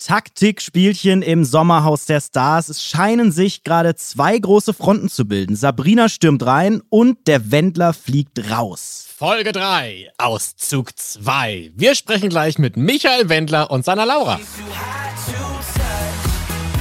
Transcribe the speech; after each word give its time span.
Taktikspielchen 0.00 1.22
im 1.22 1.44
Sommerhaus 1.44 2.06
der 2.06 2.20
Stars. 2.20 2.68
Es 2.68 2.82
scheinen 2.82 3.32
sich 3.32 3.64
gerade 3.64 3.94
zwei 3.94 4.38
große 4.38 4.72
Fronten 4.74 5.08
zu 5.08 5.26
bilden. 5.26 5.56
Sabrina 5.56 6.08
stürmt 6.08 6.44
rein 6.44 6.82
und 6.88 7.26
der 7.26 7.50
Wendler 7.50 7.92
fliegt 7.92 8.50
raus. 8.50 9.06
Folge 9.16 9.52
3, 9.52 10.10
Auszug 10.16 10.98
2. 10.98 11.72
Wir 11.76 11.94
sprechen 11.94 12.30
gleich 12.30 12.58
mit 12.58 12.76
Michael 12.76 13.28
Wendler 13.28 13.70
und 13.70 13.84
seiner 13.84 14.06
Laura. 14.06 14.40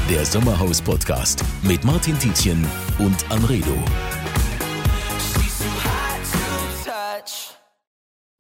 Der 0.10 0.26
Sommerhaus-Podcast 0.26 1.44
mit 1.62 1.84
Martin 1.84 2.18
Tietjen 2.18 2.66
und 2.98 3.30
Anredo. 3.30 3.76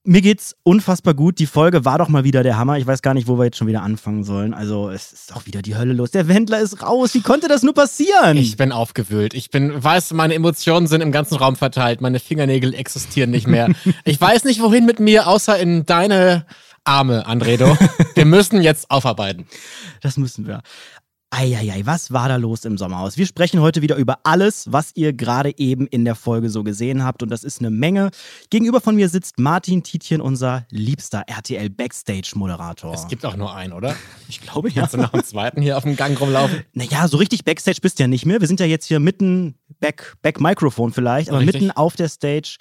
Mir 0.05 0.21
geht's 0.21 0.55
unfassbar 0.63 1.13
gut. 1.13 1.39
Die 1.39 1.45
Folge 1.45 1.83
war 1.83 1.97
doch 1.97 2.07
mal 2.07 2.23
wieder 2.23 2.41
der 2.41 2.57
Hammer. 2.57 2.77
Ich 2.77 2.87
weiß 2.87 3.01
gar 3.01 3.13
nicht, 3.13 3.27
wo 3.27 3.37
wir 3.37 3.45
jetzt 3.45 3.57
schon 3.57 3.67
wieder 3.67 3.81
anfangen 3.81 4.23
sollen. 4.23 4.53
Also, 4.53 4.89
es 4.89 5.11
ist 5.11 5.35
auch 5.35 5.45
wieder 5.45 5.61
die 5.61 5.75
Hölle 5.75 5.91
los. 5.91 6.11
Der 6.11 6.29
Wendler 6.29 6.59
ist 6.59 6.81
raus. 6.81 7.13
Wie 7.13 7.21
konnte 7.21 7.49
das 7.49 7.63
nur 7.63 7.73
passieren? 7.73 8.37
Ich 8.37 8.55
bin 8.55 8.71
aufgewühlt. 8.71 9.33
Ich 9.33 9.49
bin, 9.49 9.83
weiß, 9.83 10.13
meine 10.13 10.35
Emotionen 10.35 10.87
sind 10.87 11.01
im 11.01 11.11
ganzen 11.11 11.35
Raum 11.35 11.57
verteilt. 11.57 11.99
Meine 11.99 12.19
Fingernägel 12.19 12.73
existieren 12.73 13.29
nicht 13.29 13.47
mehr. 13.47 13.69
ich 14.05 14.19
weiß 14.19 14.45
nicht, 14.45 14.61
wohin 14.61 14.85
mit 14.85 15.01
mir, 15.01 15.27
außer 15.27 15.59
in 15.59 15.85
deine 15.85 16.45
Arme, 16.85 17.25
Andredo. 17.25 17.77
Wir 18.15 18.25
müssen 18.25 18.61
jetzt 18.61 18.89
aufarbeiten. 18.89 19.47
Das 20.01 20.15
müssen 20.15 20.47
wir. 20.47 20.61
Eieiei, 21.31 21.85
was 21.85 22.11
war 22.11 22.27
da 22.27 22.37
los 22.37 22.65
im 22.65 22.77
Sommerhaus? 22.79 23.15
Wir 23.15 23.27
sprechen 23.27 23.61
heute 23.61 23.83
wieder 23.83 23.97
über 23.97 24.17
alles, 24.23 24.71
was 24.71 24.91
ihr 24.95 25.13
gerade 25.13 25.53
eben 25.59 25.85
in 25.85 26.03
der 26.03 26.15
Folge 26.15 26.49
so 26.49 26.63
gesehen 26.63 27.03
habt. 27.03 27.21
Und 27.21 27.29
das 27.29 27.43
ist 27.43 27.59
eine 27.59 27.69
Menge. 27.69 28.09
Gegenüber 28.49 28.81
von 28.81 28.95
mir 28.95 29.09
sitzt 29.09 29.37
Martin 29.37 29.83
Tietjen, 29.83 30.21
unser 30.21 30.65
liebster 30.71 31.23
RTL 31.27 31.69
Backstage-Moderator. 31.69 32.95
Es 32.95 33.07
gibt 33.07 33.25
auch 33.27 33.35
nur 33.35 33.55
einen, 33.55 33.73
oder? 33.73 33.95
Ich 34.27 34.41
glaube 34.41 34.69
ja. 34.69 34.81
Kannst 34.81 34.93
du 34.93 34.99
noch 34.99 35.13
einen 35.13 35.23
zweiten 35.23 35.59
hier 35.59 35.75
auf 35.75 35.83
dem 35.83 35.95
Gang 35.95 36.19
rumlaufen? 36.19 36.61
Naja, 36.73 37.07
so 37.07 37.17
richtig 37.17 37.45
Backstage 37.45 37.79
bist 37.81 37.97
du 37.97 38.03
ja 38.03 38.07
nicht 38.07 38.27
mehr. 38.27 38.39
Wir 38.39 38.47
sind 38.47 38.59
ja 38.59 38.67
jetzt 38.67 38.85
hier 38.85 38.99
mitten, 38.99 39.55
Back, 39.79 40.15
Back 40.21 40.39
Microphone 40.39 40.91
vielleicht, 40.91 41.29
aber 41.29 41.39
Richtig. 41.39 41.61
mitten 41.61 41.71
auf 41.71 41.95
der 41.95 42.09
Stage 42.09 42.57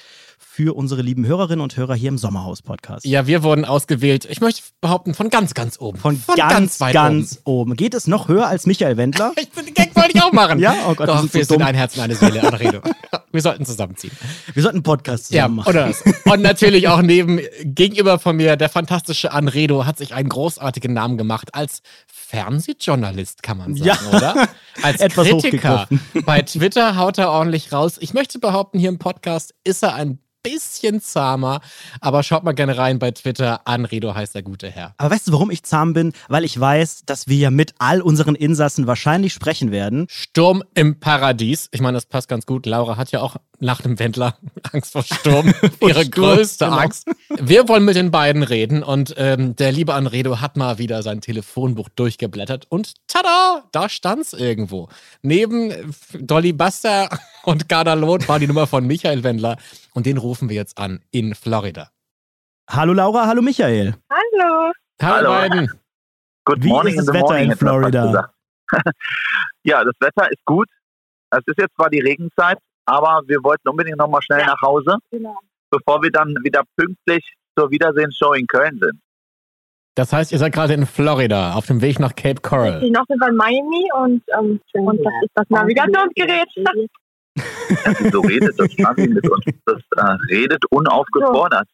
für 0.58 0.74
unsere 0.74 1.02
lieben 1.02 1.24
Hörerinnen 1.24 1.60
und 1.60 1.76
Hörer 1.76 1.94
hier 1.94 2.08
im 2.08 2.18
Sommerhaus-Podcast. 2.18 3.06
Ja, 3.06 3.28
wir 3.28 3.44
wurden 3.44 3.64
ausgewählt. 3.64 4.26
Ich 4.28 4.40
möchte 4.40 4.62
behaupten, 4.80 5.14
von 5.14 5.30
ganz, 5.30 5.54
ganz 5.54 5.78
oben. 5.78 5.98
Von, 6.00 6.20
ganz, 6.34 6.80
weit 6.80 6.92
ganz, 6.94 7.40
oben. 7.44 7.76
Geht 7.76 7.94
es 7.94 8.08
noch 8.08 8.26
höher 8.26 8.48
als 8.48 8.66
Michael 8.66 8.96
Wendler? 8.96 9.26
oben. 9.28 9.36
Ich, 9.40 9.50
den 9.66 9.72
Gag 9.72 9.94
wollte 9.94 10.10
ich 10.14 10.20
auch 10.20 10.32
machen. 10.32 10.58
Ja? 10.58 10.74
Oh 10.88 10.94
Gott, 10.96 11.08
Doch, 11.08 11.22
das 11.22 11.26
ist 11.26 11.30
so 11.32 11.38
wir 11.38 11.44
sind 11.44 11.60
dumm. 11.60 11.66
ein 11.68 11.74
Herz 11.76 11.96
und 11.96 12.02
eine 12.02 12.16
Seele, 12.16 12.42
Anredo. 12.42 12.80
Wir 13.30 13.42
sollten 13.42 13.64
zusammenziehen. 13.66 14.10
Wir 14.54 14.62
sollten 14.64 14.78
einen 14.78 14.82
Podcast 14.82 15.30
Ja, 15.30 15.42
zusammen 15.42 15.56
machen. 15.56 15.68
oder 15.68 15.86
das. 15.88 16.02
Und 16.24 16.40
natürlich 16.42 16.88
auch 16.88 17.02
neben, 17.02 17.40
gegenüber 17.62 18.18
von 18.18 18.34
mir, 18.34 18.56
der 18.56 18.68
fantastische 18.70 19.30
Anredo 19.32 19.84
hat 19.86 19.98
sich 19.98 20.12
einen 20.14 20.28
großartigen 20.30 20.92
Namen 20.92 21.18
gemacht 21.18 21.54
als 21.54 21.82
Fernsehjournalist, 22.08 23.42
kann 23.44 23.58
man 23.58 23.76
sagen, 23.76 23.86
Ja. 23.86 23.98
oder? 24.16 24.48
Als 24.82 25.00
Etwas 25.00 25.28
Kritiker. 25.28 25.86
Bei 26.24 26.42
Twitter 26.42 26.96
haut 26.96 27.18
er 27.18 27.30
ordentlich 27.30 27.70
raus. 27.70 27.96
Ich 28.00 28.12
möchte 28.12 28.38
behaupten, 28.40 28.78
hier 28.80 28.88
im 28.88 28.98
Podcast 28.98 29.54
ist 29.62 29.82
er 29.84 29.94
ein 29.94 30.18
bisschen 30.48 31.00
zahmer, 31.00 31.60
aber 32.00 32.22
schaut 32.22 32.44
mal 32.44 32.52
gerne 32.52 32.78
rein 32.78 32.98
bei 32.98 33.10
Twitter. 33.10 33.66
Anredo 33.66 34.14
heißt 34.14 34.34
der 34.34 34.42
gute 34.42 34.70
Herr. 34.70 34.94
Aber 34.96 35.14
weißt 35.14 35.28
du, 35.28 35.32
warum 35.32 35.50
ich 35.50 35.62
zahm 35.62 35.92
bin? 35.92 36.12
Weil 36.28 36.44
ich 36.44 36.58
weiß, 36.58 37.02
dass 37.04 37.28
wir 37.28 37.36
ja 37.36 37.50
mit 37.50 37.74
all 37.78 38.00
unseren 38.00 38.34
Insassen 38.34 38.86
wahrscheinlich 38.86 39.32
sprechen 39.32 39.72
werden. 39.72 40.06
Sturm 40.08 40.62
im 40.74 41.00
Paradies. 41.00 41.68
Ich 41.72 41.80
meine, 41.80 41.96
das 41.96 42.06
passt 42.06 42.28
ganz 42.28 42.46
gut. 42.46 42.66
Laura 42.66 42.96
hat 42.96 43.12
ja 43.12 43.20
auch 43.20 43.36
nach 43.60 43.82
dem 43.82 43.98
Wendler 43.98 44.36
Angst 44.72 44.92
vor 44.92 45.02
Sturm. 45.02 45.52
Ihre 45.80 46.04
Sturm, 46.04 46.10
größte 46.10 46.64
genau. 46.64 46.78
Angst. 46.78 47.08
Wir 47.28 47.68
wollen 47.68 47.84
mit 47.84 47.96
den 47.96 48.10
beiden 48.10 48.42
reden 48.42 48.82
und 48.82 49.14
ähm, 49.18 49.56
der 49.56 49.72
liebe 49.72 49.94
Anredo 49.94 50.40
hat 50.40 50.56
mal 50.56 50.78
wieder 50.78 51.02
sein 51.02 51.20
Telefonbuch 51.20 51.88
durchgeblättert 51.90 52.66
und 52.68 52.94
tada, 53.06 53.64
da 53.72 53.88
stand's 53.88 54.32
irgendwo. 54.32 54.88
Neben 55.22 55.94
Dolly 56.18 56.52
Buster 56.52 57.08
und 57.44 57.68
Garda 57.68 57.94
Loth 57.94 58.28
war 58.28 58.38
die 58.38 58.46
Nummer 58.46 58.66
von 58.66 58.86
Michael 58.86 59.24
Wendler 59.24 59.56
und 59.98 60.06
den 60.06 60.16
rufen 60.16 60.48
wir 60.48 60.54
jetzt 60.54 60.78
an 60.78 61.00
in 61.10 61.34
Florida. 61.34 61.90
Hallo 62.70 62.92
Laura, 62.92 63.26
hallo 63.26 63.42
Michael. 63.42 63.94
Hallo. 64.08 64.72
Hallo, 65.02 65.16
Hallo. 65.16 65.28
beiden. 65.30 65.70
Good 66.44 66.62
Wie 66.62 66.68
morning 66.68 66.94
ist 66.98 67.08
das 67.08 67.14
Wetter 67.14 67.26
morning, 67.26 67.50
in 67.50 67.56
Florida? 67.56 68.32
ja, 69.64 69.82
das 69.84 69.94
Wetter 69.98 70.30
ist 70.30 70.44
gut. 70.44 70.68
Es 71.32 71.40
ist 71.46 71.58
jetzt 71.58 71.74
zwar 71.74 71.90
die 71.90 71.98
Regenzeit, 71.98 72.58
aber 72.86 73.22
wir 73.26 73.42
wollten 73.42 73.68
unbedingt 73.68 73.98
noch 73.98 74.08
mal 74.08 74.22
schnell 74.22 74.40
Ja. 74.40 74.46
nach 74.46 74.62
Hause, 74.62 74.98
Genau. 75.10 75.36
bevor 75.70 76.00
wir 76.00 76.12
dann 76.12 76.28
wieder 76.44 76.62
pünktlich 76.76 77.24
zur 77.58 77.70
Wiedersehensshow 77.72 78.34
in 78.34 78.46
Köln 78.46 78.78
sind. 78.80 79.00
Das 79.96 80.12
heißt, 80.12 80.30
ihr 80.30 80.38
seid 80.38 80.52
gerade 80.52 80.74
in 80.74 80.86
Florida 80.86 81.54
auf 81.54 81.66
dem 81.66 81.80
Weg 81.82 81.98
nach 81.98 82.14
Cape 82.14 82.40
Coral. 82.40 82.84
Ich 82.84 82.92
noch 82.92 83.04
sind 83.08 83.20
wir 83.20 83.28
in 83.30 83.36
Miami 83.36 83.90
und, 83.96 84.22
ähm, 84.38 84.60
und 84.74 84.98
das 85.04 85.12
ist 85.22 85.32
das 85.34 85.50
Navigationsgerät. 85.50 86.48
Ja, 87.84 87.94
wieso 87.98 88.20
redet 88.20 88.58
das 88.58 88.68
Navi 88.78 89.08
mit 89.08 89.28
uns? 89.28 89.44
Das 89.64 89.82
äh, 89.96 90.16
redet 90.30 90.64
unaufgefordert. 90.70 91.68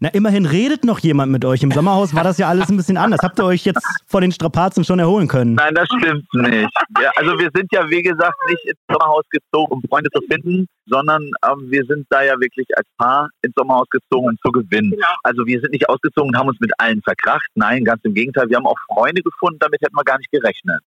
Na, 0.00 0.08
immerhin 0.08 0.44
redet 0.44 0.84
noch 0.84 0.98
jemand 0.98 1.30
mit 1.30 1.44
euch. 1.44 1.62
Im 1.62 1.70
Sommerhaus 1.70 2.14
war 2.14 2.24
das 2.24 2.38
ja 2.38 2.48
alles 2.48 2.68
ein 2.68 2.76
bisschen 2.76 2.96
anders. 2.96 3.20
Habt 3.22 3.38
ihr 3.38 3.44
euch 3.44 3.64
jetzt 3.64 3.86
vor 4.06 4.20
den 4.20 4.32
Strapazen 4.32 4.82
schon 4.82 4.98
erholen 4.98 5.28
können? 5.28 5.54
Nein, 5.54 5.72
das 5.74 5.86
stimmt 5.86 6.26
nicht. 6.34 6.68
Ja, 7.00 7.12
also 7.14 7.38
wir 7.38 7.48
sind 7.54 7.70
ja, 7.72 7.88
wie 7.88 8.02
gesagt, 8.02 8.34
nicht 8.48 8.64
ins 8.64 8.78
Sommerhaus 8.90 9.24
gezogen, 9.30 9.72
um 9.72 9.82
Freunde 9.88 10.10
zu 10.10 10.20
finden, 10.28 10.66
sondern 10.86 11.22
ähm, 11.48 11.70
wir 11.70 11.84
sind 11.84 12.06
da 12.10 12.24
ja 12.24 12.38
wirklich 12.40 12.66
als 12.76 12.88
Paar 12.98 13.28
ins 13.42 13.54
Sommerhaus 13.56 13.88
gezogen, 13.88 14.30
um 14.30 14.36
zu 14.44 14.50
gewinnen. 14.50 14.90
Genau. 14.90 15.06
Also 15.22 15.46
wir 15.46 15.60
sind 15.60 15.70
nicht 15.70 15.88
ausgezogen 15.88 16.30
und 16.30 16.36
haben 16.36 16.48
uns 16.48 16.58
mit 16.58 16.72
allen 16.78 17.00
verkracht. 17.02 17.46
Nein, 17.54 17.84
ganz 17.84 18.02
im 18.04 18.14
Gegenteil. 18.14 18.48
Wir 18.48 18.56
haben 18.56 18.66
auch 18.66 18.78
Freunde 18.92 19.22
gefunden, 19.22 19.58
damit 19.60 19.80
hätten 19.80 19.96
wir 19.96 20.04
gar 20.04 20.18
nicht 20.18 20.30
gerechnet. 20.32 20.80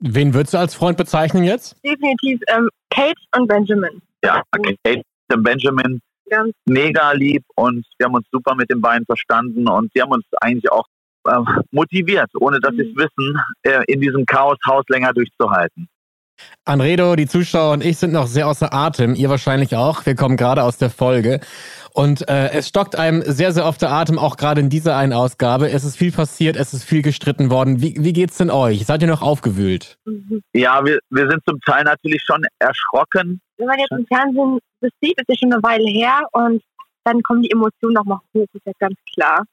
Wen 0.00 0.34
würdest 0.34 0.54
du 0.54 0.58
als 0.58 0.74
Freund 0.74 0.98
bezeichnen 0.98 1.44
jetzt? 1.44 1.76
Definitiv 1.84 2.40
ähm, 2.48 2.68
Kate 2.90 3.20
und 3.36 3.48
Benjamin. 3.48 4.02
Ja, 4.22 4.42
Kate 4.52 5.02
und 5.32 5.42
Benjamin, 5.42 6.00
Ganz 6.30 6.54
mega 6.64 7.12
lieb 7.12 7.44
und 7.54 7.86
wir 7.98 8.06
haben 8.06 8.14
uns 8.14 8.26
super 8.32 8.54
mit 8.54 8.70
den 8.70 8.80
beiden 8.80 9.04
verstanden 9.04 9.68
und 9.68 9.94
die 9.94 10.00
haben 10.00 10.12
uns 10.12 10.24
eigentlich 10.40 10.70
auch 10.72 10.86
äh, 11.28 11.38
motiviert, 11.70 12.30
ohne 12.40 12.60
dass 12.60 12.74
sie 12.74 12.82
es 12.82 12.96
wissen, 12.96 13.38
äh, 13.62 13.82
in 13.88 14.00
diesem 14.00 14.24
Chaoshaus 14.24 14.84
länger 14.88 15.12
durchzuhalten. 15.12 15.86
Anredo, 16.64 17.16
die 17.16 17.26
Zuschauer 17.26 17.72
und 17.72 17.84
ich 17.84 17.98
sind 17.98 18.12
noch 18.12 18.26
sehr 18.26 18.48
außer 18.48 18.72
Atem. 18.72 19.14
Ihr 19.14 19.28
wahrscheinlich 19.28 19.76
auch. 19.76 20.06
Wir 20.06 20.14
kommen 20.14 20.36
gerade 20.36 20.62
aus 20.62 20.78
der 20.78 20.90
Folge. 20.90 21.40
Und 21.92 22.28
äh, 22.28 22.50
es 22.50 22.68
stockt 22.68 22.96
einem 22.96 23.22
sehr, 23.22 23.52
sehr 23.52 23.66
oft 23.66 23.80
der 23.80 23.92
Atem, 23.92 24.18
auch 24.18 24.36
gerade 24.36 24.60
in 24.60 24.68
dieser 24.68 24.96
einen 24.96 25.12
Ausgabe. 25.12 25.70
Es 25.70 25.84
ist 25.84 25.96
viel 25.96 26.10
passiert, 26.10 26.56
es 26.56 26.74
ist 26.74 26.84
viel 26.84 27.02
gestritten 27.02 27.50
worden. 27.50 27.80
Wie, 27.82 27.94
wie 27.98 28.12
geht's 28.12 28.38
denn 28.38 28.50
euch? 28.50 28.84
Seid 28.84 29.02
ihr 29.02 29.08
noch 29.08 29.22
aufgewühlt? 29.22 29.96
Ja, 30.52 30.84
wir, 30.84 30.98
wir 31.10 31.28
sind 31.28 31.42
zum 31.46 31.60
Teil 31.60 31.84
natürlich 31.84 32.22
schon 32.24 32.44
erschrocken. 32.58 33.40
Wenn 33.58 33.66
man 33.66 33.78
jetzt 33.78 33.92
im 33.92 34.06
Fernsehen 34.06 34.58
das 34.80 34.90
sieht, 35.00 35.18
ist 35.20 35.28
ja 35.28 35.34
schon 35.38 35.52
eine 35.52 35.62
Weile 35.62 35.88
her 35.88 36.26
und 36.32 36.62
dann 37.04 37.22
kommen 37.22 37.42
die 37.42 37.50
Emotionen 37.50 37.94
nochmal 37.94 38.18
hoch, 38.34 38.46
ist 38.52 38.66
ja 38.66 38.72
ganz 38.78 38.96
klar. 39.14 39.44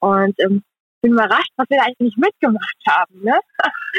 Und 0.00 0.38
ähm, 0.40 0.62
bin 1.02 1.12
überrascht, 1.12 1.50
was 1.56 1.68
wir 1.70 1.78
da 1.78 1.84
eigentlich 1.84 1.98
nicht 2.16 2.18
mitgemacht 2.18 2.76
haben. 2.88 3.20
Ne? 3.22 3.38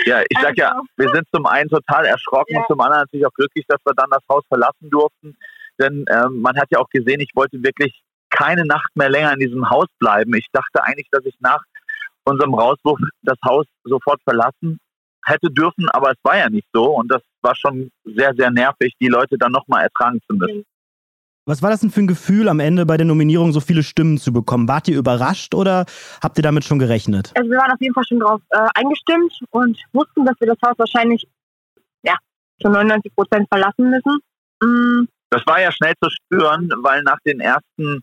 Ja, 0.05 0.21
ich 0.21 0.37
sag 0.41 0.57
ja, 0.57 0.69
Also- 0.69 0.83
wir 0.97 1.09
sind 1.09 1.27
zum 1.33 1.45
einen 1.45 1.69
total 1.69 2.05
erschrocken 2.05 2.53
Ja. 2.53 2.59
und 2.61 2.67
zum 2.67 2.79
anderen 2.81 3.01
natürlich 3.01 3.25
auch 3.25 3.33
glücklich, 3.33 3.65
dass 3.67 3.79
wir 3.85 3.93
dann 3.95 4.09
das 4.09 4.23
Haus 4.29 4.43
verlassen 4.47 4.89
durften. 4.89 5.35
Denn 5.79 6.05
ähm, 6.11 6.41
man 6.41 6.57
hat 6.57 6.67
ja 6.71 6.79
auch 6.79 6.89
gesehen, 6.89 7.19
ich 7.19 7.31
wollte 7.35 7.61
wirklich 7.63 8.01
keine 8.29 8.65
Nacht 8.65 8.89
mehr 8.95 9.09
länger 9.09 9.33
in 9.33 9.39
diesem 9.39 9.69
Haus 9.69 9.87
bleiben. 9.99 10.33
Ich 10.35 10.47
dachte 10.51 10.83
eigentlich, 10.83 11.07
dass 11.11 11.25
ich 11.25 11.35
nach 11.39 11.61
unserem 12.23 12.53
Rauswurf 12.53 12.99
das 13.23 13.37
Haus 13.43 13.65
sofort 13.83 14.21
verlassen 14.23 14.79
hätte 15.25 15.49
dürfen, 15.51 15.89
aber 15.89 16.11
es 16.11 16.17
war 16.23 16.37
ja 16.37 16.49
nicht 16.49 16.67
so 16.73 16.95
und 16.95 17.09
das 17.11 17.21
war 17.41 17.55
schon 17.55 17.91
sehr, 18.05 18.33
sehr 18.35 18.49
nervig, 18.51 18.93
die 18.99 19.07
Leute 19.07 19.37
dann 19.37 19.51
nochmal 19.51 19.83
ertragen 19.83 20.19
zu 20.27 20.35
müssen. 20.35 20.63
Was 21.45 21.63
war 21.63 21.71
das 21.71 21.79
denn 21.81 21.89
für 21.89 22.01
ein 22.01 22.07
Gefühl, 22.07 22.47
am 22.49 22.59
Ende 22.59 22.85
bei 22.85 22.97
der 22.97 23.05
Nominierung 23.07 23.51
so 23.51 23.59
viele 23.59 23.81
Stimmen 23.81 24.17
zu 24.19 24.31
bekommen? 24.31 24.67
Wart 24.67 24.87
ihr 24.87 24.97
überrascht 24.97 25.55
oder 25.55 25.85
habt 26.23 26.37
ihr 26.37 26.43
damit 26.43 26.63
schon 26.63 26.77
gerechnet? 26.77 27.31
Also 27.35 27.49
wir 27.49 27.57
waren 27.57 27.71
auf 27.71 27.81
jeden 27.81 27.95
Fall 27.95 28.03
schon 28.07 28.19
drauf 28.19 28.41
äh, 28.49 28.67
eingestimmt 28.75 29.33
und 29.49 29.77
wussten, 29.93 30.23
dass 30.25 30.35
wir 30.39 30.47
das 30.47 30.57
Haus 30.63 30.75
wahrscheinlich 30.77 31.25
ja, 32.03 32.15
zu 32.61 32.69
99 32.69 33.15
Prozent 33.15 33.47
verlassen 33.51 33.89
müssen. 33.89 34.19
Mm, 34.61 35.07
Das 35.31 35.41
war 35.47 35.59
ja 35.59 35.71
schnell 35.71 35.93
zu 36.03 36.09
spüren, 36.11 36.69
weil 36.83 37.01
nach 37.01 37.17
den 37.25 37.39
ersten 37.39 38.01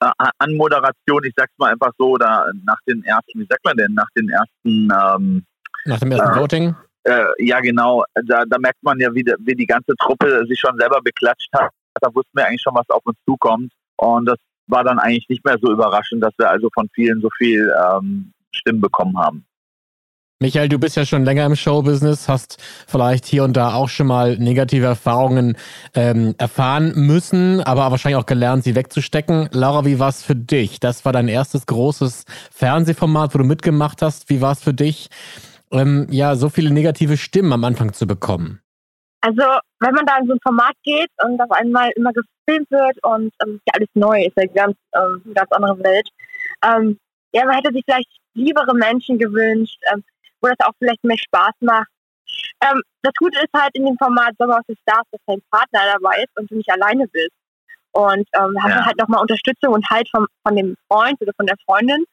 äh, 0.00 0.10
Anmoderationen, 0.38 1.24
ich 1.28 1.34
sag's 1.36 1.52
mal 1.58 1.72
einfach 1.72 1.90
so, 1.98 2.10
oder 2.10 2.52
nach 2.64 2.78
den 2.86 3.02
ersten, 3.02 3.40
wie 3.40 3.46
sagt 3.50 3.64
man 3.64 3.76
denn, 3.76 3.94
nach 3.94 4.08
den 4.16 4.28
ersten 4.28 4.88
ähm, 4.92 5.44
Nach 5.86 5.98
dem 5.98 6.12
ersten 6.12 6.28
Ja. 6.28 6.36
Voting? 6.40 6.74
Äh, 7.02 7.24
ja, 7.38 7.58
genau. 7.60 8.04
Da, 8.26 8.44
da 8.46 8.58
merkt 8.58 8.82
man 8.82 9.00
ja, 9.00 9.12
wie, 9.12 9.24
die- 9.24 9.34
wie 9.40 9.54
die 9.56 9.66
ganze 9.66 9.94
Truppe 9.96 10.44
sich 10.46 10.60
schon 10.60 10.76
selber 10.78 11.00
beklatscht 11.02 11.48
hat. 11.54 11.70
Da 12.00 12.14
wussten 12.14 12.30
wir 12.34 12.46
eigentlich 12.46 12.62
schon, 12.62 12.74
was 12.74 12.88
auf 12.90 13.04
uns 13.04 13.18
zukommt. 13.26 13.72
Und 13.96 14.26
das 14.26 14.38
war 14.66 14.84
dann 14.84 14.98
eigentlich 14.98 15.28
nicht 15.28 15.44
mehr 15.44 15.56
so 15.60 15.72
überraschend, 15.72 16.22
dass 16.22 16.32
wir 16.38 16.48
also 16.50 16.68
von 16.72 16.88
vielen 16.94 17.20
so 17.20 17.28
viel 17.36 17.72
ähm, 17.92 18.32
Stimmen 18.52 18.80
bekommen 18.80 19.18
haben. 19.18 19.44
Michael, 20.42 20.70
du 20.70 20.78
bist 20.78 20.96
ja 20.96 21.04
schon 21.04 21.26
länger 21.26 21.44
im 21.44 21.54
Showbusiness, 21.54 22.26
hast 22.26 22.56
vielleicht 22.86 23.26
hier 23.26 23.44
und 23.44 23.58
da 23.58 23.74
auch 23.74 23.90
schon 23.90 24.06
mal 24.06 24.38
negative 24.38 24.86
Erfahrungen 24.86 25.54
ähm, 25.92 26.34
erfahren 26.38 26.94
müssen, 26.94 27.60
aber 27.60 27.90
wahrscheinlich 27.90 28.18
auch 28.18 28.24
gelernt, 28.24 28.64
sie 28.64 28.74
wegzustecken. 28.74 29.50
Laura, 29.52 29.84
wie 29.84 29.98
war 29.98 30.08
es 30.08 30.22
für 30.22 30.34
dich? 30.34 30.80
Das 30.80 31.04
war 31.04 31.12
dein 31.12 31.28
erstes 31.28 31.66
großes 31.66 32.24
Fernsehformat, 32.50 33.34
wo 33.34 33.38
du 33.38 33.44
mitgemacht 33.44 34.00
hast. 34.00 34.30
Wie 34.30 34.40
war 34.40 34.52
es 34.52 34.62
für 34.62 34.72
dich, 34.72 35.10
ähm, 35.72 36.06
ja, 36.08 36.34
so 36.36 36.48
viele 36.48 36.70
negative 36.70 37.18
Stimmen 37.18 37.52
am 37.52 37.64
Anfang 37.64 37.92
zu 37.92 38.06
bekommen? 38.06 38.60
Also, 39.20 39.42
wenn 39.80 39.94
man 39.94 40.06
da 40.06 40.18
in 40.18 40.26
so 40.26 40.34
ein 40.34 40.40
Format 40.42 40.74
geht 40.82 41.10
und 41.24 41.40
auf 41.40 41.50
einmal 41.52 41.90
immer 41.96 42.12
gefilmt 42.12 42.70
wird 42.70 43.02
und 43.02 43.32
ähm, 43.42 43.60
ja, 43.66 43.74
alles 43.74 43.88
neu 43.94 44.24
ist, 44.24 44.36
ja 44.36 44.46
ganz, 44.46 44.76
ähm, 44.94 45.22
eine 45.24 45.34
ganz 45.34 45.50
andere 45.52 45.78
Welt. 45.82 46.08
Ähm, 46.64 46.98
ja, 47.32 47.44
man 47.44 47.54
hätte 47.56 47.72
sich 47.72 47.82
vielleicht 47.84 48.10
liebere 48.34 48.74
Menschen 48.74 49.18
gewünscht, 49.18 49.78
ähm, 49.92 50.04
wo 50.40 50.48
das 50.48 50.66
auch 50.66 50.72
vielleicht 50.78 51.02
mehr 51.04 51.18
Spaß 51.18 51.54
macht. 51.60 51.88
Ähm, 52.62 52.82
das 53.02 53.14
Gute 53.18 53.38
ist 53.38 53.52
halt 53.54 53.74
in 53.74 53.86
dem 53.86 53.96
Format 53.96 54.34
Sommer 54.38 54.58
aus 54.58 54.66
den 54.68 54.76
Stars, 54.82 55.06
dass 55.10 55.20
dein 55.26 55.40
Partner 55.50 55.80
dabei 55.94 56.22
ist 56.22 56.36
und 56.36 56.50
du 56.50 56.56
nicht 56.56 56.70
alleine 56.70 57.08
bist. 57.08 57.32
Und 57.92 58.28
ähm, 58.38 58.54
hast 58.62 58.70
ja. 58.70 58.86
halt 58.86 58.98
nochmal 58.98 59.22
Unterstützung 59.22 59.74
und 59.74 59.88
Halt 59.90 60.08
von, 60.10 60.26
von 60.46 60.54
dem 60.54 60.76
Freund 60.88 61.20
oder 61.20 61.32
von 61.36 61.46
der 61.46 61.56
Freundin. 61.64 62.04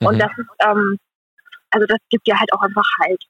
Mhm. 0.00 0.06
Und 0.06 0.18
das 0.18 0.30
ist, 0.38 0.48
ähm, 0.60 0.96
also 1.70 1.86
das 1.86 1.98
gibt 2.08 2.26
dir 2.26 2.38
halt 2.38 2.52
auch 2.52 2.62
einfach 2.62 2.88
Halt. 3.02 3.22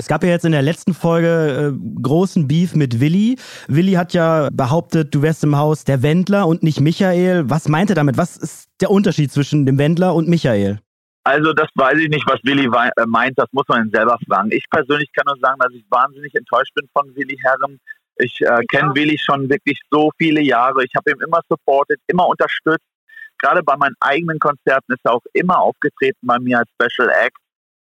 Es 0.00 0.08
gab 0.08 0.24
ja 0.24 0.30
jetzt 0.30 0.44
in 0.44 0.50
der 0.50 0.62
letzten 0.62 0.92
Folge 0.92 1.72
äh, 1.72 2.02
großen 2.02 2.48
Beef 2.48 2.74
mit 2.74 2.98
Willi. 2.98 3.36
Willi 3.68 3.92
hat 3.92 4.12
ja 4.12 4.48
behauptet, 4.52 5.14
du 5.14 5.22
wärst 5.22 5.44
im 5.44 5.56
Haus 5.56 5.84
der 5.84 6.02
Wendler 6.02 6.48
und 6.48 6.64
nicht 6.64 6.80
Michael. 6.80 7.48
Was 7.48 7.68
meint 7.68 7.90
er 7.90 7.96
damit? 7.96 8.18
Was 8.18 8.36
ist 8.36 8.68
der 8.80 8.90
Unterschied 8.90 9.30
zwischen 9.30 9.66
dem 9.66 9.78
Wendler 9.78 10.14
und 10.14 10.28
Michael? 10.28 10.80
Also 11.22 11.52
das 11.52 11.68
weiß 11.76 11.98
ich 12.00 12.08
nicht, 12.08 12.26
was 12.26 12.40
Willi 12.42 12.66
äh, 12.66 13.06
meint, 13.06 13.38
das 13.38 13.46
muss 13.52 13.64
man 13.68 13.86
ihn 13.86 13.90
selber 13.92 14.18
fragen. 14.28 14.50
Ich 14.50 14.64
persönlich 14.68 15.10
kann 15.12 15.26
nur 15.26 15.38
sagen, 15.40 15.60
dass 15.60 15.72
ich 15.72 15.84
wahnsinnig 15.88 16.34
enttäuscht 16.34 16.74
bin 16.74 16.88
von 16.92 17.14
Willi 17.14 17.38
Herren. 17.40 17.78
Ich 18.16 18.40
äh, 18.40 18.64
kenne 18.70 18.94
Willi 18.94 19.16
schon 19.16 19.48
wirklich 19.48 19.80
so 19.90 20.10
viele 20.18 20.42
Jahre. 20.42 20.84
Ich 20.84 20.92
habe 20.96 21.12
ihn 21.12 21.20
immer 21.24 21.40
supportet, 21.48 22.00
immer 22.08 22.26
unterstützt. 22.26 22.84
Gerade 23.38 23.62
bei 23.62 23.76
meinen 23.76 23.94
eigenen 24.00 24.40
Konzerten 24.40 24.92
ist 24.92 25.00
er 25.04 25.14
auch 25.14 25.22
immer 25.32 25.60
aufgetreten 25.60 26.18
bei 26.22 26.38
mir 26.40 26.58
als 26.58 26.68
Special 26.70 27.08
Act 27.10 27.38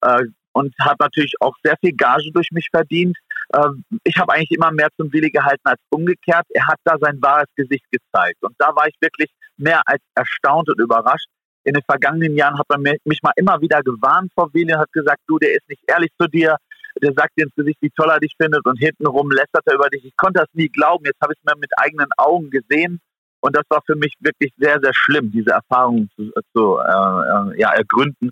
äh, 0.02 0.26
und 0.54 0.74
hat 0.80 1.00
natürlich 1.00 1.34
auch 1.40 1.56
sehr 1.64 1.76
viel 1.82 1.94
Gage 1.94 2.32
durch 2.32 2.52
mich 2.52 2.70
verdient. 2.72 3.18
Äh, 3.54 3.70
ich 4.04 4.18
habe 4.18 4.34
eigentlich 4.34 4.52
immer 4.52 4.72
mehr 4.72 4.90
zum 4.98 5.12
Willi 5.12 5.30
gehalten 5.30 5.66
als 5.66 5.82
umgekehrt. 5.90 6.46
Er 6.50 6.68
hat 6.68 6.80
da 6.84 6.98
sein 7.00 7.22
wahres 7.22 7.50
Gesicht 7.56 7.86
gezeigt 7.92 8.42
und 8.42 8.56
da 8.58 8.76
war 8.76 8.88
ich 8.88 8.96
wirklich 9.02 9.32
mehr 9.58 9.82
als 9.86 10.02
erstaunt 10.16 10.70
und 10.70 10.80
überrascht 10.80 11.28
in 11.64 11.74
den 11.74 11.84
vergangenen 11.84 12.36
Jahren 12.36 12.58
hat 12.58 12.68
man 12.70 12.82
mich 12.82 13.22
mal 13.22 13.34
immer 13.36 13.60
wieder 13.62 13.82
gewarnt 13.82 14.32
vor 14.34 14.54
Willi 14.54 14.74
und 14.74 14.80
hat 14.80 14.92
gesagt, 14.92 15.22
du, 15.28 15.40
der 15.40 15.54
ist 15.54 15.68
nicht 15.70 15.82
ehrlich 15.88 16.12
zu 16.20 16.28
dir, 16.28 16.58
der 17.02 17.14
sagt 17.14 17.32
dir 17.38 17.46
ins 17.46 17.56
Gesicht, 17.56 17.78
wie 17.82 17.90
toll 17.90 18.10
er 18.10 18.20
dich 18.20 18.34
findet 18.40 18.66
und 18.66 18.78
hintenrum 18.78 19.32
lästert 19.32 19.66
er 19.66 19.76
über 19.76 19.90
dich. 19.90 20.06
Ich 20.06 20.16
konnte 20.18 20.42
das 20.42 20.50
nie 20.54 20.70
glauben. 20.70 21.06
Jetzt 21.06 21.22
habe 21.22 21.34
ich 21.34 21.40
es 21.40 21.46
mir 21.46 21.60
mit 21.60 21.72
eigenen 21.78 22.10
Augen 22.18 22.50
gesehen 22.50 23.00
und 23.40 23.56
das 23.56 23.64
war 23.70 23.82
für 23.86 23.96
mich 23.96 24.14
wirklich 24.20 24.54
sehr, 24.58 24.80
sehr 24.82 24.94
schlimm, 24.94 25.32
diese 25.32 25.52
Erfahrung 25.52 26.10
zu, 26.16 26.32
zu 26.54 26.78
äh, 26.78 26.82
äh 26.82 27.60
ja, 27.60 27.72
ergründen. 27.72 28.32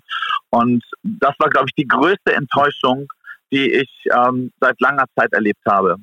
Und 0.52 0.84
das 1.02 1.34
war, 1.38 1.48
glaube 1.48 1.66
ich, 1.68 1.74
die 1.74 1.88
größte 1.88 2.34
Enttäuschung, 2.34 3.08
die 3.50 3.72
ich 3.72 3.90
ähm, 4.14 4.52
seit 4.60 4.78
langer 4.80 5.06
Zeit 5.16 5.32
erlebt 5.32 5.62
habe. 5.66 5.96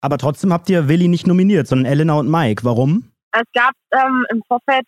Aber 0.00 0.18
trotzdem 0.18 0.52
habt 0.52 0.68
ihr 0.68 0.88
Willi 0.88 1.08
nicht 1.08 1.26
nominiert, 1.26 1.66
sondern 1.66 1.90
Elena 1.90 2.14
und 2.14 2.30
Mike. 2.30 2.64
Warum? 2.64 3.12
Es 3.32 3.44
gab 3.54 3.72
ähm, 3.92 4.26
im 4.30 4.42
Vorfeld 4.46 4.86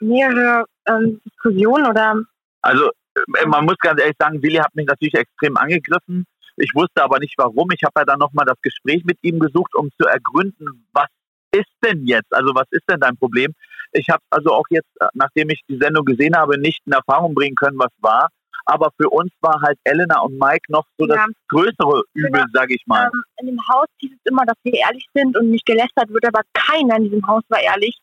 mehrere 0.00 0.64
ähm, 0.86 1.20
Diskussionen 1.24 1.86
oder? 1.86 2.14
Also 2.62 2.90
äh, 3.14 3.46
man 3.46 3.64
muss 3.66 3.76
ganz 3.78 4.00
ehrlich 4.00 4.16
sagen, 4.18 4.42
Willi 4.42 4.56
hat 4.56 4.74
mich 4.74 4.86
natürlich 4.86 5.14
extrem 5.14 5.56
angegriffen. 5.56 6.24
Ich 6.56 6.74
wusste 6.74 7.02
aber 7.02 7.18
nicht 7.18 7.34
warum. 7.36 7.70
Ich 7.72 7.82
habe 7.84 8.00
ja 8.00 8.04
dann 8.04 8.18
nochmal 8.18 8.46
das 8.46 8.60
Gespräch 8.62 9.04
mit 9.04 9.18
ihm 9.22 9.38
gesucht, 9.38 9.74
um 9.74 9.90
zu 9.98 10.06
ergründen, 10.06 10.86
was 10.92 11.08
ist 11.52 11.70
denn 11.84 12.06
jetzt? 12.06 12.32
Also 12.32 12.54
was 12.54 12.66
ist 12.70 12.84
denn 12.88 13.00
dein 13.00 13.16
Problem? 13.16 13.52
Ich 13.92 14.08
habe 14.08 14.22
also 14.30 14.52
auch 14.52 14.66
jetzt, 14.70 14.88
äh, 15.00 15.06
nachdem 15.14 15.50
ich 15.50 15.60
die 15.68 15.78
Sendung 15.78 16.04
gesehen 16.04 16.36
habe, 16.36 16.58
nicht 16.58 16.80
in 16.86 16.92
Erfahrung 16.92 17.34
bringen 17.34 17.56
können, 17.56 17.78
was 17.78 17.92
war. 17.98 18.28
Aber 18.66 18.90
für 19.00 19.08
uns 19.08 19.30
war 19.40 19.60
halt 19.62 19.78
Elena 19.84 20.20
und 20.20 20.38
Mike 20.38 20.64
noch 20.68 20.84
so 20.98 21.06
ja. 21.06 21.14
das 21.16 21.26
größere 21.48 22.02
Übel, 22.14 22.30
genau. 22.30 22.44
sage 22.52 22.74
ich 22.74 22.82
mal. 22.86 23.06
Ähm, 23.06 23.22
in 23.40 23.46
dem 23.48 23.58
Haus 23.68 23.86
hieß 23.98 24.12
es 24.12 24.30
immer, 24.30 24.44
dass 24.46 24.56
wir 24.62 24.74
ehrlich 24.74 25.06
sind 25.14 25.36
und 25.36 25.50
nicht 25.50 25.66
gelästert 25.66 26.10
wird, 26.10 26.26
aber 26.26 26.42
keiner 26.52 26.96
in 26.96 27.04
diesem 27.04 27.26
Haus 27.26 27.42
war 27.48 27.60
ehrlich. 27.60 27.98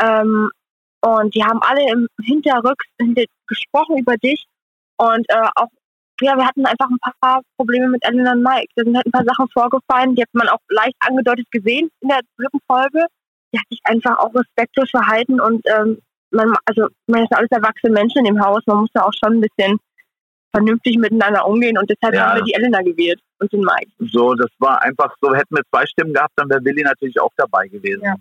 Ähm, 0.00 0.50
und 1.00 1.34
die 1.34 1.44
haben 1.44 1.60
alle 1.62 1.90
im 1.90 2.06
Hinterrücks 2.22 2.86
gesprochen 3.46 3.98
über 3.98 4.16
dich. 4.16 4.44
Und 4.98 5.24
äh, 5.30 5.48
auch, 5.54 5.68
ja, 6.20 6.36
wir 6.36 6.46
hatten 6.46 6.66
einfach 6.66 6.90
ein 6.90 6.98
paar 7.20 7.40
Probleme 7.56 7.88
mit 7.88 8.04
Ellen 8.04 8.28
und 8.28 8.42
Mike. 8.42 8.66
Da 8.76 8.84
sind 8.84 8.96
halt 8.96 9.06
ein 9.06 9.12
paar 9.12 9.24
Sachen 9.24 9.48
vorgefallen, 9.48 10.14
die 10.14 10.22
hat 10.22 10.28
man 10.32 10.48
auch 10.48 10.58
leicht 10.68 10.96
angedeutet 11.00 11.50
gesehen 11.50 11.90
in 12.00 12.08
der 12.08 12.20
dritten 12.36 12.60
Folge. 12.66 13.06
Die 13.52 13.58
hat 13.58 13.66
sich 13.70 13.80
einfach 13.84 14.18
auch 14.18 14.34
respektlos 14.34 14.90
verhalten 14.90 15.40
und 15.40 15.66
ähm, 15.66 15.98
man, 16.30 16.54
also 16.64 16.88
man 17.06 17.24
ist 17.24 17.32
alles 17.32 17.50
erwachsene 17.50 17.92
Menschen 17.92 18.24
im 18.24 18.40
Haus, 18.40 18.62
man 18.66 18.78
muss 18.78 18.90
da 18.92 19.02
auch 19.02 19.12
schon 19.12 19.38
ein 19.38 19.40
bisschen 19.40 19.78
vernünftig 20.52 20.98
miteinander 20.98 21.46
umgehen 21.46 21.78
und 21.78 21.88
deshalb 21.88 22.14
ja. 22.14 22.26
haben 22.26 22.38
wir 22.38 22.44
die 22.44 22.54
Elena 22.54 22.82
gewählt 22.82 23.20
und 23.38 23.52
den 23.52 23.60
Mike. 23.60 23.90
So, 23.98 24.34
das 24.34 24.50
war 24.58 24.82
einfach 24.82 25.14
so, 25.20 25.32
hätten 25.34 25.56
wir 25.56 25.62
zwei 25.70 25.86
Stimmen 25.86 26.12
gehabt, 26.12 26.32
dann 26.36 26.48
wäre 26.50 26.64
Willi 26.64 26.82
natürlich 26.82 27.20
auch 27.20 27.32
dabei 27.36 27.68
gewesen. 27.68 28.02
Ja. 28.02 28.16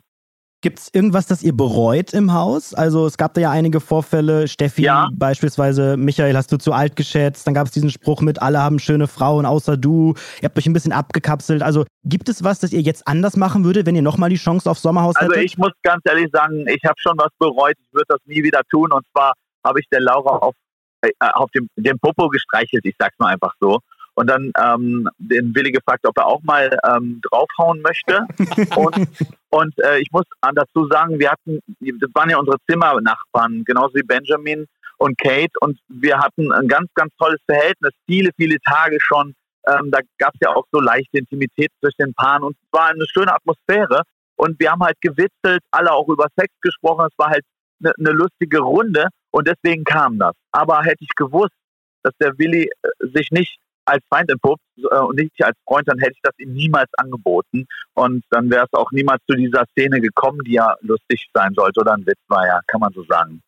Gibt 0.61 0.79
es 0.79 0.93
irgendwas, 0.93 1.25
das 1.25 1.41
ihr 1.41 1.55
bereut 1.55 2.13
im 2.13 2.33
Haus? 2.33 2.73
Also 2.73 3.05
es 3.05 3.15
gab 3.15 3.33
da 3.33 3.39
ja 3.39 3.49
einige 3.49 3.79
Vorfälle. 3.79 4.45
Steffi 4.49 4.81
ja. 4.81 5.07
beispielsweise, 5.13 5.95
Michael 5.95 6.35
hast 6.35 6.51
du 6.51 6.57
zu 6.57 6.73
alt 6.73 6.97
geschätzt. 6.97 7.47
Dann 7.47 7.53
gab 7.53 7.67
es 7.67 7.71
diesen 7.71 7.89
Spruch 7.89 8.19
mit, 8.19 8.41
alle 8.41 8.61
haben 8.61 8.77
schöne 8.77 9.07
Frauen 9.07 9.45
außer 9.45 9.77
du. 9.77 10.15
Ihr 10.41 10.49
habt 10.49 10.57
euch 10.57 10.65
ein 10.65 10.73
bisschen 10.73 10.91
abgekapselt. 10.91 11.63
Also 11.63 11.85
gibt 12.03 12.27
es 12.27 12.43
was, 12.43 12.59
das 12.59 12.73
ihr 12.73 12.81
jetzt 12.81 13.07
anders 13.07 13.37
machen 13.37 13.63
würdet, 13.63 13.85
wenn 13.85 13.95
ihr 13.95 14.01
nochmal 14.01 14.29
die 14.29 14.35
Chance 14.35 14.69
auf 14.69 14.79
Sommerhaus 14.79 15.15
also 15.15 15.27
hättet? 15.27 15.37
Also 15.37 15.45
ich 15.45 15.57
muss 15.57 15.71
ganz 15.81 16.01
ehrlich 16.03 16.27
sagen, 16.33 16.67
ich 16.67 16.83
habe 16.83 16.95
schon 16.97 17.17
was 17.17 17.31
bereut. 17.39 17.75
Ich 17.79 17.93
würde 17.93 18.07
das 18.09 18.19
nie 18.25 18.43
wieder 18.43 18.61
tun. 18.69 18.91
Und 18.91 19.07
zwar 19.13 19.31
habe 19.65 19.79
ich 19.79 19.87
der 19.89 20.01
Laura 20.01 20.39
auf, 20.39 20.55
äh, 21.03 21.11
auf 21.19 21.49
dem, 21.51 21.69
dem 21.77 21.97
Popo 21.99 22.27
gestreichelt. 22.27 22.85
Ich 22.85 22.95
sag's 22.99 23.15
mal 23.17 23.27
einfach 23.27 23.53
so 23.61 23.79
und 24.19 24.27
dann 24.27 24.51
ähm, 24.61 25.07
den 25.17 25.55
Willi 25.55 25.71
gefragt, 25.71 26.05
ob 26.05 26.17
er 26.17 26.27
auch 26.27 26.43
mal 26.43 26.77
ähm, 26.85 27.21
draufhauen 27.23 27.81
möchte. 27.81 28.25
und 28.75 29.07
und 29.49 29.73
äh, 29.79 29.99
ich 29.99 30.11
muss 30.11 30.25
dazu 30.41 30.87
sagen, 30.89 31.19
wir 31.19 31.31
hatten, 31.31 31.59
das 31.79 32.09
waren 32.13 32.29
ja 32.29 32.37
unsere 32.37 32.57
Zimmernachbarn, 32.69 33.63
genauso 33.63 33.95
wie 33.95 34.03
Benjamin 34.03 34.65
und 34.97 35.17
Kate. 35.17 35.53
Und 35.61 35.79
wir 35.87 36.19
hatten 36.19 36.51
ein 36.51 36.67
ganz, 36.67 36.89
ganz 36.95 37.13
tolles 37.17 37.39
Verhältnis, 37.45 37.93
viele, 38.05 38.31
viele 38.35 38.57
Tage 38.59 38.99
schon. 38.99 39.35
Ähm, 39.65 39.89
da 39.89 39.99
gab 40.17 40.33
es 40.33 40.41
ja 40.41 40.53
auch 40.53 40.65
so 40.69 40.81
leichte 40.81 41.17
Intimität 41.17 41.71
zwischen 41.79 42.07
den 42.07 42.13
Paaren 42.13 42.43
und 42.43 42.57
es 42.61 42.67
war 42.73 42.87
eine 42.87 43.07
schöne 43.07 43.33
Atmosphäre. 43.33 44.03
Und 44.35 44.59
wir 44.59 44.71
haben 44.71 44.83
halt 44.83 44.99
gewitzelt, 44.99 45.61
alle 45.71 45.93
auch 45.93 46.09
über 46.09 46.27
Sex 46.37 46.53
gesprochen. 46.61 47.07
Es 47.09 47.17
war 47.17 47.29
halt 47.29 47.45
eine 47.81 47.93
ne 47.97 48.11
lustige 48.11 48.59
Runde 48.59 49.07
und 49.31 49.47
deswegen 49.47 49.85
kam 49.85 50.19
das. 50.19 50.33
Aber 50.51 50.83
hätte 50.83 51.05
ich 51.05 51.15
gewusst, 51.15 51.55
dass 52.03 52.13
der 52.19 52.37
Willi 52.37 52.65
äh, 52.65 53.07
sich 53.13 53.31
nicht 53.31 53.59
als 53.89 54.03
Feind 54.09 54.29
entpuppt 54.29 54.61
äh, 54.77 54.97
und 54.97 55.17
nicht 55.17 55.31
als 55.43 55.57
Freund, 55.67 55.87
dann 55.87 55.99
hätte 55.99 56.13
ich 56.13 56.21
das 56.23 56.33
ihm 56.37 56.53
niemals 56.53 56.89
angeboten. 56.97 57.65
Und 57.93 58.23
dann 58.29 58.49
wäre 58.49 58.65
es 58.65 58.73
auch 58.73 58.91
niemals 58.91 59.21
zu 59.29 59.35
dieser 59.35 59.65
Szene 59.71 59.99
gekommen, 59.99 60.39
die 60.45 60.53
ja 60.53 60.75
lustig 60.81 61.27
sein 61.33 61.53
sollte 61.55 61.81
oder 61.81 61.93
ein 61.93 62.05
Witz 62.05 62.19
war, 62.27 62.45
ja, 62.45 62.59
kann 62.67 62.81
man 62.81 62.93
so 62.93 63.03
sagen. 63.03 63.41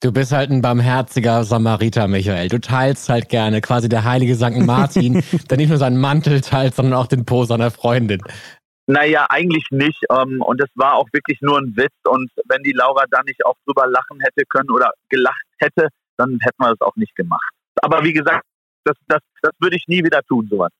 Du 0.00 0.12
bist 0.12 0.30
halt 0.30 0.50
ein 0.50 0.62
barmherziger 0.62 1.42
Samariter, 1.42 2.06
Michael. 2.06 2.48
Du 2.48 2.60
teilst 2.60 3.08
halt 3.08 3.28
gerne 3.28 3.60
quasi 3.60 3.88
der 3.88 4.04
heilige 4.04 4.36
St. 4.36 4.58
Martin, 4.64 5.24
der 5.50 5.56
nicht 5.56 5.70
nur 5.70 5.78
seinen 5.78 6.00
Mantel 6.00 6.40
teilt, 6.40 6.76
sondern 6.76 6.94
auch 6.94 7.08
den 7.08 7.24
Po 7.24 7.44
seiner 7.44 7.72
Freundin. 7.72 8.22
Naja, 8.86 9.26
eigentlich 9.28 9.66
nicht. 9.70 10.00
Ähm, 10.10 10.40
und 10.40 10.62
es 10.62 10.70
war 10.76 10.94
auch 10.94 11.08
wirklich 11.12 11.40
nur 11.40 11.58
ein 11.58 11.76
Witz. 11.76 11.92
Und 12.08 12.30
wenn 12.48 12.62
die 12.62 12.72
Laura 12.72 13.04
da 13.10 13.22
nicht 13.26 13.44
auch 13.44 13.56
drüber 13.66 13.88
lachen 13.88 14.20
hätte 14.20 14.44
können 14.48 14.70
oder 14.70 14.92
gelacht 15.08 15.44
hätte, 15.58 15.88
dann 16.16 16.38
hätten 16.40 16.62
wir 16.62 16.70
das 16.70 16.80
auch 16.80 16.96
nicht 16.96 17.14
gemacht. 17.16 17.52
Aber 17.82 18.04
wie 18.04 18.12
gesagt, 18.12 18.44
das, 18.88 18.96
das, 19.06 19.20
das 19.42 19.52
würde 19.60 19.76
ich 19.76 19.86
nie 19.86 20.04
wieder 20.04 20.22
tun, 20.22 20.48
sowas. 20.50 20.70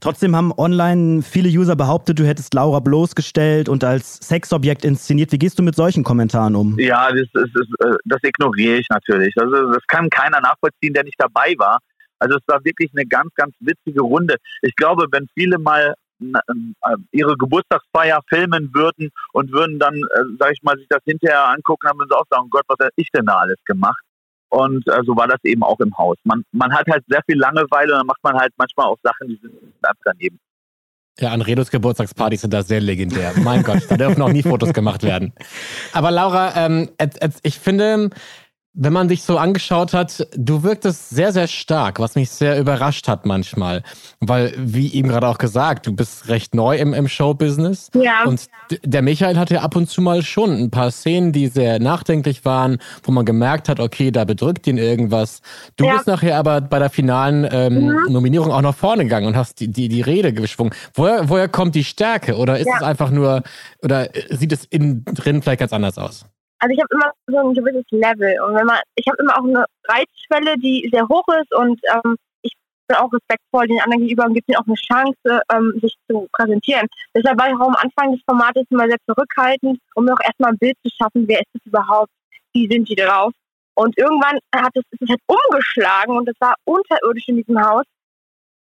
Trotzdem 0.00 0.34
haben 0.34 0.50
online 0.56 1.20
viele 1.20 1.50
User 1.50 1.76
behauptet, 1.76 2.18
du 2.18 2.26
hättest 2.26 2.54
Laura 2.54 2.80
bloßgestellt 2.80 3.68
und 3.68 3.84
als 3.84 4.16
Sexobjekt 4.16 4.84
inszeniert. 4.84 5.30
Wie 5.30 5.38
gehst 5.38 5.58
du 5.58 5.62
mit 5.62 5.74
solchen 5.74 6.04
Kommentaren 6.04 6.56
um? 6.56 6.78
Ja, 6.78 7.12
das, 7.12 7.26
das, 7.34 7.50
das, 7.52 7.96
das 8.04 8.18
ignoriere 8.22 8.78
ich 8.78 8.88
natürlich. 8.88 9.34
Also, 9.36 9.72
das 9.72 9.86
kann 9.88 10.08
keiner 10.08 10.40
nachvollziehen, 10.40 10.94
der 10.94 11.04
nicht 11.04 11.20
dabei 11.20 11.54
war. 11.58 11.80
Also 12.18 12.36
es 12.36 12.42
war 12.46 12.62
wirklich 12.64 12.90
eine 12.94 13.06
ganz, 13.06 13.34
ganz 13.34 13.54
witzige 13.60 14.02
Runde. 14.02 14.36
Ich 14.62 14.74
glaube, 14.76 15.06
wenn 15.10 15.26
viele 15.34 15.58
mal 15.58 15.94
äh, 16.20 16.96
ihre 17.12 17.36
Geburtstagsfeier 17.36 18.20
filmen 18.28 18.70
würden 18.74 19.10
und 19.32 19.52
würden 19.52 19.78
dann, 19.78 19.94
äh, 19.94 20.24
sag 20.38 20.52
ich 20.52 20.62
mal, 20.62 20.76
sich 20.76 20.86
das 20.88 21.00
hinterher 21.04 21.48
angucken, 21.48 21.88
haben 21.88 22.00
sie 22.08 22.16
auch 22.16 22.26
sagen, 22.30 22.50
Gott, 22.50 22.64
was 22.68 22.78
habe 22.78 22.92
ich 22.96 23.08
denn 23.10 23.24
da 23.24 23.38
alles 23.38 23.58
gemacht? 23.64 24.02
Und 24.50 24.86
äh, 24.88 25.00
so 25.04 25.16
war 25.16 25.28
das 25.28 25.38
eben 25.44 25.62
auch 25.62 25.78
im 25.80 25.96
Haus. 25.96 26.16
Man, 26.24 26.44
man 26.52 26.72
hat 26.72 26.86
halt 26.90 27.04
sehr 27.08 27.22
viel 27.26 27.38
Langeweile 27.38 27.92
und 27.92 27.98
dann 27.98 28.06
macht 28.06 28.22
man 28.22 28.34
halt 28.34 28.52
manchmal 28.56 28.86
auch 28.86 28.98
Sachen, 29.02 29.28
die 29.28 29.38
sind 29.40 29.54
einfach 29.82 30.02
daneben. 30.04 30.38
Ja, 31.18 31.32
Anredos 31.32 31.70
Geburtstagspartys 31.70 32.42
sind 32.42 32.54
da 32.54 32.62
sehr 32.62 32.80
legendär. 32.80 33.32
Mein 33.36 33.62
Gott, 33.62 33.82
da 33.88 33.96
dürfen 33.96 34.22
auch 34.22 34.32
nie 34.32 34.42
Fotos 34.42 34.72
gemacht 34.72 35.02
werden. 35.02 35.32
Aber 35.92 36.10
Laura, 36.10 36.54
ähm, 36.56 36.90
ich 37.42 37.58
finde, 37.58 38.10
wenn 38.72 38.92
man 38.92 39.08
dich 39.08 39.24
so 39.24 39.36
angeschaut 39.36 39.92
hat, 39.92 40.28
du 40.36 40.62
wirktest 40.62 41.10
sehr, 41.10 41.32
sehr 41.32 41.48
stark, 41.48 41.98
was 41.98 42.14
mich 42.14 42.30
sehr 42.30 42.58
überrascht 42.58 43.08
hat 43.08 43.26
manchmal. 43.26 43.82
Weil, 44.20 44.54
wie 44.56 44.92
eben 44.94 45.08
gerade 45.08 45.26
auch 45.26 45.38
gesagt, 45.38 45.86
du 45.88 45.92
bist 45.94 46.28
recht 46.28 46.54
neu 46.54 46.76
im, 46.76 46.94
im 46.94 47.08
Showbusiness. 47.08 47.90
Ja. 47.94 48.24
Und 48.24 48.46
der 48.84 49.02
Michael 49.02 49.36
hatte 49.36 49.54
ja 49.54 49.62
ab 49.62 49.74
und 49.74 49.90
zu 49.90 50.00
mal 50.00 50.22
schon 50.22 50.52
ein 50.52 50.70
paar 50.70 50.92
Szenen, 50.92 51.32
die 51.32 51.48
sehr 51.48 51.80
nachdenklich 51.80 52.44
waren, 52.44 52.78
wo 53.02 53.10
man 53.10 53.24
gemerkt 53.24 53.68
hat, 53.68 53.80
okay, 53.80 54.12
da 54.12 54.24
bedrückt 54.24 54.68
ihn 54.68 54.78
irgendwas. 54.78 55.40
Du 55.76 55.86
Ja. 55.86 55.94
bist 55.94 56.06
nachher 56.06 56.38
aber 56.38 56.60
bei 56.60 56.78
der 56.78 56.90
finalen 56.90 57.48
ähm, 57.50 57.86
Mhm. 57.86 58.12
Nominierung 58.12 58.52
auch 58.52 58.62
nach 58.62 58.76
vorne 58.76 59.02
gegangen 59.02 59.26
und 59.26 59.36
hast 59.36 59.58
die, 59.58 59.68
die, 59.68 59.88
die 59.88 60.00
Rede 60.02 60.32
geschwungen. 60.32 60.72
Woher, 60.94 61.28
woher 61.28 61.48
kommt 61.48 61.74
die 61.74 61.84
Stärke? 61.84 62.36
Oder 62.36 62.58
ist 62.58 62.68
Ja. 62.68 62.76
es 62.76 62.82
einfach 62.82 63.10
nur, 63.10 63.42
oder 63.82 64.08
sieht 64.30 64.52
es 64.52 64.64
innen 64.66 65.04
drin 65.06 65.42
vielleicht 65.42 65.60
ganz 65.60 65.72
anders 65.72 65.98
aus? 65.98 66.24
Also 66.60 66.74
ich 66.74 66.80
habe 66.80 66.94
immer 66.94 67.12
so 67.26 67.38
ein 67.38 67.54
gewisses 67.54 67.84
Level 67.90 68.38
und 68.42 68.54
wenn 68.54 68.66
man, 68.66 68.78
ich 68.94 69.06
habe 69.08 69.16
immer 69.22 69.38
auch 69.38 69.44
eine 69.44 69.64
Reizschwelle, 69.88 70.58
die 70.58 70.88
sehr 70.92 71.08
hoch 71.08 71.24
ist 71.40 71.54
und 71.54 71.80
ähm, 71.88 72.16
ich 72.42 72.52
bin 72.86 72.98
auch 72.98 73.10
respektvoll 73.10 73.66
den 73.66 73.80
anderen 73.80 74.02
gegenüber 74.02 74.26
und 74.26 74.34
gebe 74.34 74.44
ihnen 74.48 74.58
auch 74.58 74.66
eine 74.66 74.76
Chance, 74.76 75.42
ähm, 75.52 75.80
sich 75.80 75.96
zu 76.06 76.28
präsentieren. 76.32 76.86
Deshalb 77.16 77.38
war 77.40 77.48
ich 77.48 77.54
auch 77.54 77.68
am 77.68 77.76
Anfang 77.76 78.12
des 78.12 78.20
Formates 78.28 78.66
immer 78.68 78.86
sehr 78.86 78.98
zurückhaltend, 79.06 79.80
um 79.94 80.04
mir 80.04 80.12
auch 80.12 80.22
erstmal 80.22 80.52
ein 80.52 80.58
Bild 80.58 80.76
zu 80.84 80.90
schaffen, 80.94 81.26
wer 81.26 81.40
ist 81.40 81.48
das 81.54 81.64
überhaupt, 81.64 82.10
wie 82.52 82.68
sind 82.68 82.88
die 82.88 82.96
drauf. 82.96 83.32
Und 83.74 83.96
irgendwann 83.96 84.38
hat 84.54 84.72
es, 84.74 84.84
es 85.00 85.08
halt 85.08 85.20
umgeschlagen 85.26 86.14
und 86.14 86.28
es 86.28 86.36
war 86.40 86.54
unterirdisch 86.64 87.28
in 87.28 87.36
diesem 87.36 87.58
Haus. 87.66 87.84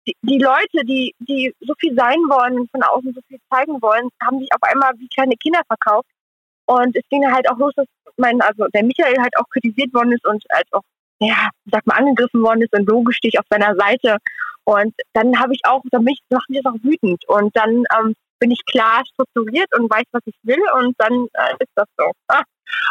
Die, 0.06 0.14
die 0.22 0.38
Leute, 0.38 0.84
die, 0.84 1.12
die 1.18 1.52
so 1.58 1.74
viel 1.80 1.96
sein 1.96 2.18
wollen 2.28 2.60
und 2.60 2.70
von 2.70 2.84
außen 2.84 3.12
so 3.12 3.20
viel 3.26 3.38
zeigen 3.52 3.82
wollen, 3.82 4.08
haben 4.22 4.38
sich 4.38 4.48
auf 4.52 4.62
einmal 4.62 4.92
wie 4.98 5.08
kleine 5.08 5.34
Kinder 5.34 5.62
verkauft. 5.66 6.08
Und 6.68 6.94
es 6.94 7.02
ging 7.08 7.24
halt 7.32 7.50
auch 7.50 7.56
los, 7.56 7.72
dass 7.76 7.86
mein, 8.18 8.40
also 8.42 8.66
der 8.74 8.84
Michael 8.84 9.16
halt 9.18 9.36
auch 9.38 9.48
kritisiert 9.50 9.92
worden 9.94 10.12
ist 10.12 10.26
und 10.26 10.44
halt 10.52 10.66
auch, 10.72 10.82
ja, 11.18 11.48
sag 11.72 11.86
mal, 11.86 11.96
angegriffen 11.96 12.42
worden 12.42 12.62
ist 12.62 12.72
und 12.74 12.86
logisch 12.86 13.16
stehe 13.16 13.30
ich 13.30 13.38
auf 13.38 13.46
seiner 13.48 13.74
Seite. 13.74 14.18
Und 14.64 14.94
dann 15.14 15.38
habe 15.40 15.54
ich 15.54 15.60
auch, 15.64 15.80
dann 15.90 16.04
bin 16.04 16.12
ich, 16.12 16.20
macht 16.28 16.48
mich 16.50 16.60
das 16.62 16.72
auch 16.72 16.78
wütend. 16.82 17.26
Und 17.26 17.56
dann 17.56 17.84
ähm, 17.98 18.14
bin 18.38 18.50
ich 18.50 18.64
klar 18.66 19.02
strukturiert 19.10 19.68
und 19.78 19.90
weiß, 19.90 20.04
was 20.12 20.22
ich 20.26 20.36
will 20.42 20.62
und 20.78 20.94
dann 20.98 21.26
äh, 21.32 21.54
ist 21.58 21.72
das 21.74 21.86
so. 21.96 22.12
Ah, 22.28 22.42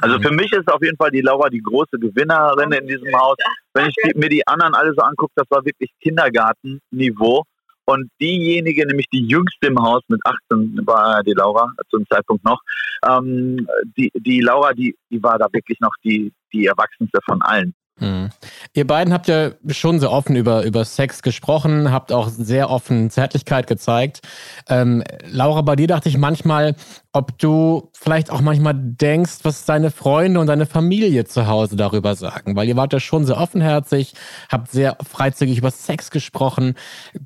Also 0.01 0.19
für 0.19 0.31
mich 0.31 0.51
ist 0.51 0.67
auf 0.69 0.81
jeden 0.81 0.97
Fall 0.97 1.11
die 1.11 1.21
Laura 1.21 1.49
die 1.49 1.61
große 1.61 1.99
Gewinnerin 1.99 2.71
in 2.71 2.87
diesem 2.87 3.15
Haus. 3.15 3.37
Wenn 3.73 3.89
ich 3.89 3.95
die, 4.03 4.17
mir 4.17 4.29
die 4.29 4.45
anderen 4.47 4.73
alle 4.73 4.93
so 4.95 5.03
angucke, 5.03 5.33
das 5.35 5.45
war 5.51 5.63
wirklich 5.63 5.91
Kindergartenniveau. 6.01 7.43
Und 7.89 8.09
diejenige, 8.19 8.85
nämlich 8.85 9.07
die 9.13 9.25
jüngste 9.25 9.67
im 9.67 9.79
Haus 9.81 10.03
mit 10.09 10.19
18, 10.25 10.81
war 10.85 11.23
die 11.23 11.31
Laura 11.31 11.71
zum 11.89 12.05
Zeitpunkt 12.09 12.43
noch. 12.43 12.59
Ähm, 13.07 13.65
die, 13.97 14.11
die 14.13 14.41
Laura, 14.41 14.73
die, 14.73 14.93
die 15.09 15.23
war 15.23 15.39
da 15.39 15.47
wirklich 15.53 15.79
noch 15.79 15.93
die, 16.03 16.33
die 16.51 16.65
Erwachsenste 16.65 17.19
von 17.25 17.41
allen. 17.41 17.73
Mhm. 17.99 18.29
Ihr 18.73 18.85
beiden 18.85 19.11
habt 19.13 19.27
ja 19.27 19.51
schon 19.69 19.99
sehr 19.99 20.11
offen 20.11 20.35
über, 20.35 20.63
über 20.63 20.85
Sex 20.85 21.21
gesprochen, 21.21 21.91
habt 21.91 22.11
auch 22.11 22.29
sehr 22.29 22.69
offen 22.69 23.09
Zärtlichkeit 23.09 23.67
gezeigt. 23.67 24.21
Ähm, 24.69 25.03
Laura, 25.25 25.61
bei 25.61 25.75
dir 25.75 25.87
dachte 25.87 26.09
ich 26.09 26.17
manchmal, 26.17 26.75
ob 27.11 27.37
du 27.39 27.89
vielleicht 27.93 28.29
auch 28.29 28.41
manchmal 28.41 28.75
denkst, 28.75 29.39
was 29.43 29.65
deine 29.65 29.89
Freunde 29.89 30.39
und 30.39 30.47
deine 30.47 30.67
Familie 30.67 31.25
zu 31.25 31.47
Hause 31.47 31.75
darüber 31.75 32.15
sagen. 32.15 32.55
Weil 32.55 32.67
ihr 32.67 32.75
wart 32.75 32.93
ja 32.93 32.99
schon 32.99 33.25
sehr 33.25 33.37
offenherzig, 33.37 34.13
habt 34.51 34.69
sehr 34.69 34.97
freizügig 35.09 35.57
über 35.57 35.71
Sex 35.71 36.11
gesprochen. 36.11 36.75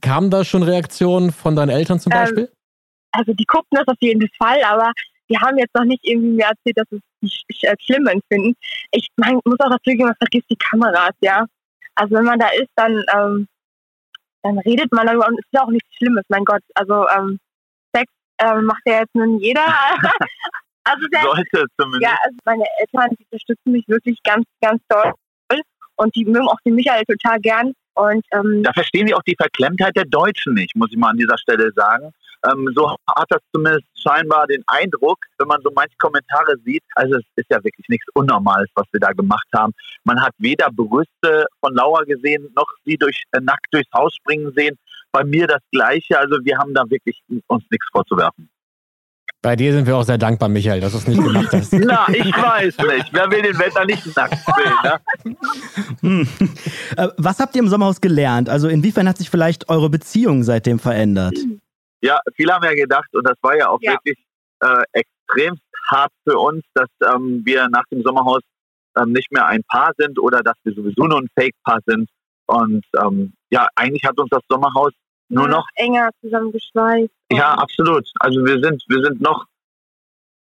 Kamen 0.02 0.30
da 0.30 0.46
schon 0.46 0.64
Reaktionen 0.64 1.32
von 1.34 1.56
deinen 1.56 1.70
Eltern 1.70 2.00
zum 2.00 2.14
Ähm, 2.14 2.20
Beispiel? 2.20 2.52
Also 3.12 3.34
die 3.34 3.46
gucken 3.46 3.68
das 3.72 3.88
auf 3.88 3.98
jeden 4.00 4.30
Fall, 4.42 4.64
aber 4.64 4.94
die 5.30 5.38
haben 5.38 5.58
jetzt 5.58 5.76
noch 5.76 5.84
nicht 5.84 6.06
irgendwie 6.06 6.32
mir 6.32 6.46
erzählt, 6.46 6.78
dass 6.78 6.88
es 6.92 7.00
nicht 7.22 7.46
schlimm 7.82 8.08
empfinden. 8.08 8.56
Ich 8.92 9.08
mein, 9.18 9.40
muss 9.46 9.60
auch 9.60 9.70
dazu 9.70 9.80
geben, 9.86 10.06
man 10.06 10.16
vergisst 10.16 10.50
die 10.50 10.58
Kameras, 10.58 11.16
ja. 11.22 11.46
Also 11.96 12.16
wenn 12.16 12.26
man 12.26 12.40
da 12.40 12.48
ist, 12.50 12.72
dann, 12.76 13.04
ähm, 13.16 13.48
dann 14.44 14.60
redet 14.60 14.92
man 14.92 15.08
darüber 15.08 15.28
und 15.28 15.40
es 15.40 15.46
ist 15.46 15.54
ja 15.54 15.64
auch 15.64 15.70
nichts 15.72 15.94
Schlimmes, 15.96 16.24
mein 16.30 16.46
Gott. 16.46 16.64
Also 16.76 17.08
ähm, 17.10 17.40
Sex 17.96 18.12
ähm, 18.40 18.66
macht 18.66 18.82
ja 18.86 19.00
jetzt 19.00 19.16
nun 19.16 19.40
jeder. 19.40 19.66
also 20.84 21.08
der, 21.12 21.22
Sollte 21.22 21.66
zumindest. 21.80 22.04
ja, 22.04 22.18
also 22.24 22.38
meine 22.46 22.66
Eltern, 22.80 23.16
die 23.20 23.26
unterstützen 23.30 23.72
mich 23.72 23.88
wirklich 23.88 24.18
ganz, 24.24 24.46
ganz 24.62 24.82
toll 24.90 25.14
und 26.02 26.16
die 26.16 26.26
mögen 26.26 26.48
auch 26.48 26.60
den 26.66 26.76
Michael 26.76 27.06
total 27.06 27.40
gern. 27.40 27.74
Und 27.94 28.26
ähm, 28.32 28.64
Da 28.64 28.74
verstehen 28.74 29.06
die 29.06 29.14
auch 29.14 29.24
die 29.24 29.36
Verklemmtheit 29.36 29.96
der 29.96 30.06
Deutschen 30.06 30.54
nicht, 30.54 30.76
muss 30.76 30.92
ich 30.92 30.98
mal 30.98 31.10
an 31.10 31.18
dieser 31.18 31.38
Stelle 31.38 31.72
sagen. 31.76 32.12
Ähm, 32.46 32.70
so 32.76 32.90
hat 32.90 33.28
das 33.30 33.42
zumindest 33.54 33.86
scheinbar 34.02 34.48
den 34.48 34.64
Eindruck, 34.68 35.20
wenn 35.38 35.48
man 35.48 35.62
so 35.62 35.72
manche 35.76 35.96
Kommentare 35.98 36.56
sieht. 36.66 36.84
Also 36.96 37.16
es 37.16 37.26
ist 37.36 37.48
ja 37.50 37.64
wirklich 37.64 37.88
nichts 37.90 38.08
Unnormales, 38.14 38.70
was 38.76 38.88
wir 38.92 39.00
da 39.00 39.12
gemacht 39.12 39.48
haben. 39.54 39.74
Man 40.04 40.22
hat 40.22 40.34
weder 40.38 40.70
Brüste 40.72 41.46
von 41.60 41.76
Laura 41.76 42.04
gesehen, 42.04 42.50
noch 42.56 42.68
sie 42.86 42.98
durch, 42.98 43.24
äh, 43.32 43.40
nackt 43.42 43.68
durchs 43.72 43.92
Haus 43.94 44.16
springen 44.16 44.52
sehen. 44.56 44.78
Bei 45.12 45.24
mir 45.24 45.46
das 45.48 45.62
Gleiche. 45.72 46.18
Also 46.18 46.38
wir 46.44 46.58
haben 46.58 46.74
da 46.74 46.84
wirklich 46.90 47.22
uns 47.48 47.64
nichts 47.70 47.88
vorzuwerfen. 47.92 48.50
Bei 49.44 49.56
dir 49.56 49.74
sind 49.74 49.88
wir 49.88 49.98
auch 49.98 50.04
sehr 50.04 50.20
dankbar, 50.20 50.50
Michael, 50.50 50.82
dass 50.82 50.92
du 50.92 51.00
es 51.00 51.08
nicht 51.08 51.22
gemacht 51.22 51.48
hast. 51.52 51.74
Na, 51.74 52.08
ich 52.10 52.32
weiß 52.32 52.78
nicht. 52.78 53.12
Wer 53.12 53.32
will 53.32 53.42
den 53.42 53.58
Wetter 53.58 53.86
nicht 53.86 54.16
nackt 54.16 54.38
sehen? 54.38 54.74
Ne? 54.84 55.38
Hm. 56.02 56.28
Äh, 56.96 57.08
Was 57.18 57.40
habt 57.40 57.56
ihr 57.56 57.64
im 57.64 57.68
Sommerhaus 57.68 58.02
gelernt? 58.02 58.50
Also 58.50 58.68
inwiefern 58.68 59.10
hat 59.10 59.18
sich 59.18 59.32
vielleicht 59.32 59.68
eure 59.70 59.90
Beziehung 59.90 60.44
seitdem 60.44 60.78
verändert? 60.78 61.36
Ja, 62.02 62.20
viele 62.36 62.54
haben 62.54 62.64
ja 62.64 62.74
gedacht, 62.74 63.08
und 63.14 63.26
das 63.28 63.38
war 63.42 63.56
ja 63.58 63.70
auch 63.70 63.80
Ja. 63.82 63.94
wirklich 63.94 64.18
äh, 64.62 64.84
extremst 64.94 65.64
hart 65.90 66.12
für 66.28 66.38
uns, 66.38 66.64
dass 66.74 66.90
ähm, 67.14 67.42
wir 67.46 67.68
nach 67.70 67.84
dem 67.92 68.02
Sommerhaus 68.04 68.42
ähm, 68.98 69.12
nicht 69.14 69.32
mehr 69.32 69.46
ein 69.46 69.64
Paar 69.64 69.92
sind 69.98 70.20
oder 70.20 70.42
dass 70.42 70.56
wir 70.64 70.74
sowieso 70.74 71.04
nur 71.06 71.20
ein 71.20 71.30
Fake-Paar 71.38 71.80
sind. 71.86 72.10
Und 72.48 72.86
ähm, 73.02 73.34
ja, 73.50 73.68
eigentlich 73.76 74.04
hat 74.06 74.18
uns 74.20 74.30
das 74.30 74.42
Sommerhaus 74.50 74.92
nur 75.30 75.48
noch, 75.48 75.66
enger 75.76 76.10
zusammengeschweißt. 76.22 77.10
ja, 77.32 77.54
absolut. 77.54 78.06
Also 78.20 78.44
wir 78.46 78.60
sind, 78.62 78.84
wir 78.90 79.02
sind 79.04 79.22
noch 79.22 79.46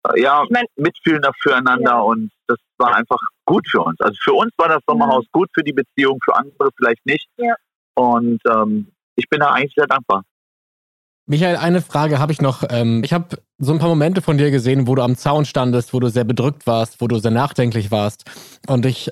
äh, 0.10 0.22
ja, 0.22 0.44
Ich 0.44 0.50
mein- 0.52 0.68
mitfühlender 0.76 1.32
füreinander 1.42 1.92
Ja. 1.92 2.00
und 2.00 2.32
das 2.48 2.58
war 2.78 2.96
einfach 2.96 3.18
gut 3.46 3.68
für 3.68 3.82
uns. 3.82 4.00
Also 4.00 4.16
für 4.22 4.34
uns 4.34 4.52
war 4.58 4.68
das 4.70 4.82
Sommerhaus 4.88 5.26
gut, 5.32 5.50
für 5.54 5.64
die 5.64 5.74
Beziehung, 5.74 6.20
für 6.24 6.36
andere 6.36 6.70
vielleicht 6.78 7.04
nicht. 7.06 7.28
Ja. 7.38 7.56
Und 7.96 8.40
ähm, 8.48 8.92
ich 9.16 9.28
bin 9.30 9.40
da 9.40 9.52
eigentlich 9.54 9.74
sehr 9.76 9.88
dankbar. 9.88 10.24
Michael, 11.28 11.56
eine 11.56 11.82
Frage 11.82 12.20
habe 12.20 12.32
ich 12.32 12.42
noch. 12.42 12.64
Ähm, 12.70 13.02
Ich 13.04 13.12
habe 13.12 13.38
so 13.58 13.72
ein 13.72 13.80
paar 13.80 13.90
Momente 13.90 14.22
von 14.22 14.38
dir 14.38 14.52
gesehen, 14.52 14.86
wo 14.86 14.94
du 14.94 15.02
am 15.02 15.16
Zaun 15.16 15.46
standest, 15.46 15.94
wo 15.94 16.00
du 16.00 16.10
sehr 16.10 16.24
bedrückt 16.24 16.68
warst, 16.68 17.02
wo 17.02 17.08
du 17.08 17.18
sehr 17.18 17.32
nachdenklich 17.32 17.90
warst. 17.90 18.26
Und 18.68 18.86
ich 18.86 19.10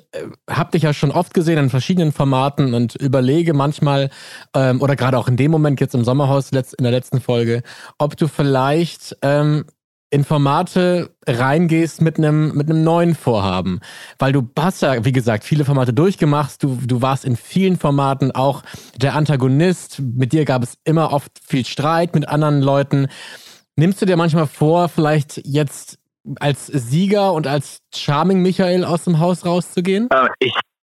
habe 0.48 0.72
dich 0.72 0.84
ja 0.84 0.94
schon 0.94 1.12
oft 1.12 1.34
gesehen 1.34 1.58
in 1.58 1.70
verschiedenen 1.72 2.12
Formaten 2.12 2.76
und 2.76 2.96
überlege 2.96 3.54
manchmal, 3.54 4.12
ähm, 4.54 4.82
oder 4.82 4.96
gerade 4.96 5.18
auch 5.18 5.28
in 5.28 5.38
dem 5.38 5.50
Moment 5.50 5.80
jetzt 5.82 5.96
im 5.96 6.04
Sommerhaus 6.04 6.52
in 6.52 6.84
der 6.84 6.92
letzten 6.92 7.20
Folge, 7.20 7.64
ob 7.98 8.16
du 8.16 8.28
vielleicht 8.28 9.18
ähm, 9.24 9.66
in 10.14 10.24
Formate 10.24 11.16
reingehst 11.26 12.00
mit 12.00 12.20
einem 12.20 12.54
mit 12.56 12.70
einem 12.70 12.84
neuen 12.84 13.16
Vorhaben, 13.16 13.80
weil 14.20 14.32
du 14.32 14.48
hast 14.58 14.84
ja 14.84 15.04
wie 15.04 15.12
gesagt 15.12 15.44
viele 15.44 15.66
Formate 15.66 15.92
durchgemacht, 15.92 16.62
du 16.62 16.78
du 16.86 17.02
warst 17.02 17.26
in 17.26 17.36
vielen 17.36 17.78
Formaten 17.78 18.32
auch 18.32 18.62
der 18.96 19.16
Antagonist, 19.16 20.00
mit 20.00 20.32
dir 20.32 20.46
gab 20.46 20.62
es 20.62 20.78
immer 20.84 21.12
oft 21.12 21.32
viel 21.44 21.66
Streit 21.66 22.14
mit 22.14 22.30
anderen 22.30 22.62
Leuten. 22.62 23.08
Nimmst 23.76 24.04
du 24.04 24.06
dir 24.06 24.16
manchmal 24.16 24.46
vor, 24.46 24.88
vielleicht 24.88 25.42
jetzt 25.46 25.98
als 26.40 26.68
Sieger 26.68 27.34
und 27.34 27.48
als 27.48 27.80
Charming 27.96 28.44
Michael 28.44 28.86
aus 28.86 29.06
dem 29.06 29.18
Haus 29.18 29.48
rauszugehen? 29.48 30.12
Äh, 30.12 30.28
ich 30.38 30.54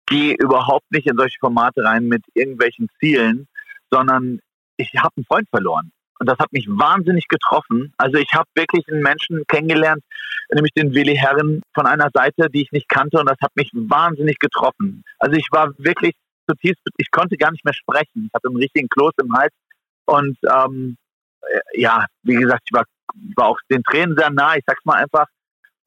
gehe 0.06 0.34
überhaupt 0.34 0.92
nicht 0.92 1.06
in 1.06 1.16
solche 1.16 1.38
Formate 1.40 1.82
rein 1.82 2.04
mit 2.04 2.22
irgendwelchen 2.34 2.88
Zielen, 3.00 3.48
sondern 3.90 4.40
ich 4.76 4.92
habe 4.98 5.14
einen 5.16 5.24
Freund 5.24 5.48
verloren. 5.48 5.90
Und 6.18 6.28
das 6.28 6.38
hat 6.38 6.52
mich 6.52 6.66
wahnsinnig 6.68 7.28
getroffen. 7.28 7.92
Also 7.98 8.18
ich 8.18 8.32
habe 8.34 8.48
wirklich 8.54 8.88
einen 8.88 9.02
Menschen 9.02 9.44
kennengelernt, 9.46 10.02
nämlich 10.52 10.72
den 10.72 10.94
Willi 10.94 11.14
Herren 11.14 11.62
von 11.74 11.86
einer 11.86 12.08
Seite, 12.12 12.48
die 12.50 12.62
ich 12.62 12.72
nicht 12.72 12.88
kannte. 12.88 13.18
Und 13.18 13.28
das 13.28 13.38
hat 13.42 13.54
mich 13.54 13.70
wahnsinnig 13.74 14.38
getroffen. 14.38 15.04
Also 15.18 15.36
ich 15.36 15.48
war 15.50 15.72
wirklich 15.78 16.14
zutiefst, 16.48 16.80
ich 16.96 17.10
konnte 17.10 17.36
gar 17.36 17.50
nicht 17.50 17.64
mehr 17.64 17.74
sprechen. 17.74 18.26
Ich 18.26 18.34
hatte 18.34 18.48
einen 18.48 18.56
richtigen 18.56 18.88
Kloß 18.88 19.12
im 19.22 19.32
Hals. 19.34 19.52
Und 20.06 20.38
ähm, 20.48 20.96
äh, 21.42 21.80
ja, 21.80 22.06
wie 22.22 22.36
gesagt, 22.36 22.62
ich 22.64 22.72
war, 22.72 22.84
war 23.36 23.48
auch 23.48 23.58
den 23.70 23.82
Tränen 23.82 24.16
sehr 24.16 24.30
nah. 24.30 24.56
Ich 24.56 24.64
sag's 24.66 24.84
mal 24.84 25.02
einfach, 25.02 25.26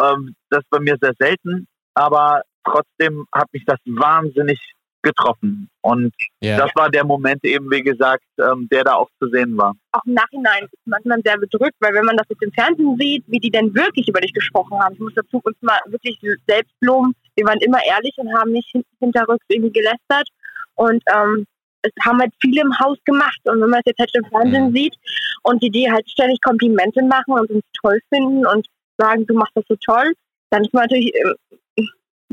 ähm, 0.01 0.35
das 0.49 0.59
ist 0.59 0.69
bei 0.69 0.79
mir 0.79 0.97
sehr 1.01 1.13
selten. 1.17 1.67
Aber 1.93 2.43
trotzdem 2.63 3.25
hat 3.33 3.47
mich 3.51 3.65
das 3.65 3.79
wahnsinnig 3.85 4.59
getroffen. 5.01 5.69
Und 5.81 6.13
Ja. 6.41 6.57
das 6.57 6.71
war 6.75 6.89
der 6.89 7.05
Moment 7.05 7.43
eben, 7.43 7.69
wie 7.71 7.81
gesagt, 7.81 8.23
ähm, 8.37 8.67
der 8.71 8.83
da 8.83 8.93
auch 8.95 9.09
zu 9.19 9.29
sehen 9.29 9.57
war. 9.57 9.75
auch 9.93 10.03
im 10.05 10.13
Nachhinein 10.13 10.63
ist 10.65 10.73
manchmal 10.85 11.21
sehr 11.23 11.37
bedrückt, 11.37 11.75
weil 11.79 11.93
wenn 11.93 12.05
man 12.05 12.17
das 12.17 12.27
jetzt 12.29 12.43
im 12.43 12.51
Fernsehen 12.51 12.97
sieht, 12.99 13.23
wie 13.27 13.39
die 13.39 13.49
denn 13.51 13.73
wirklich 13.73 14.07
über 14.07 14.19
dich 14.21 14.33
gesprochen 14.33 14.77
haben, 14.79 14.93
ich 14.93 14.99
muss 14.99 15.13
dazu 15.15 15.39
uns 15.43 15.55
mal 15.61 15.79
wirklich 15.87 16.19
selbst 16.47 16.73
loben, 16.81 17.13
wir 17.35 17.45
waren 17.45 17.59
immer 17.59 17.79
ehrlich 17.85 18.13
und 18.17 18.33
haben 18.33 18.51
nicht 18.51 18.69
hin- 18.71 18.85
hinterrücks 18.99 19.45
irgendwie 19.47 19.71
gelästert 19.73 20.27
und 20.75 21.01
ähm, 21.15 21.45
es 21.81 21.91
haben 22.05 22.19
halt 22.19 22.33
viele 22.41 22.61
im 22.61 22.77
Haus 22.79 22.97
gemacht 23.05 23.39
und 23.45 23.61
wenn 23.61 23.69
man 23.69 23.79
es 23.79 23.85
jetzt 23.85 23.99
halt 23.99 24.11
im 24.15 24.25
Fernsehen 24.25 24.69
Mhm. 24.69 24.75
sieht 24.75 24.95
und 25.43 25.63
die 25.63 25.69
dir 25.69 25.91
halt 25.93 26.09
ständig 26.09 26.41
Komplimente 26.41 27.01
machen 27.03 27.33
und 27.39 27.49
uns 27.49 27.63
toll 27.81 27.99
finden 28.09 28.45
und 28.45 28.67
sagen, 28.97 29.25
du 29.25 29.33
machst 29.33 29.53
das 29.55 29.63
so 29.69 29.75
toll, 29.77 30.13
dann 30.49 30.63
ist 30.65 30.73
man 30.73 30.83
natürlich, 30.83 31.13
ähm, 31.15 31.87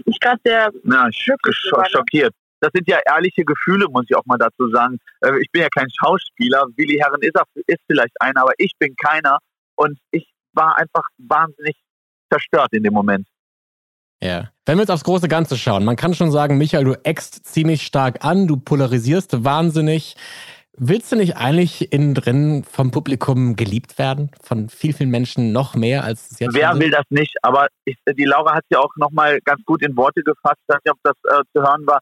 mich 0.04 0.18
gerade 0.20 0.40
sehr 0.44 0.70
Ja, 0.85 1.08
sch 1.12 1.30
schockiert. 1.90 2.35
Das 2.60 2.70
sind 2.75 2.88
ja 2.88 2.98
ehrliche 3.06 3.44
Gefühle, 3.44 3.86
muss 3.88 4.06
ich 4.08 4.16
auch 4.16 4.25
mal 4.26 4.38
dazu 4.38 4.70
sagen. 4.70 4.98
Äh, 5.20 5.38
Ich 5.40 5.50
bin 5.50 5.62
ja 5.62 5.68
kein 5.68 5.88
Schauspieler. 5.90 6.66
Willi 6.76 6.98
Herren 6.98 7.22
ist, 7.22 7.36
ist 7.66 7.80
vielleicht 7.86 8.14
einer, 8.20 8.42
aber 8.42 8.52
ich 8.58 8.72
bin 8.78 8.94
keiner. 8.96 9.38
Und 9.76 9.98
ich 10.10 10.26
war 10.52 10.78
einfach 10.78 11.04
wahnsinnig 11.18 11.76
zerstört 12.32 12.72
in 12.72 12.82
dem 12.82 12.94
Moment. 12.94 13.26
Ja. 14.22 14.50
Wenn 14.64 14.78
wir 14.78 14.82
jetzt 14.82 14.90
aufs 14.90 15.04
große 15.04 15.28
Ganze 15.28 15.56
schauen, 15.56 15.84
man 15.84 15.96
kann 15.96 16.14
schon 16.14 16.30
sagen, 16.30 16.58
Michael, 16.58 16.84
du 16.84 16.94
eckst 17.04 17.44
ziemlich 17.46 17.82
stark 17.82 18.25
an, 18.25 18.46
du 18.46 18.56
polarisierst 18.56 19.44
wahnsinnig. 19.44 20.16
Willst 20.78 21.10
du 21.10 21.16
nicht 21.16 21.36
eigentlich 21.36 21.92
innen 21.92 22.14
drin 22.14 22.64
vom 22.64 22.90
Publikum 22.90 23.56
geliebt 23.56 23.98
werden? 23.98 24.30
Von 24.42 24.68
viel, 24.68 24.92
vielen 24.92 25.10
Menschen 25.10 25.52
noch 25.52 25.75
mehr 25.75 26.04
als 26.04 26.30
es 26.30 26.38
jetzt 26.38 26.54
Wer 26.54 26.78
will 26.78 26.90
das 26.90 27.04
nicht? 27.08 27.34
Aber 27.42 27.68
ich, 27.84 27.96
die 28.06 28.25
Laura 28.25 28.54
hat 28.56 28.64
ja 28.70 28.80
auch 28.80 28.94
nochmal 28.96 29.40
ganz 29.40 29.62
gut 29.64 29.82
in 29.82 29.96
Worte 29.96 30.22
gefasst. 30.22 30.58
Ich 30.68 30.75
weiß 30.75 30.80
nicht, 30.84 30.92
ob 30.92 30.98
das 31.02 31.16
äh, 31.25 31.42
zu 31.54 31.62
hören 31.62 31.86
war. 31.86 32.00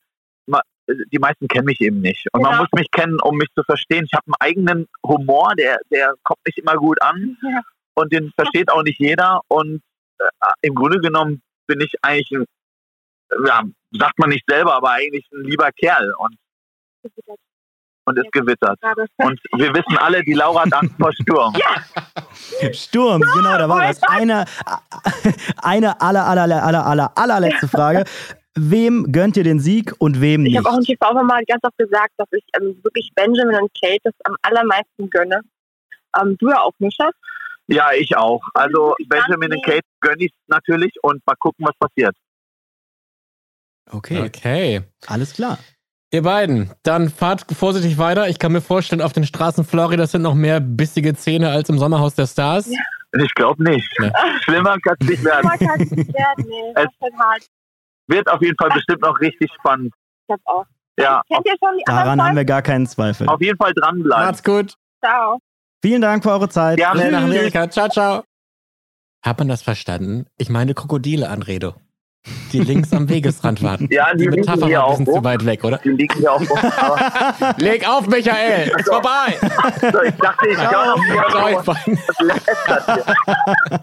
Die 0.87 1.19
meisten 1.19 1.49
kennen 1.49 1.65
mich 1.65 1.81
eben 1.81 2.01
nicht. 2.01 2.27
Und 2.33 2.43
man 2.43 2.53
Ja. 2.53 2.59
muss 2.59 2.69
mich 2.73 2.91
kennen, 2.91 3.19
um 3.23 3.37
mich 3.37 3.49
zu 3.55 3.63
verstehen. 3.63 4.05
Ich 4.05 4.13
habe 4.13 4.25
einen 4.27 4.35
eigenen 4.41 4.89
Humor, 5.07 5.55
der, 5.59 5.79
der 5.91 6.15
kommt 6.25 6.41
nicht 6.47 6.59
immer 6.59 6.75
gut 6.77 7.01
an. 7.01 7.37
Ja. 7.43 7.63
Und 7.95 8.13
den 8.13 8.33
versteht 8.37 8.71
auch 8.71 8.83
nicht 8.83 8.99
jeder. 8.99 9.41
Und 9.49 9.83
äh, 10.19 10.25
im 10.63 10.75
Grunde 10.75 10.99
genommen 11.01 11.43
bin 11.67 11.81
ich 11.81 11.93
eigentlich 12.03 12.31
ein, 12.33 12.45
ja, 13.47 13.63
sagt 13.93 14.19
man 14.19 14.29
nicht 14.29 14.45
selber, 14.49 14.75
aber 14.75 14.91
eigentlich 14.91 15.27
ein 15.33 15.45
lieber 15.45 15.71
Kerl 15.73 16.13
und, 16.19 16.37
und 18.05 18.19
ist 18.19 18.31
gewittert. 18.33 18.79
Und 19.17 19.41
wir 19.57 19.73
wissen 19.75 19.97
alle, 19.99 20.23
die 20.23 20.35
Laura 20.35 20.63
hat 20.67 20.75
Angst 20.75 20.95
vor 20.99 21.13
Sturm. 21.15 21.55
Sturm, 22.73 23.23
genau, 23.35 23.57
da 23.59 23.69
war 23.69 23.89
was. 23.89 24.03
Eine, 24.03 24.45
eine 25.63 26.01
aller, 26.01 26.27
aller, 26.27 26.43
aller, 26.43 26.63
aller, 26.63 26.87
aller, 26.87 27.13
allerletzte 27.17 27.69
Frage. 27.69 28.05
Wem 28.57 29.11
gönnt 29.11 29.37
ihr 29.37 29.43
den 29.45 29.59
Sieg 29.59 29.93
und 29.99 30.21
wem 30.21 30.47
Ich 30.47 30.53
nicht? 30.53 30.59
habe 30.59 30.71
auch 30.71 30.79
im 30.79 30.85
TV 30.85 31.13
mal 31.25 31.43
ganz 31.45 31.63
oft 31.65 31.77
gesagt, 31.77 32.13
dass 32.19 32.29
ich 32.33 32.45
ähm, 32.61 32.79
wirklich 32.85 33.11
Benjamin 33.15 33.57
und 33.61 33.71
Kate 33.81 33.99
das 34.05 34.15
am 34.25 34.37
allermeisten 34.43 35.11
gönne. 35.11 35.41
Ähm, 36.21 36.37
du 36.39 36.51
ja 36.51 36.61
auch, 36.61 36.73
Mischa. 36.79 37.11
Ja, 37.67 37.89
ich 37.93 38.17
auch. 38.17 38.43
Also 38.55 38.95
Ich 38.99 39.09
Benjamin 39.09 39.53
und 39.55 39.65
Kate 39.65 39.81
gönne 40.01 40.25
ich 40.27 40.33
natürlich 40.47 40.93
und 41.03 41.21
mal 41.27 41.35
gucken, 41.37 41.67
was 41.67 41.77
passiert. 41.79 42.15
Okay, 43.91 44.23
Okay. 44.23 44.83
alles 45.07 45.35
klar. 45.35 45.59
Ihr 46.13 46.23
beiden, 46.23 46.71
dann 46.85 47.11
fahrt 47.11 47.45
vorsichtig 47.53 47.99
weiter. 47.99 48.29
Ich 48.29 48.39
kann 48.39 48.53
mir 48.53 48.61
vorstellen, 48.61 49.03
auf 49.03 49.13
den 49.13 49.25
Straßen 49.27 49.65
Floridas 49.65 50.13
sind 50.13 50.23
noch 50.23 50.35
mehr 50.35 50.61
bissige 50.61 51.15
Zähne 51.15 51.51
als 51.51 51.69
im 51.71 51.79
Sommerhaus 51.79 52.15
der 52.15 52.27
Stars. 52.29 52.67
Ja. 52.71 52.79
Ich 53.21 53.35
glaube 53.35 53.63
nicht. 53.65 53.89
Ja. 54.01 54.13
Schlimmer 54.43 54.77
kann 54.81 54.97
es 55.01 55.09
nicht 55.09 55.25
werden. 55.25 55.47
Man 55.47 55.59
kann 55.59 55.81
es 55.81 55.91
nicht 55.91 56.13
werden, 56.15 56.45
nee. 56.49 56.73
Das 56.75 56.85
ist 56.85 57.01
halt 57.01 57.15
hart. 57.19 57.43
Wird 58.07 58.29
auf 58.31 58.41
jeden 58.43 58.57
Fall 58.57 58.71
bestimmt 58.71 59.03
noch 59.03 59.19
richtig 59.21 59.51
spannend. 59.59 59.93
Ich 59.95 60.27
glaube 60.27 60.43
auch. 60.47 60.65
Ja, 60.99 61.23
Kennt 61.29 61.45
ihr 61.47 61.57
schon 61.59 61.77
die 61.79 61.83
Daran 61.87 62.23
haben 62.23 62.37
wir 62.37 62.45
gar 62.45 62.63
keinen 62.63 62.87
Zweifel. 62.87 63.29
auf 63.29 63.41
jeden 63.41 63.57
Fall 63.59 63.73
dranbleiben. 63.75 64.27
Macht's 64.27 64.43
gut. 64.45 64.75
Ciao. 65.05 65.39
Vielen 65.83 66.01
Dank 66.01 66.23
für 66.23 66.31
eure 66.31 66.49
Zeit. 66.49 66.81
Schnell 66.81 67.11
nach. 67.11 67.23
Amerika. 67.25 67.69
Ciao, 67.69 67.89
ciao. 67.89 68.25
Hat 69.25 69.39
man 69.39 69.49
das 69.49 69.63
verstanden? 69.63 70.27
Ich 70.39 70.51
meine 70.51 70.75
Krokodile, 70.75 71.29
Anredo. 71.29 71.75
Die 72.53 72.61
links 72.61 72.93
am 72.93 73.09
Wegesrand 73.09 73.63
warten. 73.63 73.89
Ja, 73.91 74.13
die 74.13 74.19
die 74.19 74.25
liegen 74.25 74.41
Metapher 74.41 74.67
hier 74.67 74.79
war 74.79 74.91
ein 74.93 74.99
bisschen 74.99 75.15
zu 75.15 75.25
weit 75.25 75.45
weg, 75.45 75.65
oder? 75.65 75.79
Die 75.79 75.91
liegen 75.91 76.19
hier 76.19 76.33
auch. 76.33 76.41
Aber 76.79 77.55
Leg 77.59 77.87
auf, 77.87 78.07
Michael! 78.07 78.73
Ist 78.79 78.89
vorbei! 78.89 79.37
so, 79.93 80.03
ich 80.03 80.15
dachte, 80.15 80.49
ich 80.49 80.57
kann 80.57 81.03
hier? 81.05 81.63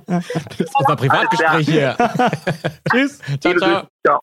Das 0.08 0.60
ist 0.60 0.76
unser 0.76 0.96
Privatgespräch 0.96 1.68
hier. 1.68 1.98
Tschüss. 2.92 3.20
Ciao, 3.40 3.56
ciao. 3.58 3.88
Ciao. 4.06 4.20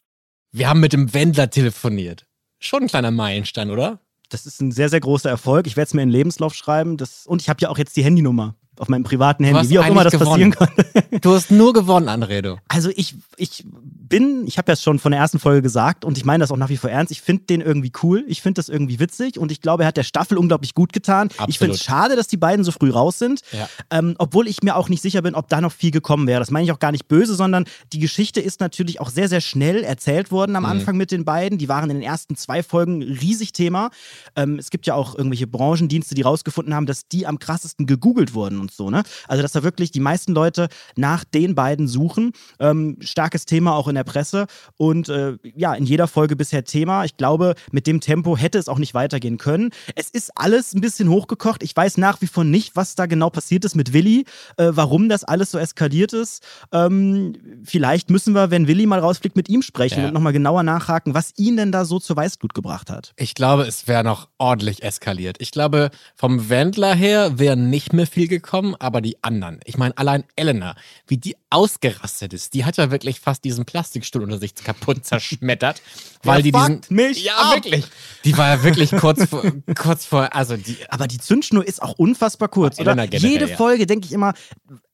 Wir 0.50 0.68
haben 0.68 0.80
mit 0.80 0.92
dem 0.92 1.12
Wendler 1.14 1.50
telefoniert. 1.50 2.26
Schon 2.58 2.84
ein 2.84 2.88
kleiner 2.88 3.10
Meilenstein, 3.10 3.70
oder? 3.70 4.00
Das 4.30 4.46
ist 4.46 4.60
ein 4.60 4.72
sehr, 4.72 4.88
sehr 4.88 5.00
großer 5.00 5.30
Erfolg. 5.30 5.66
Ich 5.66 5.76
werde 5.76 5.88
es 5.88 5.94
mir 5.94 6.02
in 6.02 6.08
den 6.08 6.12
Lebenslauf 6.14 6.54
schreiben. 6.54 6.96
Das, 6.96 7.26
und 7.26 7.40
ich 7.40 7.48
habe 7.48 7.60
ja 7.60 7.68
auch 7.68 7.78
jetzt 7.78 7.96
die 7.96 8.02
Handynummer 8.02 8.56
auf 8.80 8.88
meinem 8.88 9.04
privaten 9.04 9.44
Handy, 9.44 9.68
wie 9.70 9.78
auch 9.78 9.86
immer 9.86 10.04
das 10.04 10.14
eigentlich 10.14 10.28
passieren 10.28 10.50
kann. 10.52 10.68
Du 11.20 11.34
hast 11.34 11.50
nur 11.50 11.72
gewonnen, 11.72 12.08
Anredo. 12.08 12.58
Also 12.68 12.90
ich, 12.94 13.16
ich 13.36 13.64
bin, 13.66 14.46
ich 14.46 14.56
habe 14.58 14.70
ja 14.72 14.76
schon 14.76 14.98
von 14.98 15.10
der 15.12 15.20
ersten 15.20 15.38
Folge 15.38 15.62
gesagt 15.62 16.04
und 16.04 16.16
ich 16.16 16.24
meine 16.24 16.42
das 16.42 16.50
auch 16.52 16.56
nach 16.56 16.68
wie 16.68 16.76
vor 16.76 16.90
ernst, 16.90 17.10
ich 17.10 17.20
finde 17.20 17.44
den 17.44 17.60
irgendwie 17.60 17.90
cool, 18.02 18.24
ich 18.28 18.40
finde 18.40 18.58
das 18.58 18.68
irgendwie 18.68 19.00
witzig 19.00 19.38
und 19.38 19.50
ich 19.50 19.60
glaube, 19.60 19.82
er 19.82 19.88
hat 19.88 19.96
der 19.96 20.02
Staffel 20.04 20.38
unglaublich 20.38 20.74
gut 20.74 20.92
getan. 20.92 21.28
Ich 21.32 21.38
Absolut. 21.40 21.56
finde 21.58 21.74
es 21.74 21.82
schade, 21.82 22.14
dass 22.16 22.28
die 22.28 22.36
beiden 22.36 22.64
so 22.64 22.70
früh 22.72 22.90
raus 22.90 23.18
sind, 23.18 23.40
Ja. 23.52 23.68
ähm, 23.90 24.14
obwohl 24.18 24.46
ich 24.48 24.62
mir 24.62 24.76
auch 24.76 24.88
nicht 24.88 25.02
sicher 25.02 25.22
bin, 25.22 25.34
ob 25.34 25.48
da 25.48 25.60
noch 25.60 25.72
viel 25.72 25.90
gekommen 25.90 26.26
wäre. 26.26 26.38
Das 26.40 26.50
meine 26.50 26.64
ich 26.64 26.72
auch 26.72 26.78
gar 26.78 26.92
nicht 26.92 27.08
böse, 27.08 27.34
sondern 27.34 27.64
die 27.92 27.98
Geschichte 27.98 28.40
ist 28.40 28.60
natürlich 28.60 29.00
auch 29.00 29.10
sehr, 29.10 29.28
sehr 29.28 29.40
schnell 29.40 29.82
erzählt 29.82 30.30
worden 30.30 30.54
am 30.56 30.62
Mhm. 30.62 30.68
Anfang 30.70 30.96
mit 30.96 31.10
den 31.10 31.24
beiden. 31.24 31.58
Die 31.58 31.68
waren 31.68 31.90
in 31.90 31.96
den 31.96 32.02
ersten 32.04 32.36
zwei 32.36 32.62
Folgen 32.62 33.02
riesig 33.02 33.52
Thema. 33.52 33.90
Ähm, 34.36 34.58
es 34.58 34.70
gibt 34.70 34.86
ja 34.86 34.94
auch 34.94 35.16
irgendwelche 35.16 35.46
Branchendienste, 35.46 36.14
die 36.14 36.22
rausgefunden 36.22 36.74
haben, 36.74 36.86
dass 36.86 37.08
die 37.08 37.26
am 37.26 37.38
krassesten 37.38 37.86
gegoogelt 37.86 38.34
wurden 38.34 38.58
und 38.68 38.76
so. 38.76 38.90
Ne? 38.90 39.02
Also 39.26 39.42
dass 39.42 39.52
da 39.52 39.62
wirklich 39.62 39.90
die 39.90 40.00
meisten 40.00 40.32
Leute 40.32 40.68
nach 40.96 41.24
den 41.24 41.54
beiden 41.54 41.88
suchen. 41.88 42.32
Ähm, 42.60 42.96
starkes 43.00 43.46
Thema 43.46 43.74
auch 43.74 43.88
in 43.88 43.94
der 43.94 44.04
Presse 44.04 44.46
und 44.76 45.08
äh, 45.08 45.36
ja, 45.56 45.74
in 45.74 45.84
jeder 45.86 46.06
Folge 46.06 46.36
bisher 46.36 46.64
Thema. 46.64 47.04
Ich 47.04 47.16
glaube, 47.16 47.54
mit 47.72 47.86
dem 47.86 48.00
Tempo 48.00 48.36
hätte 48.36 48.58
es 48.58 48.68
auch 48.68 48.78
nicht 48.78 48.94
weitergehen 48.94 49.38
können. 49.38 49.70
Es 49.94 50.10
ist 50.10 50.30
alles 50.36 50.74
ein 50.74 50.80
bisschen 50.80 51.08
hochgekocht. 51.08 51.62
Ich 51.62 51.74
weiß 51.76 51.96
nach 51.96 52.20
wie 52.20 52.26
vor 52.26 52.44
nicht, 52.44 52.76
was 52.76 52.94
da 52.94 53.06
genau 53.06 53.30
passiert 53.30 53.64
ist 53.64 53.74
mit 53.74 53.92
Willi, 53.92 54.24
äh, 54.56 54.70
warum 54.70 55.08
das 55.08 55.24
alles 55.24 55.50
so 55.50 55.58
eskaliert 55.58 56.12
ist. 56.12 56.42
Ähm, 56.72 57.34
vielleicht 57.64 58.10
müssen 58.10 58.34
wir, 58.34 58.50
wenn 58.50 58.66
Willi 58.66 58.86
mal 58.86 58.98
rausfliegt, 59.00 59.36
mit 59.36 59.48
ihm 59.48 59.62
sprechen 59.62 60.00
Ja. 60.00 60.08
und 60.08 60.14
nochmal 60.14 60.32
genauer 60.32 60.62
nachhaken, 60.62 61.14
was 61.14 61.32
ihn 61.36 61.56
denn 61.56 61.72
da 61.72 61.84
so 61.84 61.98
zur 61.98 62.16
Weißglut 62.16 62.54
gebracht 62.54 62.90
hat. 62.90 63.12
Ich 63.16 63.34
glaube, 63.34 63.62
es 63.64 63.88
wäre 63.88 64.04
noch 64.04 64.28
ordentlich 64.38 64.82
eskaliert. 64.82 65.36
Ich 65.40 65.50
glaube, 65.50 65.90
vom 66.14 66.48
Wendler 66.48 66.94
her 66.94 67.38
wäre 67.38 67.56
nicht 67.56 67.92
mehr 67.92 68.06
viel 68.06 68.28
gekommen, 68.28 68.48
aber 68.78 69.00
die 69.00 69.16
anderen. 69.22 69.60
Ich 69.64 69.78
meine, 69.78 69.96
allein 69.96 70.24
Elena, 70.36 70.74
wie 71.06 71.16
die 71.16 71.36
ausgerastet 71.50 72.32
ist, 72.34 72.54
die 72.54 72.64
hat 72.64 72.76
ja 72.76 72.90
wirklich 72.90 73.20
fast 73.20 73.44
diesen 73.44 73.64
Plastikstuhl 73.64 74.22
unter 74.22 74.38
sich 74.38 74.54
kaputt 74.54 75.02
zerschmettert, 75.04 75.80
weil 76.22 76.42
die 76.42 76.52
diesen. 76.52 76.80
mich 76.90 77.24
ja, 77.24 77.36
ab. 77.36 77.54
wirklich. 77.56 77.86
Die 78.24 78.36
war 78.36 78.48
ja 78.48 78.62
wirklich 78.62 78.90
kurz 78.90 79.24
vor, 79.24 79.42
kurz 79.76 80.04
vor, 80.04 80.34
also 80.34 80.56
die. 80.56 80.76
Aber 80.88 81.06
die 81.06 81.18
Zündschnur 81.18 81.66
ist 81.66 81.82
auch 81.82 81.92
unfassbar 81.94 82.48
kurz, 82.48 82.78
oder? 82.78 82.94
generell, 82.94 83.20
Jede 83.20 83.48
ja. 83.48 83.56
Folge 83.56 83.86
denke 83.86 84.06
ich 84.06 84.12
immer, 84.12 84.34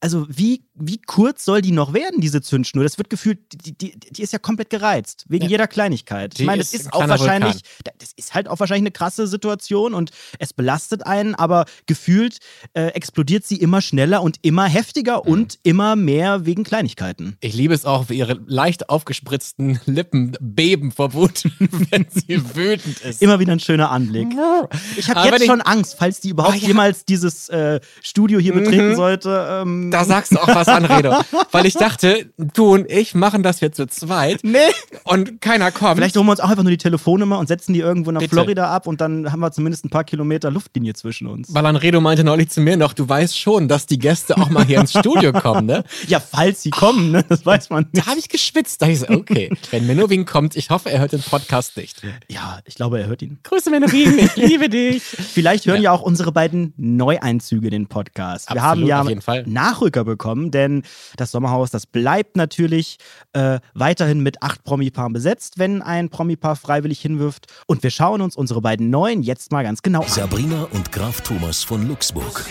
also 0.00 0.26
wie, 0.28 0.62
wie 0.74 1.00
kurz 1.00 1.44
soll 1.44 1.62
die 1.62 1.72
noch 1.72 1.92
werden, 1.94 2.20
diese 2.20 2.42
Zündschnur? 2.42 2.84
Das 2.84 2.98
wird 2.98 3.10
gefühlt, 3.10 3.38
die, 3.66 3.76
die, 3.76 3.98
die 3.98 4.22
ist 4.22 4.32
ja 4.32 4.38
komplett 4.38 4.70
gereizt, 4.70 5.24
wegen 5.28 5.44
Ja. 5.44 5.50
jeder 5.50 5.66
Kleinigkeit. 5.66 6.38
Ich 6.38 6.46
meine, 6.46 6.58
das 6.58 6.72
ist 6.74 6.82
ist 6.82 6.92
auch 6.92 7.08
wahrscheinlich, 7.08 7.62
das 7.98 8.12
ist 8.16 8.34
halt 8.34 8.48
auch 8.48 8.60
wahrscheinlich 8.60 8.82
eine 8.82 8.90
krasse 8.92 9.26
Situation 9.26 9.94
und 9.94 10.10
es 10.38 10.52
belastet 10.52 11.06
einen, 11.06 11.34
aber 11.34 11.64
gefühlt 11.86 12.38
äh, 12.74 12.88
explodiert 12.88 13.44
sie 13.44 13.56
immer 13.56 13.80
schneller 13.80 14.22
und 14.22 14.36
immer 14.42 14.66
heftiger 14.66 15.22
Mhm. 15.24 15.30
und 15.32 15.58
immer 15.62 15.96
mehr 15.96 16.43
wegen 16.46 16.64
Kleinigkeiten. 16.64 17.36
Ich 17.40 17.54
liebe 17.54 17.74
es 17.74 17.84
auch, 17.84 18.08
wie 18.08 18.14
ihre 18.18 18.38
leicht 18.46 18.88
aufgespritzten 18.88 19.80
Lippen 19.86 20.36
beben 20.40 20.92
vor 20.92 21.12
Wut, 21.14 21.44
wenn 21.58 22.06
sie 22.10 22.40
wütend 22.56 23.00
ist. 23.00 23.22
Immer 23.22 23.40
wieder 23.40 23.52
ein 23.52 23.60
schöner 23.60 23.90
Anblick. 23.90 24.28
Ich 24.96 25.08
habe 25.10 25.28
jetzt 25.28 25.40
wenn 25.40 25.46
schon 25.46 25.60
Angst, 25.60 25.96
falls 25.98 26.20
die 26.20 26.30
überhaupt 26.30 26.54
Oh 26.54 26.58
ja. 26.60 26.66
jemals 26.68 27.04
dieses 27.04 27.48
äh, 27.48 27.80
Studio 28.02 28.38
hier 28.38 28.54
Mhm. 28.54 28.58
betreten 28.64 28.96
sollte. 28.96 29.46
Ähm, 29.50 29.90
Da 29.90 30.04
sagst 30.04 30.32
du 30.32 30.38
auch 30.38 30.48
was 30.48 30.68
an, 30.68 30.84
Redo. 30.84 31.14
Weil 31.52 31.66
ich 31.66 31.74
dachte, 31.74 32.30
du 32.38 32.74
und 32.74 32.90
ich 32.90 33.14
machen 33.14 33.42
das 33.42 33.60
jetzt 33.60 33.76
zu 33.76 33.86
zweit 33.86 34.40
nee. 34.42 34.58
und 35.04 35.40
keiner 35.40 35.70
kommt. 35.72 35.96
Vielleicht 35.96 36.16
holen 36.16 36.26
wir 36.26 36.32
uns 36.32 36.40
auch 36.40 36.50
einfach 36.50 36.62
nur 36.62 36.70
die 36.70 36.78
Telefonnummer 36.78 37.38
und 37.38 37.46
setzen 37.48 37.72
die 37.72 37.80
irgendwo 37.80 38.10
nach 38.10 38.20
Bitte. 38.20 38.34
Florida 38.34 38.70
ab 38.74 38.86
und 38.86 39.00
dann 39.00 39.32
haben 39.32 39.40
wir 39.40 39.50
zumindest 39.52 39.84
ein 39.84 39.90
paar 39.90 40.04
Kilometer 40.04 40.50
Luftlinie 40.50 40.94
zwischen 40.94 41.26
uns. 41.26 41.52
Weil 41.54 41.66
Anredo 41.66 42.00
meinte 42.00 42.24
neulich 42.24 42.50
zu 42.50 42.60
mir 42.60 42.76
noch, 42.76 42.92
du 42.92 43.08
weißt 43.08 43.38
schon, 43.38 43.68
dass 43.68 43.86
die 43.86 43.98
Gäste 43.98 44.36
auch 44.36 44.50
mal 44.50 44.64
hier 44.64 44.80
ins 44.80 44.90
Studio 44.92 45.32
kommen, 45.32 45.66
ne? 45.66 45.84
Ja, 46.06 46.20
falls 46.34 46.62
sie 46.62 46.70
kommen, 46.70 47.10
ne? 47.12 47.24
das 47.28 47.44
weiß 47.46 47.70
man 47.70 47.84
nicht. 47.92 48.04
Da 48.04 48.10
habe 48.10 48.18
ich 48.18 48.28
geschwitzt. 48.28 48.82
Da 48.82 48.86
hab 48.86 48.92
ich 48.92 49.00
so, 49.00 49.08
okay, 49.08 49.50
wenn 49.70 49.86
Menowin 49.86 50.24
kommt, 50.24 50.56
ich 50.56 50.70
hoffe, 50.70 50.90
er 50.90 51.00
hört 51.00 51.12
den 51.12 51.22
Podcast 51.22 51.76
nicht. 51.76 52.02
Ja, 52.28 52.60
ich 52.64 52.74
glaube, 52.74 53.00
er 53.00 53.06
hört 53.06 53.22
ihn. 53.22 53.38
Grüße 53.42 53.70
Menowin, 53.70 54.18
ich 54.18 54.36
liebe 54.36 54.68
dich. 54.68 55.02
Vielleicht 55.02 55.66
hören 55.66 55.82
ja, 55.82 55.92
auch 55.92 56.02
unsere 56.02 56.32
beiden 56.32 56.74
Neueinzüge 56.76 57.70
den 57.70 57.86
Podcast. 57.86 58.52
Wir 58.52 58.62
haben 58.62 58.70
Absolut, 58.70 58.88
ja 58.88 59.00
auf 59.02 59.08
jeden 59.08 59.20
Fall. 59.20 59.44
Nachrücker 59.46 60.04
bekommen, 60.04 60.50
denn 60.50 60.82
das 61.16 61.30
Sommerhaus, 61.30 61.70
das 61.70 61.86
bleibt 61.86 62.36
natürlich 62.36 62.98
äh, 63.32 63.60
weiterhin 63.74 64.20
mit 64.20 64.42
acht 64.42 64.64
Promi-Paaren 64.64 65.12
besetzt, 65.12 65.58
wenn 65.58 65.82
ein 65.82 66.08
Promi-Paar 66.10 66.56
freiwillig 66.56 67.00
hinwirft. 67.00 67.46
Und 67.66 67.82
wir 67.82 67.90
schauen 67.90 68.20
uns 68.20 68.36
unsere 68.36 68.60
beiden 68.60 68.90
Neuen 68.90 69.22
jetzt 69.22 69.52
mal 69.52 69.62
ganz 69.62 69.82
genau 69.82 70.02
an. 70.02 70.08
Sabrina 70.08 70.64
und 70.72 70.92
Graf 70.92 71.20
Thomas 71.20 71.62
von 71.62 71.86
Luxburg. 71.88 72.44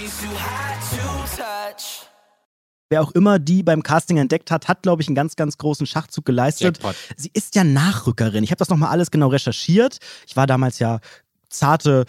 Wer 2.93 3.01
auch 3.01 3.11
immer 3.13 3.39
die 3.39 3.63
beim 3.63 3.81
Casting 3.81 4.17
entdeckt 4.17 4.51
hat, 4.51 4.67
hat, 4.67 4.83
glaube 4.83 5.01
ich, 5.01 5.07
einen 5.07 5.15
ganz, 5.15 5.35
ganz 5.35 5.57
großen 5.57 5.87
Schachzug 5.87 6.25
geleistet. 6.25 6.77
Jackpot. 6.77 6.95
Sie 7.17 7.31
ist 7.33 7.55
ja 7.55 7.63
Nachrückerin. 7.63 8.43
Ich 8.43 8.51
habe 8.51 8.59
das 8.59 8.69
nochmal 8.69 8.89
alles 8.89 9.09
genau 9.09 9.29
recherchiert. 9.29 9.97
Ich 10.27 10.35
war 10.35 10.45
damals 10.45 10.77
ja 10.77 10.99
zarte 11.49 12.05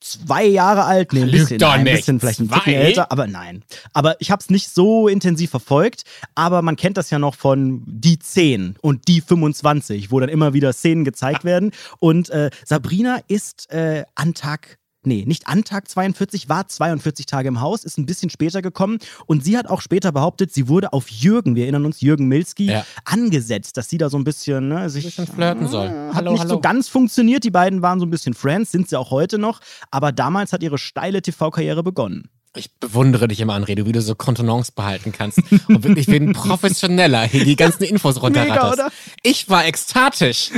zwei 0.00 0.44
Jahre 0.44 0.86
alt, 0.86 1.12
nee, 1.12 1.22
ein 1.22 1.28
Lügt 1.28 1.50
bisschen, 1.50 1.58
nein, 1.58 1.80
ein 1.80 1.84
bisschen 1.84 2.18
vielleicht 2.18 2.40
ein? 2.40 2.50
Ticken 2.50 2.74
älter, 2.74 3.12
aber 3.12 3.28
nein. 3.28 3.62
Aber 3.92 4.20
ich 4.20 4.32
habe 4.32 4.40
es 4.40 4.50
nicht 4.50 4.70
so 4.70 5.06
intensiv 5.06 5.50
verfolgt, 5.50 6.02
aber 6.34 6.60
man 6.62 6.74
kennt 6.74 6.96
das 6.96 7.10
ja 7.10 7.20
noch 7.20 7.36
von 7.36 7.84
die 7.86 8.18
10 8.18 8.74
und 8.80 9.06
die 9.06 9.20
25, 9.20 10.10
wo 10.10 10.18
dann 10.18 10.28
immer 10.30 10.52
wieder 10.52 10.72
Szenen 10.72 11.04
gezeigt 11.04 11.44
werden. 11.44 11.70
Und 12.00 12.28
äh, 12.30 12.50
Sabrina 12.64 13.20
ist 13.28 13.70
äh, 13.70 14.02
an 14.16 14.34
Tag 14.34 14.78
Nee, 15.08 15.24
nicht 15.26 15.48
an 15.48 15.64
Tag 15.64 15.88
42, 15.88 16.48
war 16.50 16.68
42 16.68 17.24
Tage 17.26 17.48
im 17.48 17.60
Haus, 17.62 17.82
ist 17.84 17.96
ein 17.98 18.04
bisschen 18.04 18.28
später 18.28 18.60
gekommen 18.60 18.98
und 19.24 19.42
sie 19.42 19.56
hat 19.56 19.66
auch 19.66 19.80
später 19.80 20.12
behauptet, 20.12 20.52
sie 20.52 20.68
wurde 20.68 20.92
auf 20.92 21.08
Jürgen, 21.08 21.54
wir 21.56 21.62
erinnern 21.64 21.86
uns, 21.86 22.02
Jürgen 22.02 22.26
Milski, 22.28 22.66
Ja. 22.66 22.84
angesetzt, 23.06 23.76
dass 23.78 23.88
sie 23.88 23.96
da 23.96 24.10
so 24.10 24.18
ein 24.18 24.24
bisschen, 24.24 24.68
ne, 24.68 24.90
sich 24.90 25.04
bisschen 25.06 25.26
flirten 25.26 25.66
soll. 25.66 25.88
hat 25.88 26.14
Hallo, 26.14 26.32
nicht 26.32 26.40
hallo. 26.40 26.50
so 26.50 26.60
ganz 26.60 26.88
funktioniert. 26.88 27.42
Die 27.44 27.50
beiden 27.50 27.80
waren 27.80 28.00
so 28.00 28.06
ein 28.06 28.10
bisschen 28.10 28.34
Friends, 28.34 28.70
sind 28.70 28.88
sie 28.90 28.96
auch 28.98 29.10
heute 29.10 29.38
noch. 29.38 29.60
Aber 29.90 30.12
damals 30.12 30.52
hat 30.52 30.62
ihre 30.62 30.76
steile 30.78 31.22
TV-Karriere 31.22 31.82
begonnen. 31.82 32.28
Ich 32.56 32.72
bewundere 32.80 33.28
dich 33.28 33.40
immer, 33.40 33.54
Anredo, 33.54 33.86
wie 33.86 33.92
du 33.92 34.00
so 34.02 34.14
Kontenance 34.14 34.72
behalten 34.74 35.12
kannst 35.12 35.38
und 35.68 35.84
wirklich 35.84 36.08
wie 36.08 36.16
ein 36.16 36.32
Professioneller 36.34 37.22
hier 37.24 37.44
die 37.44 37.56
ganzen 37.56 37.84
Infos 37.84 38.20
runterratterst. 38.20 38.82
Ich 39.22 39.48
war 39.48 39.66
ekstatisch. 39.66 40.50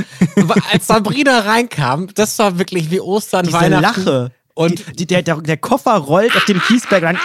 Als 0.73 0.87
Sabrina 0.87 1.41
reinkam, 1.41 2.09
das 2.15 2.39
war 2.39 2.59
wirklich 2.59 2.91
wie 2.91 3.01
Ostern, 3.01 3.45
Diese 3.47 3.59
Weihnachten. 3.59 4.05
Lache. 4.05 4.33
Und 4.61 5.01
die, 5.01 5.07
der, 5.07 5.23
der, 5.23 5.41
der 5.41 5.57
Koffer 5.57 5.93
rollt 5.97 6.37
auf 6.37 6.45
dem 6.45 6.61
Kiesberg 6.61 7.03
rein. 7.03 7.19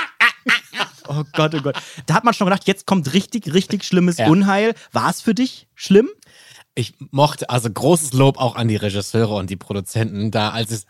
Oh 1.08 1.24
Gott, 1.34 1.54
oh 1.54 1.62
Gott. 1.62 1.76
Da 2.08 2.16
hat 2.16 2.24
man 2.24 2.34
schon 2.34 2.48
gedacht, 2.48 2.66
jetzt 2.66 2.88
kommt 2.88 3.14
richtig, 3.14 3.54
richtig 3.54 3.84
schlimmes 3.84 4.18
Ja. 4.18 4.28
Unheil. 4.28 4.74
War 4.92 5.10
es 5.10 5.22
für 5.22 5.36
dich 5.36 5.68
schlimm? 5.76 6.10
ich 6.78 6.94
mochte, 7.12 7.50
also 7.50 7.70
großes 7.70 8.12
Lob 8.14 8.38
auch 8.38 8.56
an 8.58 8.68
die 8.68 8.76
Regisseure 8.76 9.34
und 9.36 9.50
die 9.50 9.56
Produzenten 9.56 10.30
da, 10.30 10.50
als 10.50 10.72
es 10.72 10.86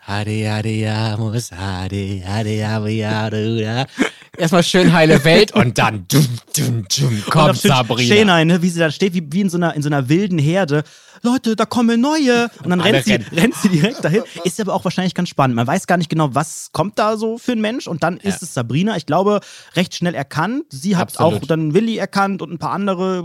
Erstmal 4.36 4.64
schön 4.64 4.92
heile 4.92 5.22
Welt 5.24 5.52
und 5.52 5.78
dann 5.78 6.04
dum, 6.08 6.26
dum, 6.56 6.86
dum, 6.98 7.08
Und 7.08 7.30
kommt 7.30 7.50
auf 7.50 7.56
Sabrina. 7.56 8.14
Schena, 8.14 8.44
ne, 8.44 8.60
wie 8.62 8.68
sie 8.68 8.80
da 8.80 8.90
steht, 8.90 9.14
wie, 9.14 9.26
wie 9.30 9.42
in, 9.42 9.48
so 9.48 9.58
einer, 9.58 9.74
in 9.74 9.82
so 9.82 9.88
einer 9.88 10.08
wilden 10.08 10.40
Herde. 10.40 10.82
Leute, 11.22 11.56
da 11.56 11.64
kommen 11.64 12.00
neue. 12.00 12.50
Und 12.62 12.70
dann 12.70 12.80
rennt 12.80 13.04
sie, 13.04 13.12
rennen. 13.12 13.26
rennt 13.32 13.54
sie 13.54 13.68
direkt 13.68 14.04
dahin. 14.04 14.22
Ist 14.44 14.60
aber 14.60 14.74
auch 14.74 14.84
wahrscheinlich 14.84 15.14
ganz 15.14 15.28
spannend. 15.28 15.56
Man 15.56 15.66
weiß 15.66 15.86
gar 15.86 15.96
nicht 15.96 16.10
genau, 16.10 16.34
was 16.34 16.70
kommt 16.72 16.98
da 16.98 17.16
so 17.16 17.38
für 17.38 17.52
ein 17.52 17.60
Mensch. 17.60 17.86
Und 17.86 18.02
dann 18.02 18.16
ist 18.18 18.42
es 18.42 18.54
Sabrina, 18.54 18.96
ich 18.96 19.06
glaube, 19.06 19.40
recht 19.74 19.94
schnell 19.94 20.14
erkannt. 20.14 20.64
Sie 20.70 20.96
hat 20.96 21.08
Absolut. 21.08 21.42
auch 21.42 21.46
dann 21.46 21.74
Willi 21.74 21.96
erkannt 21.96 22.42
und 22.42 22.52
ein 22.52 22.58
paar 22.58 22.72
andere. 22.72 23.24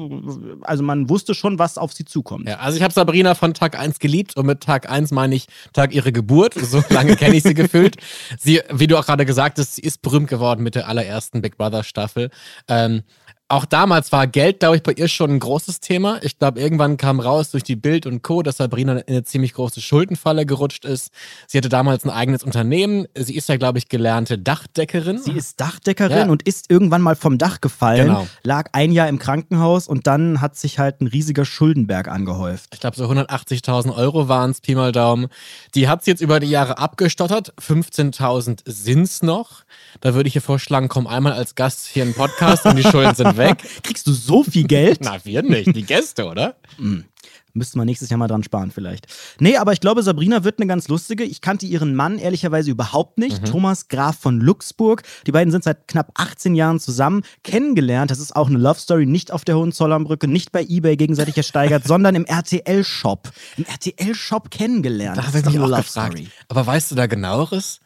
Also 0.62 0.84
man 0.84 1.10
wusste 1.10 1.34
schon, 1.34 1.60
was 1.60 1.78
auf 1.78 1.94
sie 1.94 2.06
zukommt. 2.06 2.48
Ja, 2.48 2.58
also 2.58 2.78
ich 2.78 2.84
habe 2.84 2.94
Sabrina 2.94 3.36
von 3.36 3.54
Tag 3.54 3.78
1 3.78 4.00
geliebt 4.00 4.38
und 4.38 4.46
mit 4.46 4.62
Tag 4.62 4.90
1 4.90 5.12
meine 5.12 5.36
ich 5.36 5.48
Tag 5.74 5.94
ihrer 5.94 6.12
Geburt. 6.12 6.54
So 6.54 6.84
lange 6.90 7.16
kenne 7.16 7.36
ich 7.36 7.44
sie 7.44 7.54
gefühlt. 7.54 7.98
Sie, 8.40 8.62
wie 8.72 8.88
du 8.88 8.98
auch 8.98 9.06
gerade 9.06 9.26
gesagt 9.26 9.58
hast, 9.60 9.76
sie 9.76 9.82
ist 9.82 10.02
berühmt 10.02 10.30
geworden 10.30 10.64
mit 10.64 10.76
der 10.76 10.88
allerersten 10.88 11.42
Big 11.42 11.58
Brother 11.58 11.84
Staffel. 11.84 12.30
Ähm, 12.68 13.04
auch 13.52 13.66
damals 13.66 14.12
war 14.12 14.26
Geld, 14.28 14.60
glaube 14.62 14.78
ich, 14.78 14.84
bei 14.84 14.94
ihr 14.94 15.08
schon 15.08 15.30
ein 15.32 15.40
großes 15.40 15.80
Thema. 15.82 16.20
Ich 16.24 16.40
glaube, 16.40 16.60
irgendwann 16.60 16.98
kam 16.98 17.20
raus 17.20 17.52
durch 17.52 17.64
die 17.64 17.76
Bild 17.76 18.06
und 18.06 18.24
Co., 18.24 18.42
dass 18.42 18.58
Sabrina 18.58 18.94
in 18.94 19.04
eine 19.08 19.24
ziemlich 19.24 19.54
große 19.54 19.82
Schuldenfalle 19.82 20.46
gerutscht 20.46 20.86
ist. 20.86 21.12
Sie 21.48 21.58
hatte 21.58 21.70
damals 21.70 22.04
ein 22.06 22.10
eigenes 22.10 22.44
Unternehmen. 22.44 23.08
Sie 23.16 23.36
ist 23.36 23.50
ja, 23.50 23.58
glaube 23.58 23.78
ich, 23.78 23.90
gelernte 23.90 24.38
Dachdeckerin. 24.38 25.20
Sie 25.20 25.34
ist 25.34 25.60
Dachdeckerin 25.60 26.18
Ja. 26.18 26.26
und 26.30 26.44
ist 26.44 26.72
irgendwann 26.72 27.02
mal 27.02 27.16
vom 27.16 27.38
Dach 27.38 27.62
gefallen, 27.62 28.08
Genau. 28.08 28.28
lag 28.44 28.70
ein 28.72 28.92
Jahr 28.92 29.10
im 29.10 29.20
Krankenhaus 29.20 29.88
und 29.88 30.08
dann 30.08 30.42
hat 30.42 30.56
sich 30.56 30.80
halt 30.80 31.02
ein 31.02 31.08
riesiger 31.08 31.46
Schuldenberg 31.46 32.08
angehäuft. 32.08 32.70
Ich 32.74 32.80
glaube, 32.80 32.96
so 32.96 33.06
180.000 33.06 33.94
Euro 33.96 34.28
waren 34.30 34.52
es, 34.52 34.62
Pi 34.62 34.76
mal 34.76 34.92
Daumen. 34.92 35.28
Die 35.76 35.88
hat 35.90 36.04
sie 36.06 36.12
jetzt 36.12 36.22
über 36.22 36.40
die 36.40 36.50
Jahre 36.50 36.78
abgestottert. 36.78 37.54
15.000 37.60 38.62
sind's 38.66 39.22
noch. 39.22 39.64
Da 40.00 40.14
würde 40.14 40.30
ich 40.30 40.36
ihr 40.36 40.42
vorschlagen, 40.42 40.88
komm 40.88 41.06
einmal 41.06 41.34
als 41.34 41.56
Gast 41.56 41.86
hier 41.88 42.04
in 42.04 42.10
den 42.10 42.16
Podcast 42.16 42.66
und 42.66 42.78
die 42.78 42.84
Schulden 42.84 43.14
sind 43.16 43.36
weg. 43.38 43.41
Kriegst 43.84 44.08
du 44.08 44.14
so 44.14 44.44
viel 44.44 44.66
Geld? 44.66 45.00
Na, 45.02 45.24
wir 45.24 45.44
nicht, 45.44 45.76
die 45.76 45.84
Gäste, 45.84 46.26
oder? 46.26 46.56
Müssten 47.54 47.80
wir 47.80 47.86
nächstes 47.86 48.10
Jahr 48.10 48.18
mal 48.18 48.28
dran 48.30 48.44
sparen, 48.44 48.72
vielleicht. 48.72 49.08
Nee, 49.40 49.58
aber 49.58 49.74
ich 49.74 49.82
glaube, 49.82 50.04
Sabrina 50.04 50.46
wird 50.46 50.60
eine 50.60 50.68
ganz 50.68 50.88
lustige. 50.88 51.26
Ich 51.26 51.42
kannte 51.42 51.66
ihren 51.66 51.96
Mann 51.96 52.18
ehrlicherweise 52.18 52.72
überhaupt 52.72 53.18
nicht. 53.18 53.46
Thomas 53.46 53.90
Graf 53.90 54.18
von 54.18 54.40
Luxburg. 54.40 55.04
Die 55.28 55.34
beiden 55.34 55.52
sind 55.52 55.64
seit 55.66 55.88
knapp 55.90 56.12
18 56.16 56.56
Jahren 56.56 56.80
zusammen. 56.80 57.24
Kennengelernt, 57.44 58.10
das 58.10 58.20
ist 58.20 58.36
auch 58.36 58.48
eine 58.48 58.58
Love 58.58 58.80
Story, 58.80 59.06
nicht 59.06 59.32
auf 59.32 59.44
der 59.44 59.58
Hohenzollernbrücke, 59.58 60.30
nicht 60.30 60.54
bei 60.54 60.64
Ebay 60.64 60.96
gegenseitig 60.96 61.36
ersteigert, 61.36 61.84
sondern 61.88 62.16
im 62.16 62.26
RTL-Shop. 62.26 63.30
Im 63.58 63.66
RTL-Shop 63.66 64.50
kennengelernt. 64.50 65.18
Da 65.18 65.22
Das 65.24 65.28
habe 65.28 65.40
ich 65.40 65.42
ist 65.42 65.46
doch 65.48 65.52
mich 65.52 65.60
eine 65.60 65.66
auch 65.66 65.78
Love 65.78 65.82
gefragt. 65.84 66.14
Story. 66.14 66.30
Aber 66.48 66.66
weißt 66.66 66.92
du 66.92 66.96
da 66.96 67.08
genaueres? 67.08 67.82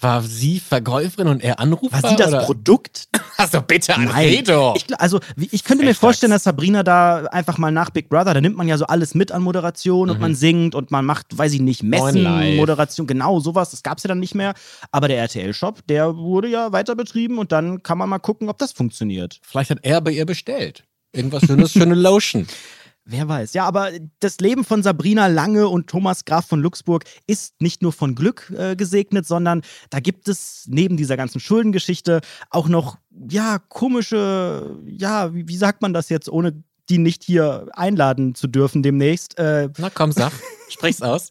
War 0.00 0.22
sie 0.22 0.60
Verkäuferin 0.60 1.26
und 1.28 1.42
er 1.42 1.58
Anrufer? 1.58 2.02
War 2.02 2.10
sie 2.10 2.16
das 2.16 2.28
oder? 2.28 2.42
Produkt? 2.44 3.08
Also 3.40 3.62
bitte, 3.62 3.92
Nein. 3.92 4.08
Alfredo. 4.08 4.74
Ich, 4.76 4.86
gl- 4.86 4.94
also, 4.94 5.20
ich 5.36 5.62
könnte 5.62 5.84
mir 5.84 5.94
vorstellen, 5.94 6.32
dass 6.32 6.42
Sabrina 6.42 6.82
da 6.82 7.26
einfach 7.26 7.56
mal 7.56 7.70
nach 7.70 7.90
Big 7.90 8.08
Brother, 8.08 8.34
da 8.34 8.40
nimmt 8.40 8.56
man 8.56 8.66
ja 8.66 8.76
so 8.76 8.84
alles 8.86 9.14
mit 9.14 9.30
an 9.30 9.42
Moderation 9.42 10.10
und 10.10 10.18
man 10.18 10.34
singt 10.34 10.74
und 10.74 10.90
man 10.90 11.04
macht, 11.04 11.38
weiß 11.38 11.52
ich 11.52 11.60
nicht, 11.60 11.84
Messen. 11.84 12.56
Moderation, 12.56 13.06
genau 13.06 13.38
sowas. 13.38 13.70
Das 13.70 13.84
gab 13.84 13.98
es 13.98 14.02
ja 14.04 14.08
dann 14.08 14.18
nicht 14.18 14.34
mehr. 14.34 14.54
Aber 14.90 15.06
der 15.06 15.18
RTL-Shop, 15.18 15.86
der 15.86 16.16
wurde 16.16 16.48
ja 16.48 16.72
weiter 16.72 16.96
betrieben 16.96 17.38
und 17.38 17.52
dann 17.52 17.80
kann 17.84 17.96
man 17.96 18.08
mal 18.08 18.18
gucken, 18.18 18.48
ob 18.48 18.58
das 18.58 18.72
funktioniert. 18.72 19.38
Vielleicht 19.42 19.70
hat 19.70 19.78
er 19.82 20.00
bei 20.00 20.10
ihr 20.10 20.26
bestellt. 20.26 20.82
Irgendwas 21.12 21.44
Schönes 21.46 21.70
für 21.72 21.82
eine 21.82 21.94
Lotion. 21.94 22.48
Wer 23.10 23.26
weiß. 23.26 23.54
Ja, 23.54 23.64
aber 23.64 23.90
das 24.20 24.38
Leben 24.38 24.64
von 24.64 24.82
Sabrina 24.82 25.28
Lange 25.28 25.68
und 25.68 25.86
Thomas 25.86 26.26
Graf 26.26 26.46
von 26.46 26.60
Luxburg 26.60 27.04
ist 27.26 27.58
nicht 27.62 27.80
nur 27.80 27.94
von 27.94 28.14
Glück 28.14 28.52
äh, 28.54 28.76
gesegnet, 28.76 29.26
sondern 29.26 29.62
da 29.88 29.98
gibt 29.98 30.28
es 30.28 30.66
neben 30.68 30.98
dieser 30.98 31.16
ganzen 31.16 31.40
Schuldengeschichte 31.40 32.20
auch 32.50 32.68
noch, 32.68 32.98
ja, 33.30 33.60
komische, 33.70 34.78
ja, 34.84 35.32
wie, 35.32 35.48
wie 35.48 35.56
sagt 35.56 35.80
man 35.80 35.94
das 35.94 36.10
jetzt, 36.10 36.28
ohne 36.28 36.62
die 36.90 36.98
nicht 36.98 37.22
hier 37.22 37.66
einladen 37.72 38.34
zu 38.34 38.46
dürfen 38.46 38.82
demnächst? 38.82 39.38
Äh, 39.38 39.68
Na 39.78 39.90
komm, 39.90 40.12
sag. 40.12 40.32
Sprich's 40.70 41.00
aus. 41.02 41.30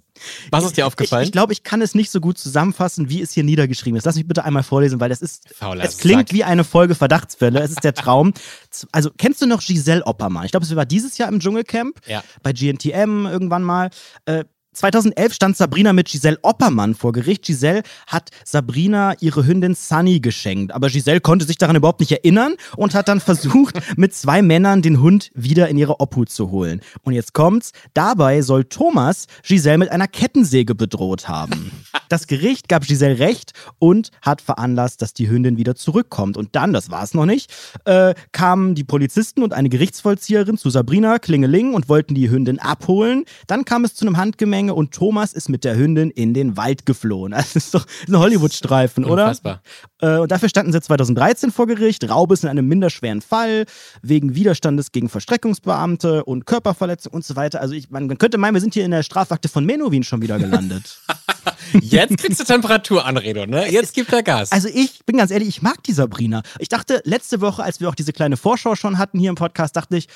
Was 0.50 0.63
ist 0.63 0.78
dir 0.78 0.88
aufgefallen? 0.88 1.24
Ich, 1.24 1.28
ich 1.30 1.32
glaube, 1.32 1.54
ich 1.54 1.63
kann 1.63 1.82
es 1.82 1.93
nicht 1.93 2.10
so 2.10 2.20
gut 2.20 2.38
zusammenfassen, 2.38 3.10
wie 3.10 3.22
es 3.22 3.32
hier 3.32 3.43
niedergeschrieben 3.43 3.98
ist. 3.98 4.06
Lass 4.06 4.15
mich 4.15 4.28
bitte 4.28 4.43
einmal 4.43 4.63
vorlesen, 4.63 5.00
weil 5.00 5.10
das 5.10 5.22
ist. 5.22 5.43
Fauler 5.54 5.84
es 5.84 5.98
klingt 6.00 6.30
Sack. 6.30 6.34
wie 6.34 6.43
eine 6.43 6.63
Folge 6.63 6.96
Verdachtsfälle. 6.96 7.60
Es 7.60 7.72
ist 7.72 7.84
der 7.84 7.93
Traum. 7.93 8.34
Also, 8.91 9.10
kennst 9.17 9.41
du 9.41 9.48
noch 9.48 9.62
Giselle 9.62 10.06
Oppermann? 10.06 10.46
Ich 10.46 10.52
glaube, 10.52 10.65
es 10.65 10.76
war 10.76 10.86
dieses 10.86 11.17
Jahr 11.17 11.30
im 11.30 11.39
Dschungelcamp. 11.39 12.00
Ja. 12.06 12.24
Bei 12.43 12.54
GNTM 12.54 13.26
irgendwann 13.26 13.63
mal. 13.63 13.89
Äh, 14.26 14.43
2011 14.78 15.34
stand 15.34 15.58
Sabrina 15.58 15.92
mit 15.92 16.08
Giselle 16.08 16.38
Oppermann 16.44 16.94
vor 16.94 17.12
Gericht. 17.12 17.44
Giselle 17.46 17.82
hat 18.06 18.30
Sabrina 18.46 19.16
ihre 19.20 19.48
Hündin 19.48 19.74
Sunny 19.74 20.20
geschenkt. 20.20 20.72
Aber 20.72 20.88
Giselle 20.90 21.20
konnte 21.20 21.48
sich 21.48 21.58
daran 21.58 21.76
überhaupt 21.76 22.00
nicht 22.00 22.12
erinnern 22.12 22.54
und 22.76 22.94
hat 22.94 23.08
dann 23.08 23.20
versucht, 23.20 23.80
mit 23.98 24.13
zwei 24.13 24.44
Männern 24.44 24.84
den 24.84 25.02
Hund 25.02 25.32
wieder 25.34 25.68
in 25.68 25.80
ihre 25.80 26.00
Obhut 26.00 26.30
zu 26.30 26.52
holen. 26.52 26.82
Und 27.02 27.13
jetzt 27.13 27.34
kommt's. 27.34 27.72
Dabei 27.96 28.44
soll 28.44 28.66
Thomas 28.66 29.26
Giselle 29.42 29.80
mit 29.80 29.90
einer 29.90 30.08
Kettensäge 30.08 30.76
bedroht 30.76 31.28
haben. 31.28 31.72
Das 32.10 32.28
Gericht 32.28 32.70
gab 32.70 32.86
Giselle 32.86 33.18
recht 33.18 33.54
und 33.80 34.12
hat 34.22 34.42
veranlasst, 34.42 35.02
dass 35.02 35.13
die 35.13 35.28
Hündin 35.28 35.58
wieder 35.58 35.76
zurückkommt. 35.76 36.38
Und 36.38 36.56
dann, 36.56 36.72
das 36.72 36.92
war 36.92 37.04
es 37.04 37.16
noch 37.16 37.26
nicht, 37.26 37.52
äh, 37.86 38.13
kamen 38.32 38.76
die 38.76 38.84
Polizisten 38.84 39.42
und 39.42 39.54
eine 39.54 39.70
Gerichtsvollzieherin 39.70 40.58
zu 40.58 40.70
Sabrina 40.70 41.18
Klingeling 41.18 41.74
und 41.74 41.90
wollten 41.90 42.13
die 42.13 42.30
Hündin 42.30 42.60
abholen. 42.60 43.26
Dann 43.48 43.66
kam 43.66 43.84
es 43.84 43.96
zu 43.96 44.06
einem 44.06 44.18
Handgemenge 44.18 44.67
und 44.74 44.94
Thomas 44.94 45.34
ist 45.34 45.50
mit 45.50 45.64
der 45.64 45.76
Hündin 45.76 46.10
in 46.10 46.34
den 46.34 46.58
Wald 46.58 46.86
geflohen. 46.86 47.34
Das 47.48 47.56
ist 47.56 47.74
doch 47.74 47.86
ein 48.08 48.18
Hollywood-Streifen, 48.18 49.06
oder? 49.06 49.24
Unfassbar. 49.24 49.62
Äh, 50.02 50.18
und 50.18 50.32
dafür 50.32 50.50
standen 50.50 50.74
sie 50.74 50.82
2013 50.82 51.52
vor 51.52 51.66
Gericht. 51.66 52.10
Raubes 52.10 52.44
in 52.44 52.50
einem 52.50 52.68
minderschweren 52.68 53.22
Fall, 53.22 53.66
wegen 54.02 54.36
Widerstandes 54.36 54.92
gegen 54.92 55.08
Verstreckungsbeamte 55.08 56.26
und 56.26 56.46
Körperverletzung 56.46 57.14
und 57.14 57.24
so 57.24 57.36
weiter. 57.36 57.62
Also 57.62 57.74
ich, 57.74 57.90
man, 57.90 58.08
man 58.08 58.18
könnte 58.18 58.38
meinen, 58.38 58.56
wir 58.56 58.62
sind 58.62 58.74
hier 58.74 58.86
in 58.86 58.92
der 58.92 59.04
Strafakte 59.04 59.48
von 59.48 59.66
Menowin 59.66 60.04
schon 60.04 60.22
wieder 60.22 60.38
gelandet. 60.38 61.00
Jetzt 61.82 62.18
kriegst 62.18 62.40
du 62.40 62.44
Temperaturanredo, 62.44 63.46
ne? 63.46 63.70
Jetzt 63.72 63.94
gibt 63.94 64.12
er 64.12 64.24
Gas. 64.24 64.52
Also 64.52 64.68
ich 64.68 65.06
bin 65.06 65.18
ganz 65.18 65.32
ehrlich, 65.32 65.48
ich 65.48 65.62
mag 65.62 65.84
die 65.84 65.94
Sabrina. 65.94 66.42
Ich 66.60 66.70
dachte 66.70 67.02
letzte 67.06 67.42
Woche, 67.42 67.64
als 67.64 67.80
wir 67.80 67.90
auch 67.90 67.96
diese 67.96 68.14
kleine 68.14 68.38
Vorschau 68.38 68.76
schon 68.76 68.98
hatten 68.98 69.20
hier 69.20 69.30
im 69.30 69.36
Podcast, 69.36 69.76
dachte 69.76 69.98
ich, 69.98 70.08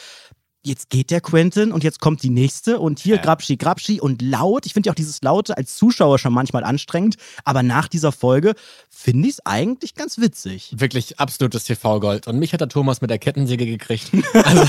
jetzt 0.64 0.90
geht 0.90 1.10
der 1.12 1.22
Quentin 1.22 1.72
und 1.72 1.84
jetzt 1.84 2.00
kommt 2.00 2.22
die 2.24 2.30
nächste 2.30 2.80
und 2.80 3.00
hier 3.00 3.16
Ja. 3.16 3.22
Grabschi, 3.22 3.58
Grabschi 3.58 4.00
und 4.00 4.22
laut. 4.22 4.66
Ich 4.66 4.74
finde 4.74 4.88
ja 4.88 4.92
auch 4.92 4.96
dieses 4.96 5.22
Laute 5.22 5.58
als 5.58 5.76
Zuschauer 5.76 6.20
schon 6.20 6.34
manchmal 6.34 6.64
anstrengend, 6.64 7.16
aber 7.46 7.64
nach 7.64 7.88
dieser 7.88 8.12
Folge 8.12 8.54
finde 8.90 9.28
ich 9.28 9.36
es 9.36 9.46
eigentlich 9.46 9.96
ganz 9.96 10.20
witzig. 10.20 10.74
Wirklich 10.78 11.20
absolutes 11.20 11.64
TV-Gold. 11.64 12.28
Und 12.28 12.38
mich 12.40 12.54
hat 12.54 12.62
der 12.62 12.70
Thomas 12.70 13.02
mit 13.02 13.10
der 13.10 13.18
Kettensäge 13.20 13.66
gekriegt. 13.66 14.12
Also 14.44 14.66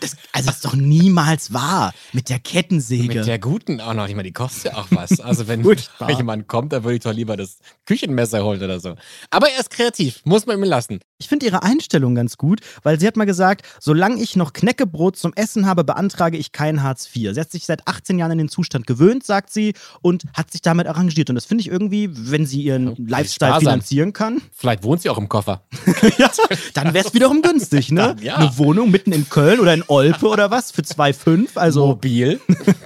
Das, 0.00 0.16
also 0.32 0.46
das 0.46 0.56
ist 0.56 0.64
doch 0.64 0.74
niemals 0.74 1.52
wahr. 1.52 1.92
Mit 2.12 2.28
der 2.28 2.38
Kettensäge. 2.40 3.18
mit 3.18 3.26
der 3.26 3.38
guten 3.38 3.80
auch 3.80 3.94
noch. 3.94 4.08
Ich 4.08 4.14
meine, 4.14 4.26
die 4.28 4.32
kostet 4.32 4.72
ja 4.72 4.78
auch 4.78 4.86
was. 4.90 5.20
Also 5.24 5.46
wenn 5.46 5.62
Furchtbar. 5.62 6.10
jemand 6.10 6.48
kommt, 6.48 6.72
dann 6.72 6.84
würde 6.84 6.96
ich 6.96 7.02
doch 7.02 7.12
lieber 7.12 7.36
das 7.36 7.58
Küchenmesser 7.86 8.44
holen 8.44 8.62
oder 8.62 8.80
so. 8.80 8.94
Aber 9.30 9.48
er 9.50 9.60
ist 9.60 9.70
kreativ. 9.70 10.20
Muss 10.24 10.46
man 10.46 10.58
ihm 10.58 10.64
lassen. 10.64 11.00
Ich 11.18 11.28
finde 11.28 11.46
ihre 11.46 11.62
Einstellung 11.62 12.14
ganz 12.14 12.36
gut, 12.36 12.60
weil 12.82 12.98
sie 12.98 13.06
hat 13.06 13.16
mal 13.16 13.24
gesagt, 13.24 13.64
solange 13.80 14.20
ich 14.22 14.36
noch 14.36 14.52
Knäckebrot 14.52 15.16
zum 15.16 15.32
Essen 15.36 15.66
habe, 15.66 15.84
beantrage 15.84 16.36
ich 16.36 16.52
kein 16.52 16.82
Hartz 16.82 17.06
IV. 17.14 17.34
Sie 17.34 17.40
hat 17.40 17.50
sich 17.50 17.66
seit 17.66 17.86
18 17.86 18.18
Jahren 18.18 18.32
in 18.32 18.38
den 18.38 18.48
Zustand 18.48 18.86
gewöhnt, 18.86 19.24
sagt 19.24 19.52
sie, 19.52 19.74
und 20.02 20.24
hat 20.34 20.50
sich 20.50 20.62
damit 20.62 20.86
arrangiert. 20.86 21.28
Und 21.30 21.34
das 21.36 21.44
finde 21.44 21.62
ich 21.62 21.68
irgendwie, 21.68 22.08
wenn 22.12 22.46
sie 22.46 22.62
ihren 22.62 22.88
Ja, 22.88 22.94
Lifestyle 22.98 23.50
sparsam. 23.52 23.60
finanzieren 23.60 24.12
kann, 24.12 24.40
Vielleicht 24.52 24.82
wohnt 24.84 25.02
sie 25.02 25.10
auch 25.10 25.18
im 25.18 25.28
Koffer. 25.28 25.62
ja, 26.18 26.30
dann 26.74 26.94
wäre 26.94 27.06
es 27.06 27.14
wiederum 27.14 27.42
günstig, 27.42 27.90
ne? 27.92 28.14
Dann 28.14 28.18
ja. 28.18 28.36
Eine 28.36 28.56
Wohnung 28.58 28.90
mitten 28.90 29.12
in 29.12 29.28
Köln 29.28 29.60
oder 29.60 29.74
in 29.74 29.82
Olpe 29.86 30.26
oder 30.28 30.50
was 30.50 30.70
für 30.70 30.82
2,5. 30.82 31.56
Also 31.56 31.86
Mobil, 31.86 32.40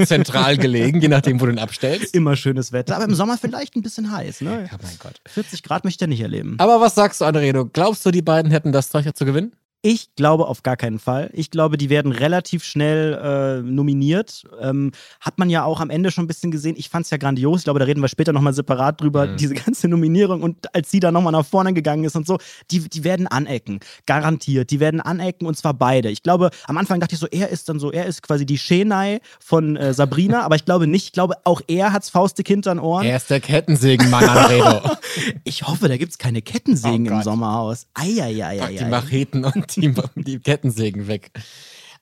zentral 0.05 0.57
gelegen, 0.57 1.01
je 1.01 1.09
nachdem, 1.09 1.41
wo 1.41 1.47
du 1.47 1.53
ihn 1.53 1.59
abstellst. 1.59 2.15
immer 2.15 2.37
schönes 2.37 2.73
Wetter. 2.73 2.97
Aber 2.97 3.05
im 3.05 3.15
Sommer 3.15 3.39
vielleicht 3.39 3.77
ein 3.77 3.83
bisschen 3.83 4.11
heiß, 4.13 4.41
ne? 4.43 4.69
Ja, 4.71 4.79
mein 4.83 4.97
Gott. 4.99 5.21
40 5.27 5.63
Grad 5.63 5.85
möchte 5.85 6.05
er 6.05 6.09
nicht 6.09 6.21
erleben. 6.21 6.57
Aber 6.59 6.81
was 6.81 6.95
sagst 6.95 7.21
du, 7.21 7.25
Anredo? 7.25 7.67
Glaubst 7.73 8.05
du, 8.07 8.11
die 8.11 8.23
beiden 8.23 8.51
hätten 8.51 8.73
das 8.73 8.91
Zeug 8.91 9.09
zu 9.17 9.25
gewinnen? 9.25 9.53
Ich 9.81 10.09
glaube 10.17 10.49
auf 10.49 10.65
gar 10.65 10.77
keinen 10.77 10.99
Fall. 10.99 11.31
Ich 11.33 11.53
glaube, 11.53 11.79
die 11.79 11.89
werden 11.89 12.11
relativ 12.11 12.65
schnell 12.65 13.15
äh, 13.15 13.63
nominiert. 13.63 14.43
Ähm, 14.61 14.91
hat 15.21 15.39
man 15.39 15.51
ja 15.51 15.63
auch 15.63 15.81
am 15.81 15.89
Ende 15.89 16.11
schon 16.11 16.25
ein 16.25 16.27
bisschen 16.27 16.51
gesehen. 16.51 16.75
Ich 16.77 16.89
fand 16.89 17.05
es 17.05 17.11
ja 17.11 17.17
grandios. 17.17 17.61
Ich 17.61 17.65
glaube, 17.65 17.79
da 17.79 17.85
reden 17.85 18.01
wir 18.01 18.09
später 18.09 18.33
nochmal 18.33 18.55
separat 18.55 19.01
drüber. 19.01 19.27
Mhm. 19.27 19.37
Diese 19.37 19.55
ganze 19.55 19.87
Nominierung 19.87 20.43
und 20.43 20.75
als 20.75 20.91
sie 20.91 20.99
da 20.99 21.13
nochmal 21.13 21.33
nach 21.33 21.47
vorne 21.47 21.73
gegangen 21.75 22.03
ist 22.03 22.17
und 22.17 22.27
so, 22.27 22.39
die, 22.73 22.89
die 22.89 23.05
werden 23.05 23.29
anecken. 23.29 23.79
Garantiert. 24.05 24.73
Die 24.73 24.81
werden 24.81 25.01
anecken 25.01 25.47
und 25.47 25.57
zwar 25.57 25.75
beide. 25.75 26.11
Ich 26.11 26.25
glaube, 26.25 26.51
am 26.67 26.77
Anfang 26.77 26.99
dachte 26.99 27.15
ich 27.15 27.21
so, 27.21 27.29
er 27.29 27.51
ist 27.51 27.69
dann 27.69 27.79
so, 27.79 27.93
er 27.93 28.07
ist 28.07 28.23
quasi 28.23 28.45
die 28.47 28.59
Schenei 28.59 29.21
von 29.39 29.77
äh, 29.77 29.95
Sabrina, 29.95 30.43
aber 30.43 30.57
ich 30.57 30.65
glaube 30.65 30.89
nicht. 30.89 31.05
Ich 31.05 31.13
glaube, 31.13 31.37
auch 31.45 31.61
er 31.69 31.93
hat's 31.93 32.11
faustig 32.11 32.49
hinter 32.49 32.75
den 32.75 32.81
Ohren. 32.81 33.07
Er 33.07 33.17
ist 33.17 33.31
der 33.31 33.41
Kettensägenmann, 33.41 34.25
Anredo. 34.29 34.97
Ich 35.45 35.67
hoffe, 35.67 35.89
da 35.89 35.97
gibt 35.97 36.13
es 36.13 36.19
keine 36.19 36.43
Kettensägen 36.43 37.09
Oh 37.09 37.15
im. 37.15 37.23
Sommerhaus. 37.23 37.87
Eieieiei. 37.95 38.59
Pack 38.59 38.77
die 38.77 38.85
Macheten 38.85 39.45
und 39.45 39.68
die, 39.77 39.95
die 40.17 40.39
Kettensägen 40.41 41.09
weg. 41.09 41.31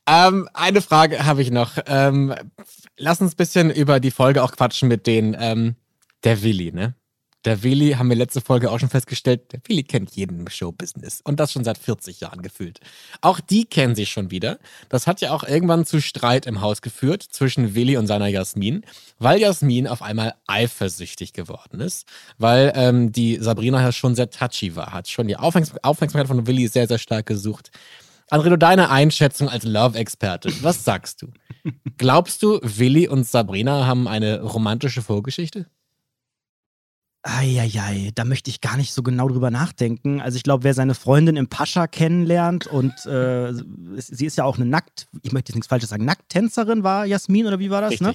Ähm, 0.07 0.48
eine 0.55 0.81
Frage 0.81 1.26
habe 1.26 1.42
ich 1.42 1.50
noch. 1.50 1.79
Ähm, 1.87 2.35
lass 2.96 3.20
uns 3.20 3.35
ein 3.35 3.37
bisschen 3.37 3.70
über 3.70 4.00
die 4.00 4.11
Folge 4.12 4.42
auch 4.42 4.52
quatschen 4.52 4.88
mit 4.88 5.07
den, 5.07 5.37
ähm, 5.38 5.76
der 6.24 6.42
Willi, 6.42 6.72
ne? 6.72 6.94
Der 7.44 7.62
Willi, 7.62 7.92
haben 7.92 8.09
wir 8.09 8.16
letzte 8.16 8.40
Folge 8.40 8.72
auch 8.72 8.81
schon 8.81 8.88
festgestellt, 8.88 9.53
der 9.53 9.61
Willi 9.66 9.85
kennt 9.85 10.16
jeden 10.16 10.40
im 10.40 10.49
Showbusiness. 10.49 11.20
Und 11.20 11.38
das 11.38 11.53
schon 11.53 11.62
seit 11.62 11.79
40 11.79 12.20
Jahren 12.20 12.42
gefühlt. 12.42 12.81
Auch 13.20 13.38
die 13.38 13.66
kennen 13.66 13.94
sich 13.94 14.11
schon 14.11 14.33
wieder. 14.33 14.59
Das 14.88 15.07
hat 15.07 15.20
ja 15.20 15.31
auch 15.31 15.44
irgendwann 15.44 15.87
zu 15.87 16.01
Streit 16.01 16.46
im 16.46 16.61
Haus 16.61 16.83
geführt 16.83 17.22
zwischen 17.22 17.77
Willi 17.77 17.96
und 17.96 18.09
seiner 18.09 18.27
Jasmin, 18.27 18.85
weil 19.20 19.40
Jasmin 19.40 19.87
auf 19.87 20.03
einmal 20.03 20.35
eifersüchtig 20.49 21.35
geworden 21.35 21.81
ist, 21.81 22.07
weil 22.38 22.72
ähm, 22.75 23.12
die 23.12 23.38
Sabrina 23.40 23.81
ja 23.81 23.92
schon 23.92 24.16
sehr 24.16 24.31
touchy 24.31 24.75
war, 24.75 24.92
hat 24.92 25.09
schon 25.09 25.29
die 25.29 25.37
Aufmerks 25.37 25.72
Aufmerksamkeit 25.83 26.27
von 26.27 26.46
Willi 26.49 26.66
sehr, 26.66 26.88
sehr 26.88 26.99
stark 26.99 27.27
gesucht. 27.27 27.70
Andredo, 28.29 28.57
deine 28.57 28.90
Einschätzung 28.90 29.49
als 29.49 29.62
Love-Experte, 29.64 30.51
was 30.62 30.85
sagst 30.85 31.22
du? 31.22 31.29
Glaubst 31.96 32.42
du, 32.42 32.59
Willi 32.62 33.07
und 33.07 33.25
Sabrina 33.25 33.87
haben 33.87 34.09
eine 34.09 34.42
romantische 34.42 35.01
Vorgeschichte? 35.01 35.66
Eieiei, 37.27 38.12
da 38.15 38.25
möchte 38.25 38.51
ich 38.51 38.61
gar 38.61 38.77
nicht 38.77 38.93
so 38.93 39.03
genau 39.03 39.29
drüber 39.29 39.51
nachdenken. 39.51 40.21
Also 40.21 40.37
ich 40.37 40.43
glaube, 40.43 40.65
wer 40.65 40.75
seine 40.75 40.95
Freundin 40.95 41.37
im 41.37 41.49
Pascha 41.49 41.87
kennenlernt 41.87 42.67
und 42.67 42.93
äh, 43.07 43.53
sie 43.97 44.27
ist 44.27 44.37
ja 44.37 44.45
auch 44.45 44.57
eine 44.57 44.67
Nackt, 44.67 45.09
ich 45.23 45.33
möchte 45.33 45.51
jetzt 45.51 45.57
nichts 45.57 45.67
Falsches 45.69 45.91
sagen, 45.91 46.05
Nackttänzerin 46.05 46.85
war 46.85 47.05
Jasmin 47.05 47.47
oder 47.47 47.59
wie 47.59 47.71
war 47.71 47.81
das, 47.81 48.01
ne? 48.01 48.15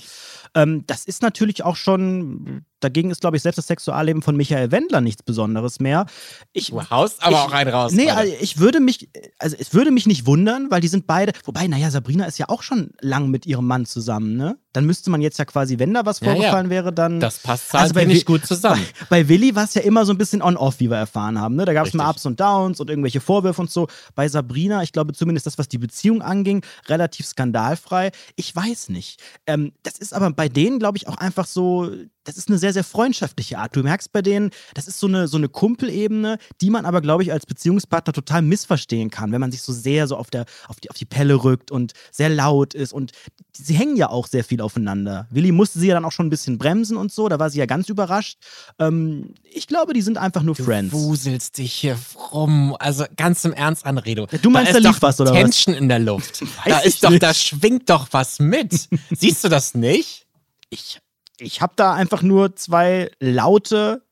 Ähm, 0.56 0.84
das 0.88 1.06
ist 1.06 1.22
natürlich 1.22 1.64
auch 1.64 1.76
schon, 1.76 2.66
dagegen 2.84 3.12
ist, 3.12 3.22
glaube 3.22 3.38
ich, 3.38 3.44
selbst 3.44 3.58
das 3.58 3.68
Sexualleben 3.68 4.22
von 4.22 4.36
Michael 4.36 4.72
Wendler 4.72 5.00
nichts 5.02 5.24
Besonderes 5.24 5.80
mehr. 5.80 6.06
Ich, 6.54 6.68
Du 6.72 6.82
haust 6.90 7.24
aber 7.24 7.32
ich- 7.38 7.42
auch 7.42 7.52
einen 7.54 7.70
raus. 7.72 7.92
Nee, 7.94 8.10
also 8.12 8.34
ich 8.42 8.60
würde 8.60 8.80
mich, 8.80 9.10
also 9.40 9.56
es 9.60 9.74
würde 9.74 9.92
mich 9.92 10.06
nicht 10.08 10.26
wundern, 10.26 10.70
weil 10.70 10.82
die 10.82 10.88
sind 10.88 11.08
beide, 11.08 11.32
wobei, 11.46 11.68
naja, 11.68 11.90
Sabrina 11.92 12.26
ist 12.26 12.38
ja 12.40 12.50
auch 12.50 12.62
schon 12.64 12.92
lang 13.00 13.30
mit 13.30 13.46
ihrem 13.46 13.66
Mann 13.68 13.86
zusammen, 13.86 14.36
ne? 14.36 14.58
Dann 14.74 14.86
müsste 14.86 15.10
man 15.10 15.20
jetzt 15.22 15.38
ja 15.38 15.44
quasi, 15.44 15.80
wenn 15.80 15.94
da 15.94 16.06
was 16.06 16.22
Ja, 16.22 16.28
ja. 16.28 16.34
vorgefallen 16.34 16.70
wäre, 16.70 16.94
dann. 16.94 17.20
das 17.20 17.40
passt 17.40 17.76
Also 17.76 17.94
bei 17.94 18.02
zahntechnisch 18.02 18.22
Wi- 18.22 18.26
gut 18.26 18.46
zusammen. 18.46 18.82
Bei 19.10 19.28
Willi 19.28 19.54
war 19.54 19.66
es 19.66 19.74
ja 19.74 19.82
immer 19.82 20.06
so 20.06 20.14
ein 20.14 20.18
bisschen 20.18 20.42
on-off, 20.42 20.80
wie 20.80 20.90
wir 20.90 20.96
erfahren 20.96 21.40
haben. 21.42 21.56
Ne? 21.56 21.66
Da 21.66 21.74
gab 21.74 21.88
es 21.88 21.94
mal. 21.94 22.10
Ups 22.10 22.26
und 22.26 22.40
Downs 22.40 22.80
und 22.80 22.90
irgendwelche 22.90 23.20
Vorwürfe 23.20 23.60
und 23.62 23.70
so. 23.70 23.88
Bei 24.16 24.30
Sabrina, 24.30 24.82
ich 24.82 24.94
glaube 24.94 25.12
zumindest 25.12 25.46
das, 25.46 25.58
was 25.58 25.68
die 25.68 25.78
Beziehung 25.78 26.22
anging, 26.22 26.64
relativ 26.88 27.26
skandalfrei. 27.26 28.12
Ich 28.38 28.56
weiß 28.56 28.88
nicht. 28.90 29.20
Ähm, 29.46 29.74
das 29.84 29.98
ist 29.98 30.14
aber 30.14 30.32
bei 30.32 30.48
denen, 30.48 30.80
glaube 30.80 30.98
ich, 30.98 31.10
auch 31.10 31.18
einfach 31.18 31.48
so, 31.48 31.92
das 32.24 32.38
ist 32.38 32.50
eine 32.50 32.58
sehr, 32.58 32.74
sehr 32.74 32.84
freundschaftliche 32.84 33.58
Art. 33.58 33.76
Du 33.76 33.84
merkst 33.84 34.12
bei 34.12 34.22
denen, 34.22 34.52
das 34.74 34.88
ist 34.88 35.00
so 35.00 35.08
eine, 35.08 35.28
so 35.28 35.38
eine 35.38 35.50
Kumpelebene, 35.50 36.38
die 36.62 36.70
man 36.70 36.86
aber, 36.86 37.02
glaube 37.02 37.24
ich, 37.24 37.32
als 37.32 37.46
Beziehungspartner 37.46 38.14
total 38.14 38.42
missverstehen 38.42 39.10
kann, 39.10 39.32
wenn 39.32 39.42
man 39.42 39.52
sich 39.52 39.62
so 39.62 39.74
sehr 39.74 40.08
so 40.08 40.16
auf, 40.18 40.30
der, 40.30 40.46
auf, 40.68 40.80
die, 40.80 40.90
auf 40.90 40.98
die 40.98 41.06
Pelle 41.06 41.44
rückt 41.44 41.72
und 41.72 41.94
sehr 42.12 42.30
laut 42.30 42.74
ist. 42.74 42.94
Und 42.94 43.12
sie 43.54 43.74
hängen 43.74 43.96
ja 43.96 44.10
auch 44.10 44.28
sehr 44.28 44.44
viel 44.44 44.62
aufeinander. 44.62 45.28
Willi 45.32 45.52
musste 45.52 45.80
sie 45.80 45.88
ja 45.88 45.96
dann 45.96 46.06
auch 46.06 46.12
schon 46.12 46.28
ein 46.28 46.30
bisschen 46.30 46.58
bremsen 46.58 46.98
und 46.98 47.12
so, 47.12 47.28
da 47.28 47.40
war 47.40 47.50
sie 47.50 47.60
ja 47.60 47.66
ganz 47.66 47.90
überrascht. 47.90 48.38
Ähm, 48.80 49.34
ich 49.44 49.68
glaube, 49.68 49.94
die 49.94 50.02
sind 50.02 50.18
einfach 50.18 50.44
nur 50.44 50.56
Du 50.56 50.64
Friends. 50.64 50.94
wuselst 50.94 51.58
dich 51.58 51.74
hier 51.74 51.98
rum. 52.32 52.76
Also 52.80 53.06
ganz 53.18 53.44
im 53.46 53.54
Ernst, 53.54 53.86
Anredo. 53.86 54.28
Du 54.42 54.50
meinst, 54.50 54.74
da 54.74 54.78
ist 54.78 54.84
lief 54.84 54.94
doch 54.94 55.02
was, 55.02 55.20
oder 55.20 55.32
was? 55.32 55.40
Tension 55.40 55.76
in 55.76 55.90
der 55.90 56.00
Luft. 56.00 56.44
da 56.66 56.80
ist 56.80 57.04
doch, 57.04 57.10
nicht. 57.10 57.24
da 57.24 57.34
schwingt 57.34 57.90
doch 57.90 58.08
was 58.12 58.40
mit. 58.40 58.90
Siehst 59.12 59.44
du 59.44 59.50
das 59.50 59.74
nicht? 59.74 60.28
Ich, 60.70 61.00
ich 61.42 61.62
habe 61.62 61.74
da 61.76 61.94
einfach 61.94 62.22
nur 62.22 62.56
zwei 62.56 63.12
laute 63.20 64.04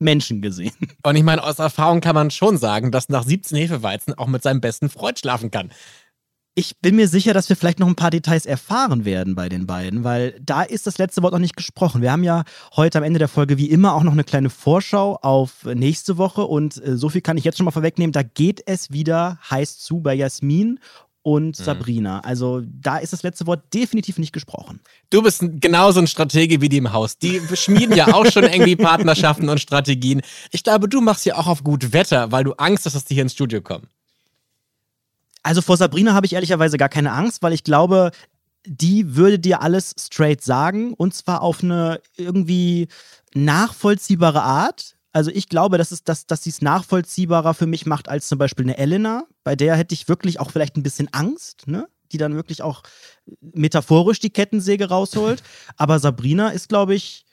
Menschen 0.00 0.42
gesehen. 0.42 0.74
Und 1.02 1.16
ich 1.16 1.22
meine, 1.22 1.42
aus 1.42 1.58
Erfahrung 1.58 2.00
kann 2.00 2.14
man 2.14 2.30
schon 2.30 2.58
sagen, 2.58 2.90
dass 2.90 3.08
nach 3.08 3.24
17 3.24 3.56
Hefeweizen 3.56 4.14
auch 4.14 4.26
mit 4.26 4.42
seinem 4.42 4.60
besten 4.60 4.90
Freund 4.90 5.18
schlafen 5.18 5.50
kann. 5.50 5.70
Ich 6.56 6.78
bin 6.80 6.94
mir 6.94 7.08
sicher, 7.08 7.34
dass 7.34 7.48
wir 7.48 7.56
vielleicht 7.56 7.80
noch 7.80 7.88
ein 7.88 7.96
paar 7.96 8.12
Details 8.12 8.46
erfahren 8.46 9.04
werden 9.04 9.34
bei 9.34 9.48
den 9.48 9.66
beiden, 9.66 10.04
weil 10.04 10.38
da 10.40 10.62
ist 10.62 10.86
das 10.86 10.98
letzte 10.98 11.20
Wort 11.22 11.32
noch 11.32 11.40
nicht 11.40 11.56
gesprochen. 11.56 12.00
Wir 12.00 12.12
haben 12.12 12.22
ja 12.22 12.44
heute 12.76 12.98
am 12.98 13.04
Ende 13.04 13.18
der 13.18 13.26
Folge 13.26 13.58
wie 13.58 13.70
immer 13.70 13.92
auch 13.92 14.04
noch 14.04 14.12
eine 14.12 14.22
kleine 14.22 14.50
Vorschau 14.50 15.18
auf 15.20 15.64
nächste 15.64 16.16
Woche 16.16 16.42
und 16.42 16.80
äh, 16.84 16.96
so 16.96 17.08
viel 17.08 17.22
kann 17.22 17.36
ich 17.36 17.42
jetzt 17.42 17.56
schon 17.56 17.64
mal 17.64 17.72
vorwegnehmen. 17.72 18.12
Da 18.12 18.22
geht 18.22 18.62
es 18.66 18.92
wieder 18.92 19.38
heiß 19.50 19.78
zu 19.78 20.00
bei 20.00 20.14
Jasmin 20.14 20.78
und 21.24 21.56
Sabrina. 21.56 22.20
Also 22.20 22.62
da 22.66 22.98
ist 22.98 23.14
das 23.14 23.22
letzte 23.22 23.46
Wort 23.46 23.72
definitiv 23.72 24.18
nicht 24.18 24.34
gesprochen. 24.34 24.80
Du 25.08 25.22
bist 25.22 25.42
genauso 25.54 26.00
ein 26.00 26.06
Stratege 26.06 26.60
wie 26.60 26.68
die 26.68 26.76
im 26.76 26.92
Haus. 26.92 27.16
Die 27.16 27.40
schmieden 27.54 27.96
ja 27.96 28.12
auch 28.12 28.26
schon 28.26 28.44
irgendwie 28.44 28.76
Partnerschaften 28.76 29.48
und 29.48 29.58
Strategien. 29.58 30.20
Ich 30.50 30.62
glaube, 30.62 30.86
du 30.86 31.00
machst 31.00 31.24
ja 31.24 31.36
auch 31.36 31.46
auf 31.46 31.64
gut 31.64 31.94
Wetter, 31.94 32.30
weil 32.30 32.44
du 32.44 32.52
Angst 32.52 32.84
hast, 32.84 32.94
dass 32.94 33.06
die 33.06 33.14
hier 33.14 33.22
ins 33.22 33.32
Studio 33.32 33.62
kommen. 33.62 33.88
Also 35.42 35.62
vor 35.62 35.78
Sabrina 35.78 36.12
habe 36.12 36.26
ich 36.26 36.34
ehrlicherweise 36.34 36.76
gar 36.76 36.90
keine 36.90 37.12
Angst, 37.12 37.42
weil 37.42 37.54
ich 37.54 37.64
glaube, 37.64 38.10
die 38.66 39.16
würde 39.16 39.38
dir 39.38 39.62
alles 39.62 39.94
straight 39.98 40.42
sagen 40.42 40.92
und 40.92 41.14
zwar 41.14 41.40
auf 41.40 41.62
eine 41.62 42.02
irgendwie 42.18 42.88
nachvollziehbare 43.32 44.42
Art. 44.42 44.93
Also 45.14 45.30
ich 45.32 45.48
glaube, 45.48 45.78
dass, 45.78 45.92
es, 45.92 46.02
dass, 46.02 46.26
dass 46.26 46.42
sie 46.42 46.50
es 46.50 46.60
nachvollziehbarer 46.60 47.54
für 47.54 47.66
mich 47.66 47.86
macht 47.86 48.08
als 48.08 48.26
zum 48.26 48.36
Beispiel 48.36 48.64
eine 48.64 48.76
Elena. 48.76 49.24
Bei 49.44 49.54
der 49.54 49.76
hätte 49.76 49.94
ich 49.94 50.08
wirklich 50.08 50.40
auch 50.40 50.50
vielleicht 50.50 50.76
ein 50.76 50.82
bisschen 50.82 51.08
Angst, 51.12 51.68
ne? 51.68 51.86
die 52.10 52.18
dann 52.18 52.34
wirklich 52.34 52.62
auch 52.62 52.82
metaphorisch 53.40 54.18
die 54.18 54.30
Kettensäge 54.30 54.88
rausholt. 54.88 55.44
Aber 55.76 56.00
Sabrina 56.00 56.48
ist, 56.48 56.68
glaube 56.68 56.96
ich, 56.96 57.26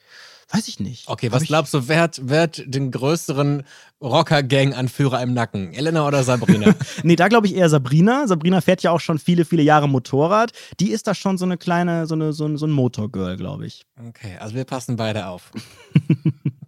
weiß 0.52 0.68
ich 0.68 0.80
nicht. 0.80 1.08
Okay, 1.08 1.32
was 1.32 1.46
glaubst 1.46 1.74
du, 1.74 1.88
wer 1.88 2.02
hat, 2.02 2.22
wer 2.24 2.42
hat 2.42 2.62
den 2.68 2.92
größeren 2.92 3.64
Rocker-Gang-Anführer 4.00 5.20
im 5.24 5.34
Nacken? 5.34 5.74
Elena 5.74 6.06
oder 6.06 6.24
Sabrina? 6.24 6.76
Nee, 7.04 7.16
da 7.16 7.30
glaube 7.30 7.48
ich 7.48 7.56
eher 7.56 7.70
Sabrina. 7.70 8.28
Sabrina 8.28 8.62
fährt 8.62 8.84
ja 8.84 8.92
auch 8.92 9.00
schon 9.00 9.18
viele, 9.18 9.44
viele 9.44 9.64
Jahre 9.64 9.90
Motorrad. 9.90 10.52
Die 10.80 10.92
ist 10.92 11.08
da 11.08 11.16
schon 11.16 11.40
so 11.40 11.46
eine 11.46 11.58
kleine, 11.58 12.06
so, 12.06 12.14
eine, 12.14 12.32
so, 12.32 12.46
ein, 12.46 12.58
so 12.58 12.68
ein 12.68 12.72
Motorgirl, 12.72 13.38
glaube 13.38 13.66
ich. 13.66 13.88
okay, 14.08 14.38
also 14.40 14.54
wir 14.54 14.66
passen 14.66 14.98
beide 14.98 15.26
auf. 15.26 15.52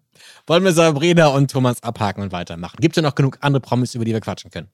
Wollen 0.46 0.64
wir 0.66 0.74
Sabrina 0.74 1.28
und 1.28 1.50
Thomas 1.52 1.82
abhaken 1.84 2.22
und 2.22 2.34
weitermachen? 2.34 2.76
Gibt 2.82 2.98
ja 2.98 3.02
noch 3.02 3.16
genug 3.16 3.38
andere 3.40 3.62
Promis, 3.62 3.96
über 3.96 4.04
die 4.04 4.12
wir 4.12 4.20
quatschen 4.20 4.52
können. 4.52 4.68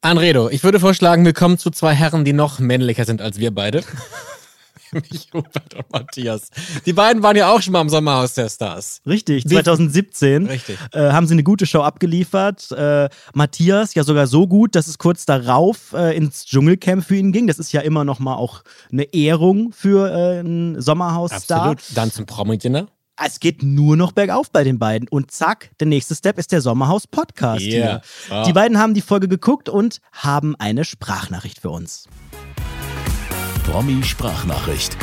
Anredo, 0.00 0.48
ich 0.50 0.64
würde 0.64 0.80
vorschlagen, 0.80 1.24
wir 1.24 1.32
kommen 1.32 1.58
zu 1.58 1.70
zwei 1.70 1.94
Herren, 1.94 2.24
die 2.24 2.32
noch 2.32 2.58
männlicher 2.58 3.04
sind 3.04 3.22
als 3.22 3.38
wir 3.38 3.54
beide. 3.54 3.84
Nämlich 4.92 5.28
Hubert 5.32 5.74
und 5.74 5.90
Matthias. 5.92 6.50
Die 6.84 6.92
beiden 6.92 7.22
waren 7.22 7.36
ja 7.36 7.50
auch 7.50 7.62
schon 7.62 7.72
mal 7.72 7.80
im 7.80 7.88
Sommerhaus 7.88 8.34
der 8.34 8.48
Stars. 8.50 9.00
Richtig, 9.06 9.44
Wie- 9.44 9.54
2017 9.54 10.46
Richtig. 10.46 10.76
äh, 10.92 11.12
haben 11.12 11.26
sie 11.28 11.34
eine 11.34 11.44
gute 11.44 11.66
Show 11.66 11.82
abgeliefert. 11.82 12.72
Äh, 12.72 13.08
Matthias 13.32 13.94
ja 13.94 14.02
sogar 14.02 14.26
so 14.26 14.48
gut, 14.48 14.74
dass 14.74 14.88
es 14.88 14.98
kurz 14.98 15.24
darauf 15.24 15.92
äh, 15.94 16.16
ins 16.16 16.44
Dschungelcamp 16.46 17.04
für 17.04 17.16
ihn 17.16 17.30
ging. 17.32 17.46
Das 17.46 17.58
ist 17.60 17.72
ja 17.72 17.80
immer 17.80 18.04
noch 18.04 18.18
mal 18.18 18.34
auch 18.34 18.64
eine 18.90 19.04
Ehrung 19.14 19.72
für 19.72 20.10
äh, 20.10 20.40
einen 20.40 20.80
Sommerhaus-Star. 20.80 21.62
Absolut. 21.70 21.96
Dann 21.96 22.10
zum 22.10 22.26
Promi-Dinner. 22.26 22.88
Es 23.24 23.38
geht 23.38 23.62
nur 23.62 23.96
noch 23.96 24.10
bergauf 24.10 24.50
bei 24.50 24.64
den 24.64 24.80
beiden. 24.80 25.06
Und 25.08 25.30
zack, 25.30 25.70
der 25.78 25.86
nächste 25.86 26.16
Step 26.16 26.38
ist 26.38 26.50
der 26.50 26.60
Sommerhaus-Podcast 26.60 27.62
Yeah. 27.62 27.70
hier. 27.70 28.36
Ah. 28.36 28.44
Die 28.44 28.52
beiden 28.52 28.78
haben 28.78 28.94
die 28.94 29.00
Folge 29.00 29.28
geguckt 29.28 29.68
und 29.68 30.00
haben 30.12 30.56
eine 30.56 30.84
Sprachnachricht 30.84 31.60
für 31.60 31.70
uns. 31.70 32.08
Promi-Sprachnachricht. 33.64 34.96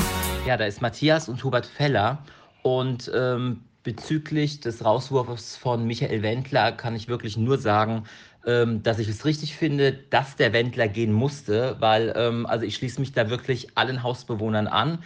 Ja, 0.45 0.58
da 0.58 0.65
ist 0.65 0.82
Matthias 0.82 1.29
und 1.29 1.41
Hubert 1.45 1.65
Feller. 1.65 2.17
Und 2.62 3.10
ähm, 3.15 3.62
bezüglich 3.84 4.60
des 4.60 4.84
Rauswurfs 4.84 5.55
von 5.55 5.86
Michael 5.88 6.21
Wendler 6.21 6.73
kann 6.73 6.97
ich 6.97 7.08
wirklich 7.08 7.38
nur 7.38 7.58
sagen, 7.58 8.03
ähm, 8.45 8.84
dass 8.84 8.99
ich 8.99 9.08
es 9.08 9.25
richtig 9.25 9.55
finde, 9.55 9.93
dass 9.93 10.36
der 10.36 10.53
Wendler 10.53 10.88
gehen 10.88 11.13
musste, 11.13 11.77
weil 11.79 12.13
ähm, 12.15 12.45
also 12.45 12.65
ich 12.65 12.75
schließe 12.75 12.99
mich 12.99 13.13
da 13.13 13.29
wirklich 13.29 13.77
allen 13.77 14.03
Hausbewohnern 14.03 14.67
an. 14.67 14.99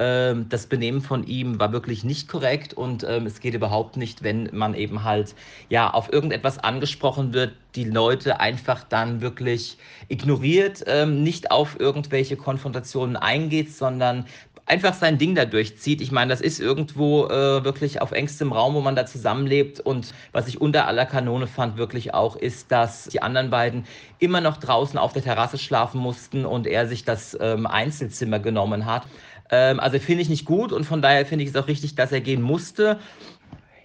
Ähm, 0.00 0.48
das 0.48 0.66
Benehmen 0.66 1.02
von 1.02 1.26
ihm 1.26 1.60
war 1.60 1.72
wirklich 1.72 2.04
nicht 2.04 2.26
korrekt 2.26 2.72
und 2.72 3.04
ähm, 3.04 3.26
es 3.26 3.38
geht 3.40 3.52
überhaupt 3.52 3.98
nicht, 3.98 4.22
wenn 4.22 4.48
man 4.50 4.72
eben 4.72 5.04
halt 5.04 5.34
ja 5.68 5.90
auf 5.90 6.10
irgendetwas 6.10 6.58
angesprochen 6.58 7.34
wird, 7.34 7.52
die 7.74 7.84
Leute 7.84 8.40
einfach 8.40 8.82
dann 8.82 9.20
wirklich 9.20 9.76
ignoriert, 10.08 10.82
ähm, 10.86 11.22
nicht 11.22 11.50
auf 11.50 11.78
irgendwelche 11.78 12.38
Konfrontationen 12.38 13.16
eingeht, 13.16 13.74
sondern 13.74 14.24
einfach 14.70 14.94
sein 14.94 15.18
Ding 15.18 15.34
da 15.34 15.44
durchzieht. 15.44 16.00
Ich 16.00 16.12
meine, 16.12 16.30
das 16.30 16.40
ist 16.40 16.60
irgendwo 16.60 17.26
äh, 17.26 17.64
wirklich 17.64 18.00
auf 18.00 18.12
engstem 18.12 18.52
Raum, 18.52 18.74
wo 18.74 18.80
man 18.80 18.94
da 18.94 19.04
zusammenlebt. 19.04 19.80
Und 19.80 20.14
was 20.32 20.46
ich 20.46 20.60
unter 20.60 20.86
aller 20.86 21.06
Kanone 21.06 21.48
fand, 21.48 21.76
wirklich 21.76 22.14
auch, 22.14 22.36
ist, 22.36 22.70
dass 22.70 23.04
die 23.04 23.20
anderen 23.20 23.50
beiden 23.50 23.84
immer 24.20 24.40
noch 24.40 24.56
draußen 24.58 24.98
auf 24.98 25.12
der 25.12 25.22
Terrasse 25.22 25.58
schlafen 25.58 26.00
mussten 26.00 26.46
und 26.46 26.66
er 26.66 26.86
sich 26.86 27.04
das 27.04 27.36
ähm, 27.40 27.66
Einzelzimmer 27.66 28.38
genommen 28.38 28.86
hat. 28.86 29.02
Ähm, 29.50 29.80
also 29.80 29.98
finde 29.98 30.22
ich 30.22 30.28
nicht 30.28 30.44
gut 30.44 30.72
und 30.72 30.84
von 30.84 31.02
daher 31.02 31.26
finde 31.26 31.44
ich 31.44 31.50
es 31.50 31.56
auch 31.56 31.68
richtig, 31.68 31.94
dass 31.94 32.12
er 32.12 32.20
gehen 32.20 32.42
musste. 32.42 32.98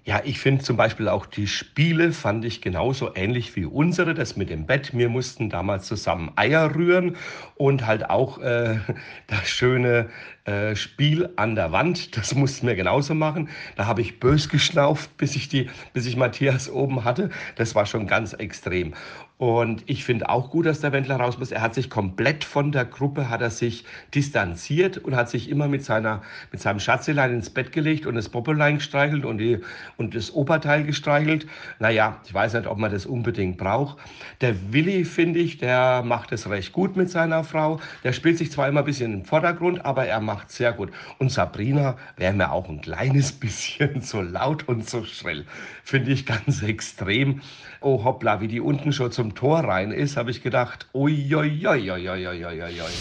Ja, 0.08 0.22
ich 0.24 0.40
finde 0.40 0.64
zum 0.64 0.78
Beispiel 0.78 1.10
auch 1.10 1.26
die 1.26 1.48
Spiele 1.48 2.12
fand 2.12 2.46
ich 2.46 2.62
genauso 2.62 3.16
ähnlich 3.16 3.56
wie 3.56 3.66
unsere, 3.66 4.14
das 4.14 4.36
mit 4.36 4.52
dem 4.52 4.68
Bett. 4.68 4.96
Wir 4.96 5.10
mussten 5.10 5.50
damals 5.50 5.88
zusammen 5.88 6.32
Eier 6.36 6.76
rühren 6.76 7.18
und 7.56 7.88
halt 7.88 8.08
auch 8.08 8.38
äh, 8.38 8.78
das 9.28 9.50
schöne 9.50 10.12
äh, 10.46 10.76
Spiel 10.76 11.32
an 11.38 11.56
der 11.56 11.72
Wand, 11.72 12.16
das 12.16 12.36
mussten 12.36 12.68
wir 12.68 12.76
genauso 12.76 13.16
machen. 13.16 13.50
Da 13.78 13.88
habe 13.88 14.02
ich 14.02 14.20
bös 14.20 14.48
geschnauft, 14.48 15.18
bis 15.18 15.36
ich, 15.36 15.50
die, 15.50 15.72
bis 15.94 16.06
ich 16.06 16.16
Matthias 16.16 16.70
oben 16.70 17.04
hatte. 17.04 17.32
Das 17.56 17.74
war 17.74 17.88
schon 17.88 18.06
ganz 18.06 18.34
extrem. 18.34 18.94
Und 19.38 19.84
ich 19.88 20.06
finde 20.06 20.30
auch 20.30 20.50
gut, 20.50 20.66
dass 20.66 20.80
der 20.80 20.94
Wendler 20.94 21.18
raus 21.18 21.38
muss. 21.38 21.52
Er 21.52 21.62
hat 21.62 21.76
sich 21.76 21.90
komplett 21.90 22.46
von 22.46 22.72
der 22.72 22.86
Gruppe, 22.86 23.30
hat 23.30 23.42
er 23.42 23.50
sich 23.50 23.84
distanziert 24.14 24.98
und 24.98 25.14
hat 25.14 25.30
sich 25.30 25.50
immer 25.50 25.68
mit, 25.68 25.84
seiner, 25.84 26.22
mit 26.54 26.62
seinem 26.62 26.80
Schatzelein 26.80 27.34
ins 27.34 27.50
Bett 27.50 27.74
gelegt 27.74 28.06
und 28.06 28.16
das 28.16 28.30
Poppelein 28.30 28.76
gestreichelt 28.78 29.26
und, 29.26 29.40
die, 29.40 29.60
und 29.98 30.16
das 30.16 30.34
Oberteil 30.34 30.86
gestreichelt. 30.86 31.48
Naja, 31.80 32.22
ich 32.26 32.34
weiß 32.34 32.54
nicht, 32.54 32.66
ob 32.66 32.78
man 32.78 32.94
das 32.94 33.06
unbedingt 33.06 33.58
braucht. 33.58 33.98
Der 34.40 34.56
Willi, 34.72 35.04
finde 35.04 35.40
ich, 35.40 35.58
der 35.58 36.02
macht 36.04 36.32
es 36.32 36.50
recht 36.50 36.72
gut 36.72 36.96
mit 36.96 37.10
seiner 37.10 37.44
Frau. 37.44 37.82
Der 38.06 38.14
spielt 38.14 38.38
sich 38.38 38.54
zwar 38.54 38.70
immer 38.70 38.84
ein 38.84 38.86
bisschen 38.86 39.14
im 39.14 39.26
Vordergrund, 39.26 39.84
aber 39.84 40.06
er 40.06 40.22
macht 40.22 40.50
sehr 40.50 40.72
gut. 40.72 40.92
Und 41.20 41.30
Sabrina 41.30 41.98
wäre 42.16 42.34
mir 42.34 42.54
auch 42.54 42.70
ein 42.70 42.80
kleines 42.80 43.32
bisschen 43.38 44.00
so 44.00 44.22
laut 44.22 44.66
und 44.70 44.90
so 44.90 45.04
schrill. 45.04 45.46
Finde 45.84 46.14
ich 46.14 46.26
ganz 46.26 46.64
extrem 46.64 47.42
oh 47.86 48.04
hoppla, 48.04 48.42
wie 48.42 48.48
die 48.48 48.60
unten 48.60 48.92
schon 48.92 49.12
zum 49.12 49.25
Tor 49.34 49.62
rein 49.62 49.92
ist, 49.92 50.18
habe 50.18 50.30
ich 50.32 50.44
gedacht, 50.44 50.88
uiuiuiuiuiuiui. 50.94 52.92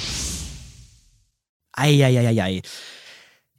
Eieieiei. 1.77 2.63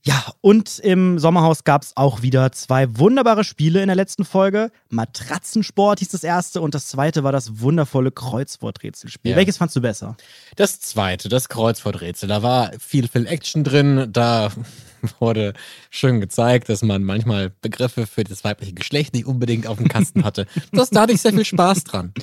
Ja, 0.07 0.23
und 0.41 0.77
im 0.79 1.17
Sommerhaus 1.17 1.63
gab 1.63 1.81
es 1.81 1.97
auch 1.97 2.21
wieder 2.21 2.51
zwei 2.51 2.99
wunderbare 2.99 3.43
Spiele 3.43 3.81
in 3.81 3.87
der 3.87 3.95
letzten 3.95 4.23
Folge. 4.23 4.71
Matratzensport 4.89 5.97
hieß 5.97 6.09
das 6.09 6.23
erste 6.23 6.61
und 6.61 6.75
das 6.75 6.87
zweite 6.89 7.23
war 7.23 7.31
das 7.31 7.59
wundervolle 7.59 8.11
Kreuzworträtselspiel. 8.11 9.31
Ja. 9.31 9.37
Welches 9.37 9.57
fandst 9.57 9.75
du 9.75 9.81
besser? 9.81 10.15
Das 10.57 10.79
zweite, 10.79 11.27
das 11.27 11.49
Kreuzworträtsel. 11.49 12.29
Da 12.29 12.43
war 12.43 12.71
viel, 12.77 13.07
viel 13.07 13.25
Action 13.25 13.63
drin. 13.63 14.09
Da 14.13 14.51
wurde 15.19 15.53
schön 15.89 16.21
gezeigt, 16.21 16.69
dass 16.69 16.83
man 16.83 17.03
manchmal 17.03 17.49
Begriffe 17.61 18.05
für 18.05 18.23
das 18.23 18.43
weibliche 18.43 18.73
Geschlecht 18.73 19.15
nicht 19.15 19.25
unbedingt 19.25 19.65
auf 19.65 19.77
dem 19.77 19.87
Kasten 19.87 20.23
hatte. 20.23 20.45
Das, 20.71 20.89
da 20.89 21.01
hatte 21.01 21.13
ich 21.13 21.21
sehr 21.21 21.31
viel 21.31 21.45
Spaß 21.45 21.85
dran. 21.85 22.13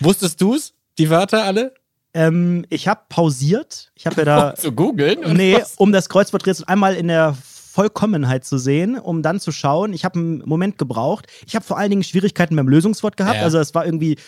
Wusstest 0.00 0.40
du 0.40 0.54
es? 0.54 0.74
Die 0.98 1.08
Wörter 1.08 1.44
alle? 1.44 1.72
Ähm, 2.14 2.64
ich 2.68 2.88
habe 2.88 3.00
pausiert. 3.08 3.90
Ich 3.94 4.06
habe 4.06 4.16
ja 4.18 4.24
da. 4.24 4.50
Um 4.50 4.56
zu 4.56 4.72
googeln? 4.72 5.34
Nee, 5.34 5.54
was? 5.54 5.74
um 5.76 5.92
das 5.92 6.08
Kreuzworträtsel 6.08 6.64
einmal 6.66 6.94
in 6.94 7.08
der 7.08 7.36
Vollkommenheit 7.72 8.44
zu 8.44 8.58
sehen, 8.58 8.98
um 8.98 9.22
dann 9.22 9.40
zu 9.40 9.50
schauen. 9.50 9.94
Ich 9.94 10.04
habe 10.04 10.18
einen 10.18 10.42
Moment 10.44 10.76
gebraucht. 10.76 11.26
Ich 11.46 11.54
habe 11.54 11.64
vor 11.64 11.78
allen 11.78 11.88
Dingen 11.88 12.04
Schwierigkeiten 12.04 12.54
beim 12.54 12.68
Lösungswort 12.68 13.16
gehabt. 13.16 13.38
Ja. 13.38 13.44
Also 13.44 13.58
es 13.58 13.74
war 13.74 13.86
irgendwie 13.86 14.18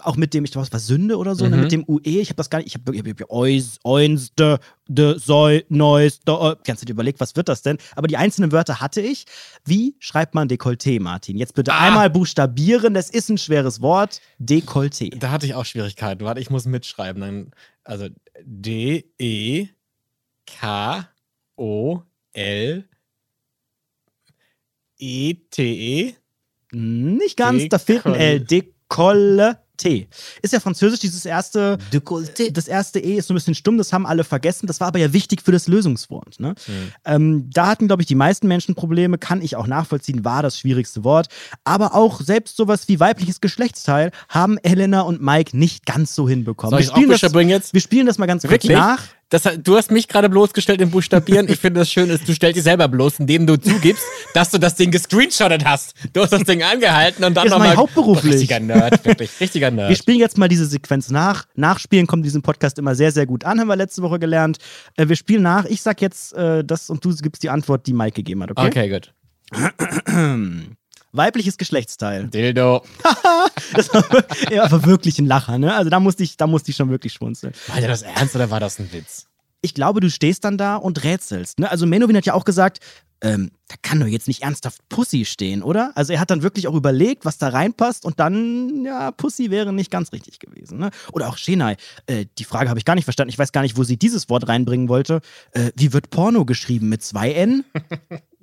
auch 0.00 0.16
mit 0.16 0.34
dem, 0.34 0.44
ich 0.44 0.52
glaube, 0.52 0.66
es 0.66 0.72
war 0.72 0.80
Sünde 0.80 1.16
oder 1.16 1.34
so, 1.34 1.46
ne, 1.46 1.56
mhm. 1.56 1.62
mit 1.62 1.72
dem 1.72 1.84
UE. 1.88 2.20
Ich 2.20 2.28
habe 2.28 2.36
das 2.36 2.50
gar 2.50 2.58
nicht, 2.58 2.68
ich 2.68 2.74
habe 2.74 3.72
eins, 3.84 4.34
de, 4.34 4.58
de, 4.86 5.18
soi, 5.18 5.64
neus, 5.70 6.20
de, 6.20 6.56
kannst 6.64 6.82
du 6.82 6.86
dir 6.86 6.92
überlegt, 6.92 7.20
was 7.20 7.34
wird 7.36 7.48
das 7.48 7.62
denn? 7.62 7.78
Aber 7.96 8.06
die 8.06 8.18
einzelnen 8.18 8.52
Wörter 8.52 8.80
hatte 8.80 9.00
ich. 9.00 9.24
Wie 9.64 9.96
schreibt 9.98 10.34
man 10.34 10.48
Dekolleté, 10.48 11.00
Martin? 11.00 11.38
Jetzt 11.38 11.54
bitte 11.54 11.72
ah. 11.72 11.80
einmal 11.80 12.10
buchstabieren. 12.10 12.92
Das 12.92 13.08
ist 13.08 13.30
ein 13.30 13.38
schweres 13.38 13.80
Wort. 13.80 14.20
Dekolleté. 14.38 15.18
Da 15.18 15.30
hatte 15.30 15.46
ich 15.46 15.54
auch 15.54 15.64
Schwierigkeiten. 15.64 16.24
Warte, 16.24 16.40
ich 16.40 16.50
muss 16.50 16.66
mitschreiben. 16.66 17.20
Dann, 17.22 17.50
also 17.82 18.08
D, 18.42 19.10
E, 19.18 19.68
K, 20.46 21.08
O, 21.56 22.02
L 22.34 22.88
E 24.98 25.34
T 25.50 25.62
E? 25.62 26.14
Nicht 26.72 27.36
ganz, 27.36 27.68
da 27.68 27.78
fehlt 27.78 28.04
ein 28.06 28.14
L. 28.14 28.40
Dekolle. 28.40 29.64
T. 29.76 30.06
Ist 30.40 30.52
ja 30.52 30.60
französisch, 30.60 31.00
dieses 31.00 31.26
erste. 31.26 31.78
Dekolleté. 31.92 32.52
Das 32.52 32.68
erste 32.68 33.00
E 33.00 33.16
ist 33.16 33.26
so 33.26 33.34
ein 33.34 33.36
bisschen 33.36 33.54
stumm, 33.56 33.76
das 33.76 33.92
haben 33.92 34.06
alle 34.06 34.22
vergessen. 34.22 34.66
Das 34.66 34.78
war 34.80 34.88
aber 34.88 35.00
ja 35.00 35.12
wichtig 35.12 35.42
für 35.42 35.50
das 35.50 35.66
Lösungswort. 35.66 36.38
Ne? 36.38 36.54
Mhm. 36.66 36.92
Ähm, 37.04 37.50
da 37.52 37.66
hatten, 37.66 37.88
glaube 37.88 38.02
ich, 38.02 38.06
die 38.06 38.14
meisten 38.14 38.46
Menschen 38.46 38.74
Probleme, 38.74 39.18
kann 39.18 39.42
ich 39.42 39.56
auch 39.56 39.66
nachvollziehen, 39.66 40.24
war 40.24 40.42
das 40.42 40.58
schwierigste 40.58 41.02
Wort. 41.02 41.26
Aber 41.64 41.94
auch 41.94 42.20
selbst 42.20 42.56
sowas 42.56 42.86
wie 42.86 43.00
weibliches 43.00 43.40
Geschlechtsteil 43.40 44.12
haben 44.28 44.58
Elena 44.58 45.00
und 45.00 45.20
Mike 45.20 45.56
nicht 45.56 45.86
ganz 45.86 46.14
so 46.14 46.28
hinbekommen. 46.28 46.70
Soll 46.70 46.80
ich 46.80 46.86
wir, 47.08 47.18
spielen 47.18 47.48
das, 47.48 47.50
jetzt? 47.50 47.74
wir 47.74 47.80
spielen 47.80 48.06
das 48.06 48.18
mal 48.18 48.26
ganz 48.26 48.44
Wirklich? 48.44 48.72
kurz 48.72 48.72
nach. 48.72 49.02
Das, 49.34 49.42
du 49.64 49.76
hast 49.76 49.90
mich 49.90 50.06
gerade 50.06 50.28
bloßgestellt 50.28 50.80
im 50.80 50.92
Buchstabieren. 50.92 51.48
Ich 51.48 51.58
finde 51.58 51.80
das 51.80 51.90
schön, 51.90 52.08
ist, 52.08 52.28
du 52.28 52.32
stellst 52.32 52.56
dich 52.56 52.62
selber 52.62 52.86
bloß, 52.86 53.18
indem 53.18 53.48
du 53.48 53.56
zugibst, 53.56 54.04
dass 54.32 54.52
du 54.52 54.58
das 54.58 54.76
Ding 54.76 54.92
gescreenshottet 54.92 55.64
hast. 55.64 55.94
Du 56.12 56.22
hast 56.22 56.32
das 56.32 56.44
Ding 56.44 56.62
angehalten 56.62 57.24
und 57.24 57.34
dann 57.34 57.48
nochmal. 57.48 57.66
Das 57.66 57.74
ist 57.74 57.80
hauptberuflich. 57.80 58.34
Richtiger 58.34 58.60
Nerd, 58.60 59.04
wirklich. 59.04 59.30
Richtiger 59.40 59.72
Nerd. 59.72 59.88
Wir 59.88 59.96
spielen 59.96 60.20
jetzt 60.20 60.38
mal 60.38 60.46
diese 60.46 60.66
Sequenz 60.66 61.10
nach. 61.10 61.46
Nachspielen 61.56 62.06
kommt 62.06 62.24
diesem 62.24 62.42
Podcast 62.42 62.78
immer 62.78 62.94
sehr, 62.94 63.10
sehr 63.10 63.26
gut 63.26 63.44
an, 63.44 63.58
haben 63.58 63.66
wir 63.66 63.74
letzte 63.74 64.02
Woche 64.02 64.20
gelernt. 64.20 64.58
Äh, 64.96 65.08
wir 65.08 65.16
spielen 65.16 65.42
nach. 65.42 65.64
Ich 65.64 65.82
sag 65.82 66.00
jetzt 66.00 66.32
äh, 66.34 66.62
das 66.62 66.88
und 66.88 67.04
du 67.04 67.12
gibst 67.16 67.42
die 67.42 67.50
Antwort, 67.50 67.88
die 67.88 67.92
Mike 67.92 68.14
gegeben 68.14 68.40
hat, 68.44 68.52
okay? 68.52 68.68
Okay, 68.68 68.88
gut. 68.88 69.12
Weibliches 71.14 71.56
Geschlechtsteil. 71.58 72.26
Dildo. 72.26 72.84
das 73.74 73.94
war, 73.94 74.04
ja, 74.50 74.84
wirklich 74.84 75.20
ein 75.20 75.26
Lacher, 75.26 75.58
ne? 75.58 75.72
Also 75.74 75.88
da 75.88 76.00
musste 76.00 76.24
ich, 76.24 76.36
da 76.36 76.48
musste 76.48 76.72
ich 76.72 76.76
schon 76.76 76.90
wirklich 76.90 77.12
schmunzeln. 77.12 77.54
War 77.68 77.80
das 77.80 78.02
ernst 78.02 78.34
oder 78.34 78.50
war 78.50 78.58
das 78.58 78.80
ein 78.80 78.92
Witz? 78.92 79.26
Ich 79.60 79.74
glaube, 79.74 80.00
du 80.00 80.10
stehst 80.10 80.44
dann 80.44 80.58
da 80.58 80.74
und 80.74 81.04
rätselst. 81.04 81.60
Ne? 81.60 81.70
Also 81.70 81.86
Menowin 81.86 82.16
hat 82.16 82.26
ja 82.26 82.34
auch 82.34 82.44
gesagt, 82.44 82.80
ähm, 83.22 83.52
da 83.68 83.76
kann 83.80 84.00
doch 84.00 84.08
jetzt 84.08 84.28
nicht 84.28 84.42
ernsthaft 84.42 84.86
Pussy 84.88 85.24
stehen, 85.24 85.62
oder? 85.62 85.92
Also 85.94 86.12
er 86.12 86.20
hat 86.20 86.30
dann 86.30 86.42
wirklich 86.42 86.66
auch 86.66 86.74
überlegt, 86.74 87.24
was 87.24 87.38
da 87.38 87.48
reinpasst 87.48 88.04
und 88.04 88.20
dann, 88.20 88.84
ja, 88.84 89.12
Pussy 89.12 89.50
wäre 89.50 89.72
nicht 89.72 89.90
ganz 89.90 90.12
richtig 90.12 90.40
gewesen. 90.40 90.78
Ne? 90.78 90.90
Oder 91.12 91.28
auch 91.28 91.38
Shenai, 91.38 91.76
äh, 92.06 92.26
die 92.38 92.44
Frage 92.44 92.68
habe 92.68 92.78
ich 92.78 92.84
gar 92.84 92.96
nicht 92.96 93.04
verstanden. 93.04 93.30
Ich 93.30 93.38
weiß 93.38 93.52
gar 93.52 93.62
nicht, 93.62 93.78
wo 93.78 93.84
sie 93.84 93.96
dieses 93.96 94.28
Wort 94.28 94.48
reinbringen 94.48 94.88
wollte. 94.88 95.20
Äh, 95.52 95.70
wie 95.76 95.92
wird 95.92 96.10
Porno 96.10 96.44
geschrieben? 96.44 96.88
Mit 96.88 97.02
zwei 97.02 97.32
N? 97.32 97.64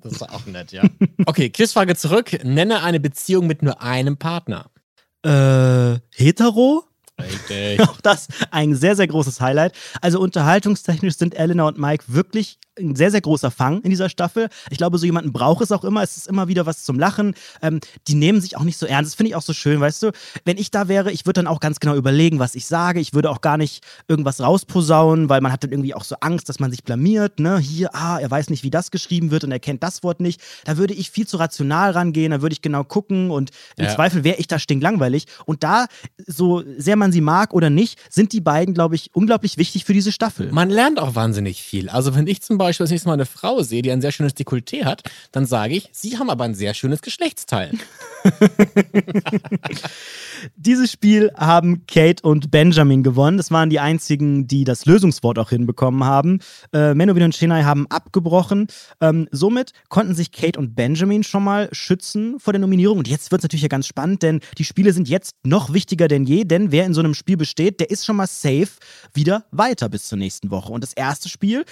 Das 0.02 0.14
ist 0.14 0.22
auch 0.24 0.46
nett, 0.46 0.72
ja. 0.72 0.84
Okay, 1.26 1.50
Quizfrage 1.50 1.96
zurück. 1.96 2.44
Nenne 2.44 2.84
eine 2.84 3.00
Beziehung 3.00 3.48
mit 3.48 3.62
nur 3.62 3.82
einem 3.82 4.18
Partner. 4.18 4.70
Äh, 5.24 6.00
hetero? 6.16 6.84
Richtig. 7.20 7.80
Auch 7.88 8.02
das 8.02 8.28
ein 8.52 8.76
sehr, 8.76 8.96
sehr 8.96 9.08
großes 9.08 9.42
Highlight. 9.42 9.74
Also 10.02 10.20
unterhaltungstechnisch 10.20 11.18
sind 11.18 11.36
Elena 11.36 11.68
und 11.68 11.78
Mike 11.78 12.06
wirklich 12.08 12.58
ein 12.80 12.96
sehr, 12.96 13.12
sehr 13.12 13.22
großer 13.22 13.52
Fang 13.52 13.82
in 13.82 13.90
dieser 13.90 14.10
Staffel. 14.10 14.48
Ich 14.70 14.78
glaube, 14.78 14.98
so 14.98 15.06
jemanden 15.06 15.34
braucht 15.34 15.62
es 15.62 15.72
auch 15.72 15.84
immer. 15.84 16.02
Es 16.04 16.16
ist 16.16 16.28
immer 16.28 16.48
wieder 16.48 16.66
was 16.66 16.84
zum 16.84 16.98
Lachen. 16.98 17.36
Ähm, 17.62 17.82
die 18.08 18.16
nehmen 18.16 18.40
sich 18.40 18.56
auch 18.56 18.64
nicht 18.64 18.78
so 18.78 18.86
ernst. 18.86 19.12
Das 19.12 19.16
finde 19.16 19.30
ich 19.30 19.36
auch 19.36 19.42
so 19.42 19.54
schön, 19.54 19.80
weißt 19.82 20.04
du? 20.04 20.12
Wenn 20.46 20.58
ich 20.58 20.72
da 20.72 20.88
wäre, 20.88 21.12
ich 21.12 21.26
würde 21.26 21.40
dann 21.40 21.48
auch 21.48 21.60
ganz 21.60 21.80
genau 21.80 21.96
überlegen, 21.96 22.40
was 22.40 22.56
ich 22.56 22.66
sage. 22.66 23.00
Ich 23.00 23.14
würde 23.14 23.30
auch 23.30 23.42
gar 23.42 23.58
nicht 23.58 23.84
irgendwas 24.08 24.40
rausposaunen, 24.40 25.28
weil 25.28 25.42
man 25.42 25.52
hat 25.52 25.64
dann 25.64 25.72
irgendwie 25.72 25.94
auch 25.94 26.06
so 26.06 26.16
Angst, 26.22 26.48
dass 26.48 26.60
man 26.60 26.72
sich 26.72 26.84
blamiert. 26.84 27.40
Ne? 27.40 27.60
Hier, 27.60 27.94
ah, 27.94 28.20
er 28.20 28.32
weiß 28.32 28.50
nicht, 28.50 28.64
wie 28.64 28.70
das 28.70 28.90
geschrieben 28.90 29.32
wird 29.32 29.44
und 29.44 29.52
er 29.52 29.60
kennt 29.60 29.84
das 29.84 30.02
Wort 30.04 30.22
nicht. 30.22 30.42
Da 30.64 30.78
würde 30.78 30.94
ich 30.94 31.12
viel 31.12 31.28
zu 31.28 31.38
rational 31.38 31.92
rangehen. 31.92 32.32
Da 32.32 32.42
würde 32.42 32.54
ich 32.54 32.62
genau 32.62 32.84
gucken 32.86 33.32
und 33.32 33.52
im 33.78 33.86
ja. 33.86 33.96
Zweifel 33.96 34.24
wäre 34.24 34.38
ich 34.38 34.48
da 34.48 34.60
stinklangweilig. 34.60 35.26
Und 35.46 35.64
da, 35.64 35.88
so 36.26 36.64
sehr 36.78 36.96
man 37.02 37.12
sie 37.12 37.20
mag 37.20 37.54
oder 37.54 37.70
nicht, 37.70 38.00
sind 38.10 38.32
die 38.32 38.40
beiden, 38.40 38.74
glaube 38.74 38.96
ich, 38.96 39.10
unglaublich 39.14 39.58
wichtig 39.58 39.84
für 39.84 39.94
diese 39.94 40.12
Staffel. 40.12 40.52
Man 40.52 40.70
lernt 40.70 41.00
auch 41.00 41.16
wahnsinnig 41.16 41.62
viel. 41.62 41.90
Also 41.90 42.16
wenn 42.16 42.28
ich 42.28 42.42
zum 42.42 42.58
Beispiel 42.58 42.86
das 42.86 42.92
nächste 42.92 43.10
Mal 43.10 43.16
eine 43.16 43.26
Frau 43.26 43.62
sehe, 43.64 43.82
die 43.82 43.92
ein 43.92 44.02
sehr 44.02 44.12
schönes 44.12 44.36
Dekolleté 44.36 44.86
hat, 44.86 45.04
dann 45.32 45.46
sage 45.46 45.76
ich, 45.76 45.90
sie 45.92 46.18
haben 46.18 46.30
aber 46.30 46.46
ein 46.46 46.56
sehr 46.56 46.74
schönes 46.74 47.02
Geschlechtsteil. 47.02 47.72
Dieses 50.56 50.92
Spiel 50.92 51.32
haben 51.36 51.86
Kate 51.88 52.24
und 52.24 52.52
Benjamin 52.52 53.04
gewonnen. 53.04 53.38
Das 53.38 53.52
waren 53.52 53.70
die 53.70 53.80
einzigen, 53.80 54.48
die 54.48 54.64
das 54.64 54.86
Lösungswort 54.86 55.40
auch 55.40 55.50
hinbekommen 55.50 56.04
haben. 56.04 56.40
Äh, 56.74 56.94
Menowin 56.94 57.24
und 57.24 57.36
Chennai 57.36 57.64
haben 57.64 57.88
abgebrochen. 57.88 58.68
Ähm, 59.00 59.28
somit 59.32 59.72
konnten 59.90 60.16
sich 60.16 60.32
Kate 60.32 60.60
und 60.60 60.76
Benjamin 60.76 61.24
schon 61.24 61.44
mal 61.44 61.70
schützen 61.72 62.40
vor 62.40 62.54
der 62.54 62.60
Nominierung. 62.60 63.00
Und 63.00 63.08
jetzt 63.08 63.32
wird 63.32 63.40
es 63.40 63.44
natürlich 63.44 63.64
ja 63.64 63.68
ganz 63.68 63.88
spannend, 63.88 64.24
denn 64.24 64.40
die 64.58 64.64
Spiele 64.64 64.94
sind 64.94 65.10
jetzt 65.10 65.36
noch 65.44 65.74
wichtiger 65.74 66.08
denn 66.08 66.26
je. 66.26 66.44
Denn 66.44 66.72
wer 66.72 66.86
in 66.86 66.94
so 66.94 67.02
einem 67.02 67.14
Spiel 67.14 67.38
besteht, 67.38 67.80
der 67.80 67.90
ist 67.90 68.06
schon 68.06 68.16
mal 68.16 68.28
safe 68.28 68.70
wieder 69.14 69.46
weiter 69.52 69.90
bis 69.90 70.08
zur 70.08 70.18
nächsten 70.18 70.52
Woche. 70.52 70.72
Und 70.72 70.84
das 70.84 70.94
erste 70.94 71.30
Spiel, 71.30 71.66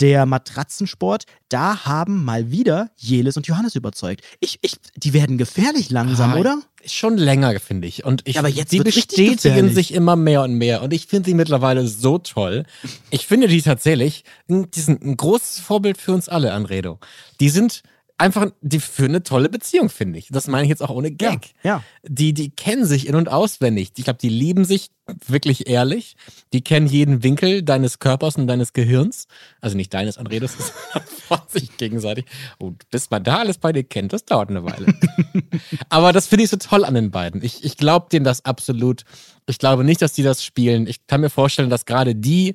der 0.00 0.26
Matratzensport, 0.26 1.24
da 1.48 1.84
haben 1.84 2.24
mal 2.24 2.50
wieder 2.50 2.90
Jelis 2.96 3.36
und 3.36 3.46
Johannes 3.46 3.74
überzeugt. 3.76 4.22
Ich, 4.40 4.58
ich, 4.62 4.76
die 4.96 5.12
werden 5.12 5.38
gefährlich 5.38 5.90
langsam, 5.90 6.32
Ah, 6.32 6.38
oder? 6.38 6.58
Schon 6.86 7.16
länger, 7.16 7.58
finde 7.60 7.86
ich. 7.88 8.04
Und 8.04 8.22
ich, 8.24 8.34
Ja, 8.34 8.40
aber 8.40 8.48
jetzt 8.48 8.72
die 8.72 8.80
bestätigen 8.80 9.72
sich 9.72 9.94
immer 9.94 10.16
mehr 10.16 10.42
und 10.42 10.54
mehr. 10.54 10.82
Und 10.82 10.92
ich 10.92 11.06
finde 11.06 11.30
sie 11.30 11.34
mittlerweile 11.34 11.86
so 11.86 12.18
toll. 12.18 12.64
Ich 13.10 13.26
finde 13.26 13.48
die 13.48 13.62
tatsächlich, 13.62 14.24
die 14.48 14.80
sind 14.80 15.02
ein 15.02 15.16
großes 15.16 15.60
Vorbild 15.60 15.96
für 15.96 16.12
uns 16.12 16.28
alle, 16.28 16.52
Anredo. 16.52 16.98
Die 17.40 17.48
sind 17.48 17.82
einfach, 18.18 18.50
die 18.60 18.80
für 18.80 19.04
eine 19.04 19.22
tolle 19.22 19.48
Beziehung, 19.48 19.88
finde 19.88 20.18
ich. 20.18 20.28
Das 20.28 20.46
meine 20.46 20.64
ich 20.64 20.68
jetzt 20.68 20.82
auch 20.82 20.90
ohne 20.90 21.10
Gag. 21.10 21.54
Ja. 21.62 21.82
Die, 22.02 22.32
die 22.32 22.50
kennen 22.50 22.84
sich 22.86 23.08
in- 23.08 23.14
und 23.14 23.28
auswendig. 23.28 23.92
Ich 23.96 24.04
glaube, 24.04 24.18
die 24.20 24.28
lieben 24.28 24.64
sich 24.64 24.90
wirklich 25.26 25.68
ehrlich. 25.68 26.16
Die 26.52 26.62
kennen 26.62 26.86
jeden 26.86 27.22
Winkel 27.22 27.62
deines 27.62 27.98
Körpers 27.98 28.36
und 28.36 28.46
deines 28.46 28.72
Gehirns. 28.72 29.26
Also 29.60 29.76
nicht 29.76 29.92
deines, 29.92 30.16
Anredos, 30.16 30.52
sondern 30.52 31.08
von 31.28 31.40
sich 31.48 31.76
gegenseitig. 31.76 32.26
Und 32.58 32.88
bis 32.90 33.10
man 33.10 33.24
da 33.24 33.38
alles 33.38 33.58
bei 33.58 33.72
dir 33.72 33.84
kennt, 33.84 34.12
das 34.12 34.24
dauert 34.24 34.50
eine 34.50 34.64
Weile. 34.64 34.94
Aber 35.88 36.12
das 36.12 36.26
finde 36.26 36.44
ich 36.44 36.50
so 36.50 36.56
toll 36.56 36.84
an 36.84 36.94
den 36.94 37.10
beiden. 37.10 37.42
Ich, 37.42 37.64
ich 37.64 37.76
glaube 37.76 38.06
denen 38.10 38.24
das 38.24 38.44
absolut. 38.44 39.04
Ich 39.46 39.58
glaube 39.58 39.84
nicht, 39.84 40.00
dass 40.00 40.14
die 40.14 40.22
das 40.22 40.42
spielen. 40.42 40.86
Ich 40.86 41.06
kann 41.06 41.20
mir 41.20 41.28
vorstellen, 41.30 41.68
dass 41.68 41.84
gerade 41.84 42.14
die 42.14 42.54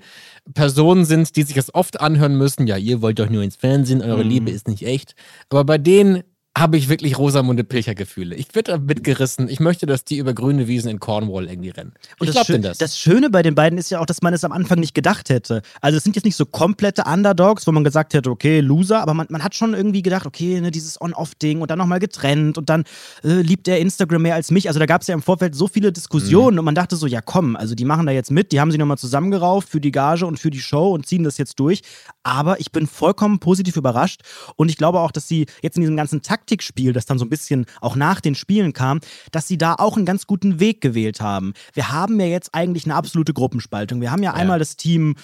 Personen 0.54 1.06
sind, 1.06 1.36
die 1.36 1.44
sich 1.44 1.56
das 1.56 1.74
oft 1.76 2.00
anhören 2.02 2.36
müssen. 2.36 2.66
Ja, 2.66 2.78
ihr 2.78 3.02
wollt 3.02 3.20
doch 3.20 3.30
nur 3.30 3.44
ins 3.44 3.56
Fernsehen, 3.58 4.02
eure 4.02 4.24
Mhm. 4.24 4.30
Liebe 4.30 4.52
ist 4.52 4.68
nicht 4.68 4.84
echt. 4.86 5.14
Aber 5.50 5.64
bei 5.64 5.78
denen 5.78 6.24
habe 6.60 6.78
ich 6.78 6.90
wirklich 6.90 7.18
Rosamunde 7.18 7.64
Pilcher-Gefühle. 7.64 8.36
Ich 8.36 8.54
werde 8.56 8.74
da 8.74 8.78
mitgerissen. 8.78 9.50
Ich 9.50 9.60
möchte, 9.60 9.86
dass 9.86 10.04
die 10.06 10.18
über 10.18 10.34
grüne 10.34 10.68
Wiesen 10.68 10.90
in 10.92 11.00
Cornwall 11.00 11.48
irgendwie 11.48 11.70
rennen. 11.70 11.94
Und 12.20 12.28
ich 12.30 12.36
das, 12.36 12.48
glaube 12.48 12.62
das. 12.62 12.78
das 12.78 12.98
Schöne 13.00 13.30
bei 13.30 13.42
den 13.42 13.56
beiden 13.56 13.78
ist 13.80 13.90
ja 13.90 14.00
auch, 14.00 14.06
dass 14.06 14.22
man 14.22 14.34
es 14.34 14.44
am 14.44 14.52
Anfang 14.52 14.80
nicht 14.80 14.94
gedacht 14.94 15.30
hätte. 15.30 15.62
Also 15.82 15.98
es 15.98 16.04
sind 16.04 16.16
jetzt 16.16 16.26
nicht 16.26 16.36
so 16.36 16.46
komplette 16.46 17.04
Underdogs, 17.06 17.66
wo 17.68 17.72
man 17.72 17.84
gesagt 17.84 18.14
hätte, 18.14 18.30
okay, 18.30 18.60
Loser, 18.60 19.02
aber 19.02 19.14
man, 19.14 19.28
man 19.30 19.44
hat 19.44 19.56
schon 19.56 19.74
irgendwie 19.74 20.02
gedacht, 20.02 20.26
okay, 20.26 20.60
ne, 20.62 20.72
dieses 20.72 21.00
On-Off-Ding 21.02 21.62
und 21.62 21.72
dann 21.72 21.80
nochmal 21.80 22.00
getrennt 22.00 22.58
und 22.58 22.70
dann 22.70 22.84
äh, 23.24 23.42
liebt 23.42 23.68
er 23.68 23.80
Instagram 23.80 24.22
mehr 24.22 24.36
als 24.36 24.52
mich. 24.52 24.68
Also 24.68 24.80
da 24.80 24.86
gab 24.86 25.02
es 25.02 25.08
ja 25.08 25.14
im 25.16 25.22
Vorfeld 25.22 25.56
so 25.56 25.68
viele 25.68 25.92
Diskussionen 25.92 26.56
Mhm. 26.56 26.60
und 26.60 26.66
man 26.66 26.76
dachte 26.76 26.96
so, 26.96 27.08
ja 27.08 27.22
komm, 27.22 27.56
also 27.56 27.76
die 27.76 27.86
machen 27.86 28.06
da 28.06 28.12
jetzt 28.12 28.32
mit, 28.32 28.52
die 28.52 28.60
haben 28.60 28.72
sich 28.72 28.80
nochmal 28.80 28.98
zusammengerauft 28.98 29.70
für 29.70 29.80
die 29.82 29.92
Gage 29.92 30.26
und 30.26 30.40
für 30.40 30.50
die 30.50 30.60
Show 30.60 30.92
und 30.92 31.06
ziehen 31.06 31.24
das 31.24 31.38
jetzt 31.38 31.60
durch. 31.60 31.82
Aber 32.30 32.60
ich 32.60 32.72
bin 32.72 32.86
vollkommen 32.86 33.40
positiv 33.40 33.76
überrascht 33.76 34.22
und 34.56 34.70
ich 34.70 34.78
glaube 34.78 35.00
auch, 35.00 35.12
dass 35.12 35.28
sie 35.28 35.48
jetzt 35.64 35.78
in 35.78 35.82
diesem 35.82 35.98
ganzen 35.98 36.22
Taktikspiel, 36.22 36.94
das 36.94 37.08
dann 37.08 37.18
so 37.18 37.26
ein 37.26 37.30
bisschen 37.30 37.66
auch 37.82 37.96
nach 37.96 38.22
den 38.22 38.36
Spielen 38.36 38.72
kam, 38.72 39.00
dass 39.32 39.48
sie 39.48 39.58
da 39.58 39.74
auch 39.74 39.98
einen 39.98 40.06
ganz 40.06 40.28
guten 40.28 40.60
Weg 40.60 40.80
gewählt 40.80 41.22
haben. 41.22 41.54
Wir 41.74 41.92
haben 41.92 42.20
ja 42.20 42.28
jetzt 42.28 42.54
eigentlich 42.54 42.86
eine 42.86 42.94
absolute 42.94 43.34
Gruppenspaltung. 43.34 44.00
Wir 44.00 44.12
haben 44.12 44.22
ja, 44.22 44.36
einmal 44.36 44.60
das 44.60 44.78
Team 44.78 45.16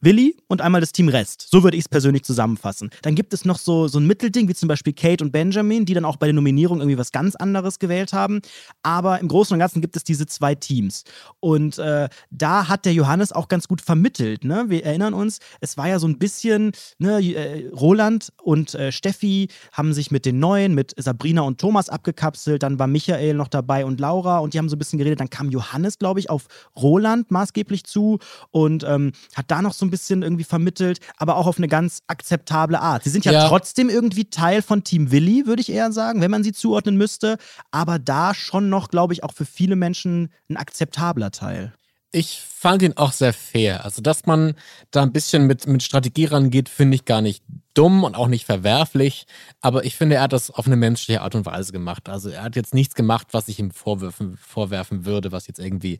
Willi 0.00 0.36
und 0.46 0.60
einmal 0.60 0.80
das 0.80 0.92
Team 0.92 1.08
Rest. 1.08 1.46
So 1.50 1.62
würde 1.64 1.76
ich 1.76 1.84
es 1.84 1.88
persönlich 1.88 2.22
zusammenfassen. 2.22 2.90
Dann 3.02 3.14
gibt 3.14 3.34
es 3.34 3.44
noch 3.44 3.58
so, 3.58 3.88
so 3.88 3.98
ein 3.98 4.06
Mittelding, 4.06 4.48
wie 4.48 4.54
zum 4.54 4.68
Beispiel 4.68 4.92
Kate 4.92 5.24
und 5.24 5.32
Benjamin, 5.32 5.84
die 5.84 5.94
dann 5.94 6.04
auch 6.04 6.16
bei 6.16 6.26
der 6.26 6.34
Nominierung 6.34 6.78
irgendwie 6.78 6.98
was 6.98 7.10
ganz 7.10 7.34
anderes 7.34 7.78
gewählt 7.78 8.12
haben. 8.12 8.40
Aber 8.82 9.18
im 9.20 9.28
Großen 9.28 9.54
und 9.54 9.58
Ganzen 9.58 9.80
gibt 9.80 9.96
es 9.96 10.04
diese 10.04 10.26
zwei 10.26 10.54
Teams. 10.54 11.04
Und 11.40 11.78
äh, 11.78 12.08
da 12.30 12.68
hat 12.68 12.84
der 12.84 12.92
Johannes 12.92 13.32
auch 13.32 13.48
ganz 13.48 13.66
gut 13.66 13.80
vermittelt. 13.80 14.44
Ne? 14.44 14.66
Wir 14.68 14.84
erinnern 14.84 15.14
uns, 15.14 15.38
es 15.60 15.76
war 15.76 15.88
ja 15.88 15.98
so 15.98 16.06
ein 16.06 16.18
bisschen, 16.18 16.72
ne, 16.98 17.20
äh, 17.20 17.68
Roland 17.68 18.32
und 18.42 18.74
äh, 18.74 18.92
Steffi 18.92 19.48
haben 19.72 19.92
sich 19.92 20.10
mit 20.10 20.26
den 20.26 20.38
Neuen, 20.38 20.74
mit 20.74 20.94
Sabrina 20.96 21.42
und 21.42 21.60
Thomas 21.60 21.88
abgekapselt. 21.88 22.62
Dann 22.62 22.78
war 22.78 22.86
Michael 22.86 23.34
noch 23.34 23.48
dabei 23.48 23.84
und 23.84 23.98
Laura 23.98 24.38
und 24.38 24.54
die 24.54 24.58
haben 24.58 24.68
so 24.68 24.76
ein 24.76 24.78
bisschen 24.78 24.98
geredet. 24.98 25.18
Dann 25.18 25.30
kam 25.30 25.50
Johannes, 25.50 25.98
glaube 25.98 26.20
ich, 26.20 26.30
auf 26.30 26.46
Roland 26.76 27.30
maßgeblich 27.30 27.84
zu 27.84 28.18
und 28.50 28.84
ähm, 28.84 29.12
hat 29.34 29.50
da 29.50 29.60
noch 29.60 29.72
so 29.72 29.87
ein 29.88 29.90
bisschen 29.90 30.22
irgendwie 30.22 30.44
vermittelt, 30.44 31.00
aber 31.16 31.36
auch 31.36 31.46
auf 31.46 31.58
eine 31.58 31.68
ganz 31.68 32.02
akzeptable 32.06 32.78
Art. 32.80 33.04
Sie 33.04 33.10
sind 33.10 33.24
ja, 33.24 33.32
Ja. 33.32 33.48
trotzdem 33.48 33.88
irgendwie 33.88 34.26
Teil 34.30 34.62
von 34.62 34.84
Team 34.84 35.10
Willi, 35.10 35.46
würde 35.46 35.60
ich 35.62 35.70
eher 35.70 35.90
sagen, 35.92 36.20
wenn 36.20 36.30
man 36.30 36.44
sie 36.44 36.52
zuordnen 36.52 36.96
müsste. 36.96 37.38
Aber 37.70 37.98
da 37.98 38.34
schon 38.34 38.68
noch, 38.68 38.88
glaube 38.88 39.12
ich, 39.14 39.24
auch 39.24 39.32
für 39.32 39.44
viele 39.44 39.76
Menschen 39.76 40.30
ein 40.48 40.56
akzeptabler 40.56 41.30
Teil. 41.32 41.72
Ich 42.10 42.40
fand 42.40 42.80
ihn 42.80 42.96
auch 42.96 43.12
sehr 43.12 43.34
fair. 43.34 43.84
Also, 43.84 44.00
dass 44.00 44.24
man 44.24 44.54
da 44.90 45.02
ein 45.02 45.12
bisschen 45.12 45.46
mit, 45.46 45.66
mit 45.66 45.82
Strategie 45.82 46.24
rangeht, 46.24 46.70
finde 46.70 46.94
ich 46.94 47.04
gar 47.04 47.20
nicht 47.20 47.44
dumm 47.74 48.02
und 48.02 48.14
auch 48.14 48.28
nicht 48.28 48.46
verwerflich. 48.46 49.26
Aber 49.60 49.84
ich 49.84 49.94
finde, 49.94 50.16
er 50.16 50.22
hat 50.22 50.32
das 50.32 50.50
auf 50.50 50.66
eine 50.66 50.76
menschliche 50.76 51.20
Art 51.20 51.34
und 51.34 51.44
Weise 51.44 51.70
gemacht. 51.70 52.08
Also, 52.08 52.30
er 52.30 52.44
hat 52.44 52.56
jetzt 52.56 52.72
nichts 52.72 52.94
gemacht, 52.94 53.26
was 53.32 53.48
ich 53.48 53.58
ihm 53.58 53.70
vorwerfen, 53.72 54.38
vorwerfen 54.38 55.04
würde, 55.04 55.32
was 55.32 55.46
jetzt 55.48 55.58
irgendwie 55.60 55.98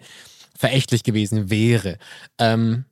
verächtlich 0.57 1.03
gewesen 1.05 1.51
wäre. 1.51 1.99
Ähm, 2.39 2.87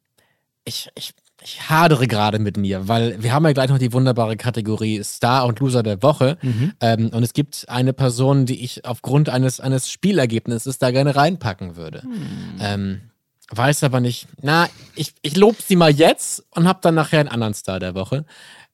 ich, 0.67 0.89
ich, 0.95 1.15
ich 1.43 1.71
hadere 1.71 2.07
gerade 2.07 2.39
mit 2.39 2.57
mir, 2.57 2.89
weil 2.89 3.23
wir 3.23 3.33
haben 3.33 3.45
ja 3.47 3.53
gleich 3.53 3.71
noch 3.71 3.79
die 3.79 3.93
wunderbare 3.93 4.37
Kategorie 4.37 5.03
Star 5.05 5.47
und 5.47 5.61
Loser 5.61 5.83
der 5.83 6.03
Woche. 6.03 6.37
Ähm, 6.81 7.11
und 7.11 7.23
es 7.23 7.33
gibt 7.33 7.67
eine 7.69 7.93
Person, 7.93 8.47
die 8.47 8.63
ich 8.65 8.85
aufgrund 8.85 9.29
eines, 9.29 9.61
eines 9.61 9.91
Spielergebnisses 9.91 10.79
da 10.79 10.91
gerne 10.91 11.15
reinpacken 11.17 11.77
würde. 11.77 12.03
Ähm, 12.61 13.01
weiß 13.51 13.85
aber 13.85 14.01
nicht. 14.01 14.27
Na, 14.43 14.69
ich, 14.97 15.15
ich 15.23 15.37
lobe 15.37 15.59
sie 15.65 15.77
mal 15.77 15.93
jetzt 15.93 16.45
und 16.51 16.67
habe 16.67 16.81
dann 16.83 16.97
nachher 16.97 17.21
einen 17.21 17.29
anderen 17.29 17.55
Star 17.55 17.79
der 17.79 17.95
Woche. 17.95 18.25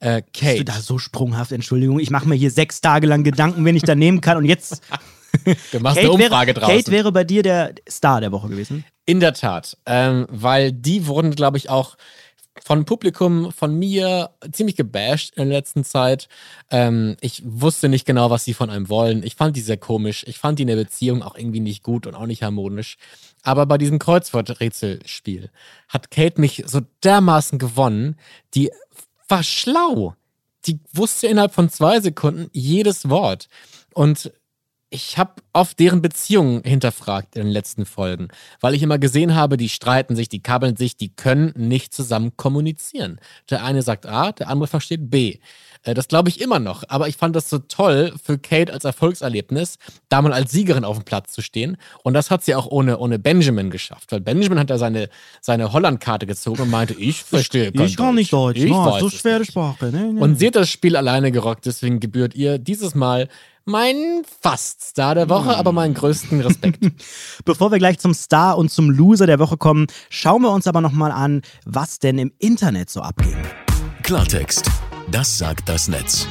Äh, 0.01 0.23
Bist 0.23 0.43
du 0.43 0.47
Kate. 0.47 0.65
da 0.65 0.81
so 0.81 0.99
sprunghaft? 0.99 1.53
Entschuldigung, 1.53 2.01
ich 2.01 2.11
mache 2.11 2.27
mir 2.29 2.35
hier 2.35 2.51
sechs 2.51 2.81
Tage 2.81 3.07
lang 3.07 3.23
Gedanken, 3.23 3.65
wen 3.65 3.77
ich 3.77 3.83
da 3.83 3.95
nehmen 3.95 4.21
kann. 4.21 4.39
Und 4.39 4.47
jetzt. 4.47 4.83
Du 5.73 5.81
machst 5.81 5.99
eine 5.99 6.13
Umfrage 6.13 6.49
wäre, 6.49 6.61
draußen. 6.61 6.77
Kate 6.77 6.91
wäre 6.91 7.11
bei 7.11 7.25
dir 7.25 7.43
der 7.43 7.75
Star 7.89 8.21
der 8.21 8.33
Woche 8.33 8.49
gewesen. 8.51 8.85
In 9.05 9.21
der 9.21 9.35
Tat, 9.35 9.77
ähm, 9.85 10.27
weil 10.31 10.73
die 10.73 11.07
wurden, 11.07 11.35
glaube 11.35 11.59
ich, 11.59 11.69
auch 11.69 11.97
von 12.65 12.85
Publikum, 12.85 13.51
von 13.51 13.79
mir 13.79 14.31
ziemlich 14.53 14.77
gebasht 14.77 15.35
in 15.37 15.49
der 15.49 15.59
letzten 15.59 15.85
Zeit. 15.85 16.29
Ähm, 16.71 17.17
ich 17.21 17.43
wusste 17.45 17.89
nicht 17.89 18.07
genau, 18.07 18.31
was 18.31 18.45
sie 18.45 18.55
von 18.55 18.71
einem 18.71 18.89
wollen. 18.89 19.23
Ich 19.23 19.37
fand 19.37 19.57
die 19.57 19.63
sehr 19.63 19.79
komisch. 19.79 20.25
Ich 20.29 20.39
fand 20.39 20.59
die 20.59 20.63
in 20.63 20.69
der 20.69 20.77
Beziehung 20.77 21.23
auch 21.23 21.37
irgendwie 21.37 21.61
nicht 21.61 21.83
gut 21.83 22.07
und 22.07 22.15
auch 22.15 22.27
nicht 22.27 22.43
harmonisch. 22.43 22.99
Aber 23.43 23.67
bei 23.67 23.79
diesem 23.79 23.99
Kreuzworträtselspiel 23.99 25.51
hat 25.89 26.11
Kate 26.11 26.41
mich 26.41 26.65
so 26.67 26.81
dermaßen 27.03 27.59
gewonnen. 27.59 28.17
Die 28.55 28.71
war 29.29 29.43
schlau. 29.43 30.15
Die 30.67 30.79
wusste 30.93 31.27
innerhalb 31.27 31.55
von 31.55 31.71
zwei 31.71 32.01
Sekunden 32.01 32.49
jedes 32.53 33.09
Wort. 33.09 33.49
Und 33.95 34.31
ich 34.93 35.17
habe 35.17 35.33
oft 35.53 35.79
deren 35.79 36.03
Beziehungen 36.03 36.63
hinterfragt 36.65 37.37
in 37.37 37.45
den 37.45 37.51
letzten 37.51 37.87
Folgen, 37.87 38.29
weil 38.61 38.75
ich 38.75 38.83
immer 38.83 38.99
gesehen 38.99 39.35
habe, 39.35 39.57
die 39.57 39.69
streiten 39.69 40.15
sich, 40.15 40.29
die 40.29 40.43
kabbeln 40.43 40.77
sich, 40.77 40.97
die 40.97 41.09
können 41.09 41.53
nicht 41.57 41.95
zusammen 41.95 42.37
kommunizieren. 42.37 43.19
Der 43.51 43.65
eine 43.65 43.83
sagt 43.83 44.07
A, 44.07 44.33
der 44.33 44.49
andere 44.49 44.67
versteht 44.67 45.11
B. 45.11 45.39
Äh, 45.83 45.95
Das 45.95 46.09
glaube 46.09 46.29
ich 46.29 46.41
immer 46.41 46.59
noch, 46.59 46.85
aber 46.89 47.09
ich 47.09 47.17
fand 47.17 47.35
das 47.35 47.49
so 47.49 47.59
toll 47.59 48.13
für 48.23 48.39
Kate 48.39 48.73
als 48.73 48.85
Erfolgserlebnis, 48.85 49.79
da 50.11 50.21
mal 50.21 50.33
als 50.33 50.53
Siegerin 50.53 50.85
auf 50.85 50.99
dem 50.99 51.05
Platz 51.05 51.33
zu 51.33 51.41
stehen. 51.43 51.79
Und 52.05 52.15
das 52.15 52.31
hat 52.31 52.45
sie 52.45 52.55
auch 52.55 52.67
ohne, 52.67 52.99
ohne 52.99 53.19
Benjamin 53.19 53.71
geschafft, 53.71 54.13
weil 54.13 54.21
Benjamin 54.21 54.59
hat 54.59 54.71
ja 54.71 54.79
seine, 54.79 55.09
seine 55.41 55.73
Holland-Karte 55.73 56.27
gezogen 56.27 56.63
und 56.63 56.71
meinte, 56.71 56.95
ich 56.95 57.25
verstehe 57.25 57.73
kein 57.73 57.87
Ich 57.87 57.97
kann 57.97 58.15
nicht 58.15 58.33
Deutsch. 58.33 58.59
Ich 58.59 58.71
no, 58.71 58.85
weiß 58.85 59.01
so 59.01 59.09
schwere. 59.11 59.45
Sprache. 59.45 59.87
Nee, 59.87 60.13
nee. 60.13 60.21
Und 60.21 60.39
sie 60.39 60.49
hat 60.49 60.57
das 60.57 60.69
Spiel 60.69 60.97
alleine 60.97 61.33
gerockt, 61.33 61.67
deswegen 61.67 61.99
gebührt 61.99 62.35
ihr 62.35 62.59
dieses 62.59 62.95
Mal 62.95 63.29
mein 63.65 64.23
fast 64.41 64.83
Star 64.83 65.15
der 65.15 65.29
Woche, 65.29 65.57
aber 65.57 65.73
meinen 65.73 65.95
größten 65.95 66.41
Respekt. 66.41 66.81
Bevor 67.45 67.71
wir 67.71 67.79
gleich 67.79 67.99
zum 67.99 68.15
Star 68.15 68.59
und 68.59 68.71
zum 68.71 68.91
Loser 68.91 69.27
der 69.27 69.39
Woche 69.39 69.57
kommen, 69.57 69.87
schauen 70.11 70.43
wir 70.43 70.51
uns 70.51 70.67
aber 70.67 70.81
nochmal 70.81 71.13
an, 71.13 71.43
was 71.65 71.99
denn 71.99 72.19
im 72.19 72.33
Internet 72.39 72.91
so 72.91 73.01
abging. 73.01 73.37
Klartext. 74.03 74.71
Das 75.11 75.39
sagt 75.39 75.69
das 75.69 75.89
Netz. 75.89 76.27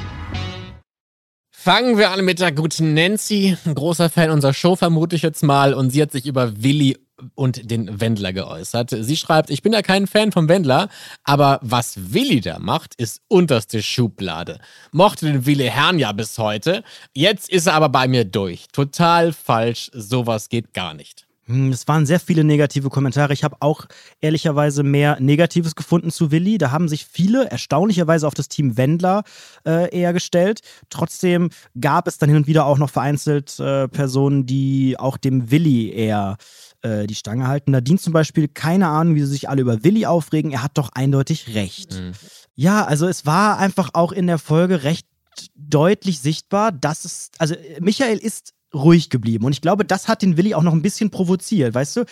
Fangen 1.51 1.97
wir 1.97 2.09
an 2.09 2.25
mit 2.25 2.39
der 2.39 2.51
guten 2.51 2.95
Nancy, 2.95 3.55
ein 3.65 3.75
großer 3.75 4.09
Fan 4.09 4.32
unserer 4.32 4.53
Show 4.53 4.75
vermute 4.75 5.15
ich 5.15 5.21
jetzt 5.21 5.43
mal, 5.43 5.75
und 5.75 5.91
sie 5.91 6.01
hat 6.01 6.11
sich 6.11 6.25
über 6.25 6.63
Willi 6.63 6.97
und 7.36 7.69
den 7.69 7.99
Wendler 8.01 8.34
geäußert. 8.34 8.95
Sie 8.99 9.17
schreibt, 9.17 9.49
ich 9.49 9.61
bin 9.61 9.74
ja 9.74 9.82
kein 9.82 10.07
Fan 10.07 10.32
vom 10.32 10.49
Wendler, 10.49 10.89
aber 11.24 11.59
was 11.61 12.13
Willi 12.13 12.41
da 12.41 12.59
macht, 12.59 12.95
ist 12.95 13.22
unterste 13.28 13.82
Schublade. 13.82 14.59
Mochte 14.91 15.26
den 15.26 15.45
Willi 15.45 15.67
Herrn 15.67 15.99
ja 15.99 16.11
bis 16.11 16.38
heute, 16.38 16.84
jetzt 17.13 17.49
ist 17.49 17.67
er 17.67 17.74
aber 17.74 17.89
bei 17.89 18.07
mir 18.07 18.26
durch. 18.26 18.67
Total 18.72 19.34
falsch, 19.34 19.89
sowas 19.93 20.49
geht 20.49 20.74
gar 20.74 20.93
nicht. 20.93 21.26
Hm, 21.51 21.72
Es 21.72 21.88
waren 21.88 22.05
sehr 22.05 22.19
viele 22.19 22.43
negative 22.43 22.89
Kommentare. 22.89 23.34
Ich 23.34 23.43
habe 23.43 23.57
auch 23.59 23.86
ehrlicherweise 24.22 24.84
mehr 24.84 25.19
Negatives 25.19 25.76
gefunden 25.76 26.11
zu 26.11 26.32
Willi. 26.32 26.57
Da 26.57 26.72
haben 26.72 26.88
sich 26.88 27.05
viele 27.05 27.49
erstaunlicherweise 27.49 28.28
auf 28.28 28.34
das 28.34 28.47
Team 28.47 28.78
Wendler 28.78 29.24
äh, 29.65 29.89
eher 29.95 30.13
gestellt. 30.13 30.61
Trotzdem 30.89 31.49
gab 31.80 32.07
es 32.07 32.17
dann 32.17 32.30
hin 32.30 32.38
und 32.38 32.47
wieder 32.47 32.65
auch 32.65 32.78
noch 32.78 32.89
vereinzelt 32.89 33.59
äh, 33.59 33.88
Personen, 33.88 34.45
die 34.45 34.95
auch 34.99 35.17
dem 35.17 35.51
Willi 35.51 35.89
eher 35.89 36.38
äh, 36.82 37.07
die 37.07 37.15
Stange 37.15 37.47
halten. 37.47 37.71
Nadine 37.71 37.99
zum 37.99 38.13
Beispiel, 38.13 38.47
keine 38.47 38.88
Ahnung, 38.88 39.15
wie 39.15 39.21
sie 39.21 39.27
sich 39.27 39.49
alle 39.49 39.61
über 39.61 39.84
Willi 39.84 40.05
aufregen. 40.05 40.51
Er 40.51 40.63
hat 40.63 40.77
doch 40.77 40.89
eindeutig 40.93 41.55
recht. 41.55 41.93
Mhm. 41.93 42.13
Ja, 42.55 42.86
also 42.86 43.07
es 43.07 43.25
war 43.25 43.57
einfach 43.57 43.91
auch 43.93 44.11
in 44.11 44.27
der 44.27 44.38
Folge 44.38 44.84
recht 44.84 45.07
deutlich 45.55 46.19
sichtbar, 46.19 46.71
dass 46.71 47.05
es, 47.05 47.32
also 47.38 47.55
Michael 47.79 48.17
ist 48.17 48.53
ruhig 48.73 49.09
geblieben 49.09 49.45
und 49.45 49.51
ich 49.51 49.61
glaube, 49.61 49.86
das 49.86 50.07
hat 50.07 50.21
den 50.21 50.38
Willi 50.38 50.53
auch 50.53 50.63
noch 50.63 50.73
ein 50.73 50.82
bisschen 50.82 51.09
provoziert, 51.09 51.73
weißt 51.73 51.97
du? 51.97 52.05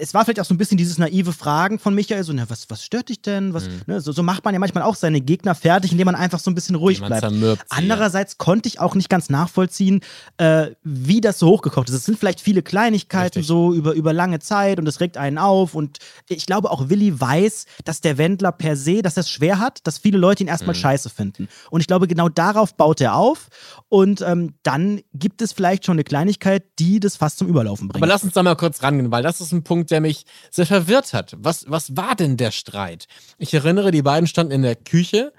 Es 0.00 0.14
war 0.14 0.24
vielleicht 0.24 0.40
auch 0.40 0.44
so 0.44 0.54
ein 0.54 0.58
bisschen 0.58 0.76
dieses 0.78 0.98
naive 0.98 1.32
Fragen 1.32 1.78
von 1.78 1.94
Michael, 1.94 2.22
so, 2.24 2.32
na, 2.32 2.48
was, 2.48 2.68
was 2.70 2.84
stört 2.84 3.08
dich 3.08 3.22
denn? 3.22 3.54
Was, 3.54 3.64
Mhm. 3.68 3.80
ne? 3.86 4.00
so, 4.00 4.12
so 4.12 4.22
macht 4.22 4.44
man 4.44 4.54
ja 4.54 4.60
manchmal 4.60 4.82
auch 4.84 4.94
seine 4.94 5.20
Gegner 5.20 5.54
fertig, 5.54 5.92
indem 5.92 6.06
man 6.06 6.14
einfach 6.14 6.38
so 6.40 6.50
ein 6.50 6.54
bisschen 6.54 6.74
ruhig 6.76 7.00
bleibt. 7.00 7.20
zermürbt 7.20 7.62
sie, 7.68 7.76
ja. 7.76 7.82
Andererseits 7.82 8.38
konnte 8.38 8.68
ich 8.68 8.80
auch 8.80 8.94
nicht 8.94 9.08
ganz 9.08 9.30
nachvollziehen, 9.30 10.00
äh, 10.38 10.68
wie 10.82 11.20
das 11.20 11.38
so 11.38 11.48
hochgekocht 11.48 11.88
ist. 11.88 11.94
Es 11.94 12.04
sind 12.04 12.18
vielleicht 12.18 12.40
viele 12.40 12.62
Kleinigkeiten 12.62 13.38
Richtig. 13.40 13.46
so 13.46 13.72
über, 13.74 13.92
über 13.94 14.12
lange 14.12 14.38
Zeit 14.40 14.78
und 14.78 14.86
es 14.86 15.00
regt 15.00 15.16
einen 15.16 15.38
auf. 15.38 15.74
Und 15.74 15.98
ich 16.28 16.46
glaube 16.46 16.70
auch 16.70 16.88
Willi 16.88 17.18
weiß, 17.20 17.66
dass 17.84 18.00
der 18.00 18.18
Wendler 18.18 18.52
per 18.52 18.76
se, 18.76 19.02
dass 19.02 19.16
er 19.16 19.20
es 19.22 19.30
schwer 19.30 19.58
hat, 19.58 19.80
dass 19.86 19.98
viele 19.98 20.18
Leute 20.18 20.42
ihn 20.44 20.48
erstmal 20.48 20.74
Mhm. 20.74 20.80
scheiße 20.80 21.10
finden. 21.10 21.48
Und 21.70 21.80
ich 21.80 21.86
glaube, 21.86 22.06
genau 22.08 22.28
darauf 22.28 22.74
baut 22.74 23.00
er 23.00 23.14
auf. 23.16 23.48
Und 23.88 24.20
ähm, 24.20 24.54
dann 24.62 25.00
gibt 25.14 25.40
es 25.42 25.52
vielleicht 25.52 25.86
schon 25.86 25.94
eine 25.94 26.04
Kleinigkeit, 26.04 26.64
die 26.78 27.00
das 27.00 27.16
fast 27.16 27.38
zum 27.38 27.48
Überlaufen 27.48 27.88
bringt. 27.88 28.02
Aber 28.02 28.06
lass 28.12 28.22
uns 28.24 28.34
da 28.34 28.42
mal 28.42 28.54
kurz 28.56 28.82
rangehen, 28.82 29.10
weil 29.10 29.22
das 29.22 29.40
ist 29.40 29.52
ein 29.52 29.62
Punkt, 29.62 29.77
der 29.86 30.00
mich 30.00 30.24
sehr 30.50 30.66
verwirrt 30.66 31.12
hat. 31.12 31.36
Was, 31.38 31.64
was 31.68 31.96
war 31.96 32.14
denn 32.14 32.36
der 32.36 32.50
Streit? 32.50 33.06
Ich 33.38 33.54
erinnere, 33.54 33.90
die 33.90 34.02
beiden 34.02 34.26
standen 34.26 34.52
in 34.52 34.62
der 34.62 34.76
Küche. 34.76 35.32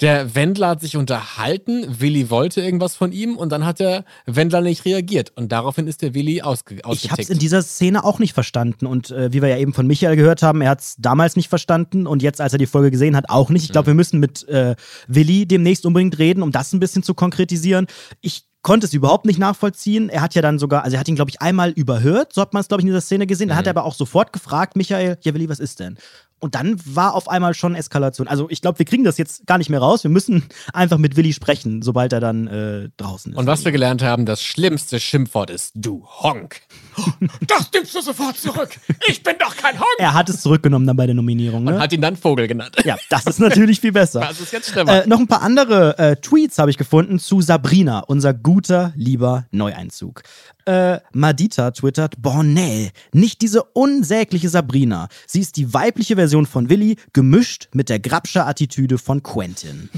Der 0.00 0.34
Wendler 0.34 0.70
hat 0.70 0.80
sich 0.80 0.96
unterhalten, 0.96 2.00
Willi 2.00 2.28
wollte 2.28 2.60
irgendwas 2.60 2.96
von 2.96 3.12
ihm 3.12 3.36
und 3.36 3.50
dann 3.50 3.64
hat 3.64 3.78
der 3.78 4.04
Wendler 4.26 4.60
nicht 4.60 4.84
reagiert. 4.84 5.32
Und 5.36 5.52
daraufhin 5.52 5.86
ist 5.86 6.02
der 6.02 6.14
Willi 6.14 6.42
ausge 6.42 6.74
Ich 6.74 6.82
habe 6.82 6.94
es 6.94 7.04
ausgetickt. 7.04 7.30
in 7.30 7.38
dieser 7.38 7.62
Szene 7.62 8.02
auch 8.02 8.18
nicht 8.18 8.32
verstanden. 8.34 8.86
Und 8.86 9.12
äh, 9.12 9.32
wie 9.32 9.40
wir 9.40 9.48
ja 9.48 9.56
eben 9.56 9.72
von 9.72 9.86
Michael 9.86 10.16
gehört 10.16 10.42
haben, 10.42 10.62
er 10.62 10.70
hat 10.70 10.80
es 10.80 10.96
damals 10.98 11.36
nicht 11.36 11.48
verstanden 11.48 12.08
und 12.08 12.22
jetzt, 12.22 12.40
als 12.40 12.52
er 12.52 12.58
die 12.58 12.66
Folge 12.66 12.90
gesehen 12.90 13.14
hat, 13.14 13.30
auch 13.30 13.50
nicht. 13.50 13.66
Ich 13.66 13.72
glaube, 13.72 13.86
wir 13.86 13.94
müssen 13.94 14.18
mit 14.18 14.48
äh, 14.48 14.74
Willi 15.06 15.46
demnächst 15.46 15.86
unbedingt 15.86 16.18
reden, 16.18 16.42
um 16.42 16.50
das 16.50 16.72
ein 16.72 16.80
bisschen 16.80 17.04
zu 17.04 17.14
konkretisieren. 17.14 17.86
Ich 18.20 18.46
konnte 18.64 18.86
es 18.86 18.94
überhaupt 18.94 19.26
nicht 19.26 19.38
nachvollziehen. 19.38 20.08
Er 20.08 20.22
hat 20.22 20.34
ja 20.34 20.42
dann 20.42 20.58
sogar, 20.58 20.82
also 20.82 20.96
er 20.96 21.00
hat 21.00 21.06
ihn, 21.06 21.14
glaube 21.14 21.30
ich, 21.30 21.40
einmal 21.40 21.70
überhört, 21.70 22.32
so 22.32 22.40
hat 22.40 22.52
man 22.52 22.62
es, 22.62 22.68
glaube 22.68 22.80
ich, 22.80 22.84
in 22.84 22.88
dieser 22.88 23.02
Szene 23.02 23.28
gesehen. 23.28 23.48
Dann 23.48 23.56
hat 23.56 23.66
er 23.66 23.70
aber 23.70 23.84
auch 23.84 23.94
sofort 23.94 24.32
gefragt, 24.32 24.74
Michael, 24.74 25.16
Willi, 25.22 25.48
was 25.48 25.60
ist 25.60 25.78
denn? 25.78 25.98
Und 26.44 26.54
dann 26.54 26.78
war 26.84 27.14
auf 27.14 27.26
einmal 27.28 27.54
schon 27.54 27.74
Eskalation. 27.74 28.28
Also 28.28 28.48
ich 28.50 28.60
glaube, 28.60 28.78
wir 28.78 28.84
kriegen 28.84 29.02
das 29.02 29.16
jetzt 29.16 29.46
gar 29.46 29.56
nicht 29.56 29.70
mehr 29.70 29.80
raus. 29.80 30.04
Wir 30.04 30.10
müssen 30.10 30.44
einfach 30.74 30.98
mit 30.98 31.16
Willi 31.16 31.32
sprechen, 31.32 31.80
sobald 31.80 32.12
er 32.12 32.20
dann 32.20 32.46
äh, 32.46 32.90
draußen 32.98 33.32
ist. 33.32 33.38
Und 33.38 33.46
was 33.46 33.64
wir 33.64 33.72
gelernt 33.72 34.02
haben, 34.02 34.26
das 34.26 34.42
schlimmste 34.42 35.00
Schimpfwort 35.00 35.48
ist 35.48 35.72
du 35.74 36.04
Honk. 36.06 36.60
Das 37.46 37.70
nimmst 37.72 37.94
du 37.94 38.00
sofort 38.02 38.36
zurück. 38.36 38.70
Ich 39.08 39.22
bin 39.22 39.34
doch 39.38 39.56
kein 39.56 39.78
Honk. 39.78 39.86
er 39.98 40.12
hat 40.14 40.28
es 40.28 40.42
zurückgenommen 40.42 40.86
dann 40.86 40.96
bei 40.96 41.06
der 41.06 41.14
Nominierung. 41.14 41.66
Und 41.66 41.74
Ne? 41.74 41.80
hat 41.80 41.92
ihn 41.92 42.00
dann 42.02 42.16
Vogel 42.16 42.46
genannt. 42.46 42.76
Ja, 42.84 42.96
das 43.08 43.26
ist 43.26 43.40
natürlich 43.40 43.80
viel 43.80 43.92
besser. 43.92 44.20
Das 44.28 44.40
ist 44.40 44.52
jetzt 44.52 44.70
schlimmer. 44.70 45.04
Äh, 45.04 45.06
noch 45.06 45.18
ein 45.18 45.26
paar 45.26 45.42
andere 45.42 45.98
äh, 45.98 46.16
Tweets 46.16 46.58
habe 46.58 46.70
ich 46.70 46.76
gefunden 46.78 47.18
zu 47.18 47.40
Sabrina, 47.40 48.00
unser 48.00 48.34
guter, 48.34 48.92
lieber 48.96 49.46
Neueinzug. 49.50 50.22
Äh, 50.66 51.00
Madita 51.12 51.72
twittert, 51.72 52.22
Bornell, 52.22 52.90
nicht 53.12 53.42
diese 53.42 53.64
unsägliche 53.64 54.48
Sabrina. 54.48 55.08
Sie 55.26 55.40
ist 55.40 55.56
die 55.56 55.74
weibliche 55.74 56.16
Version 56.16 56.46
von 56.46 56.70
Willi, 56.70 56.96
gemischt 57.12 57.68
mit 57.74 57.90
der 57.90 58.00
Grabscher 58.00 58.46
Attitüde 58.46 58.96
von 58.96 59.22
Quentin. 59.22 59.90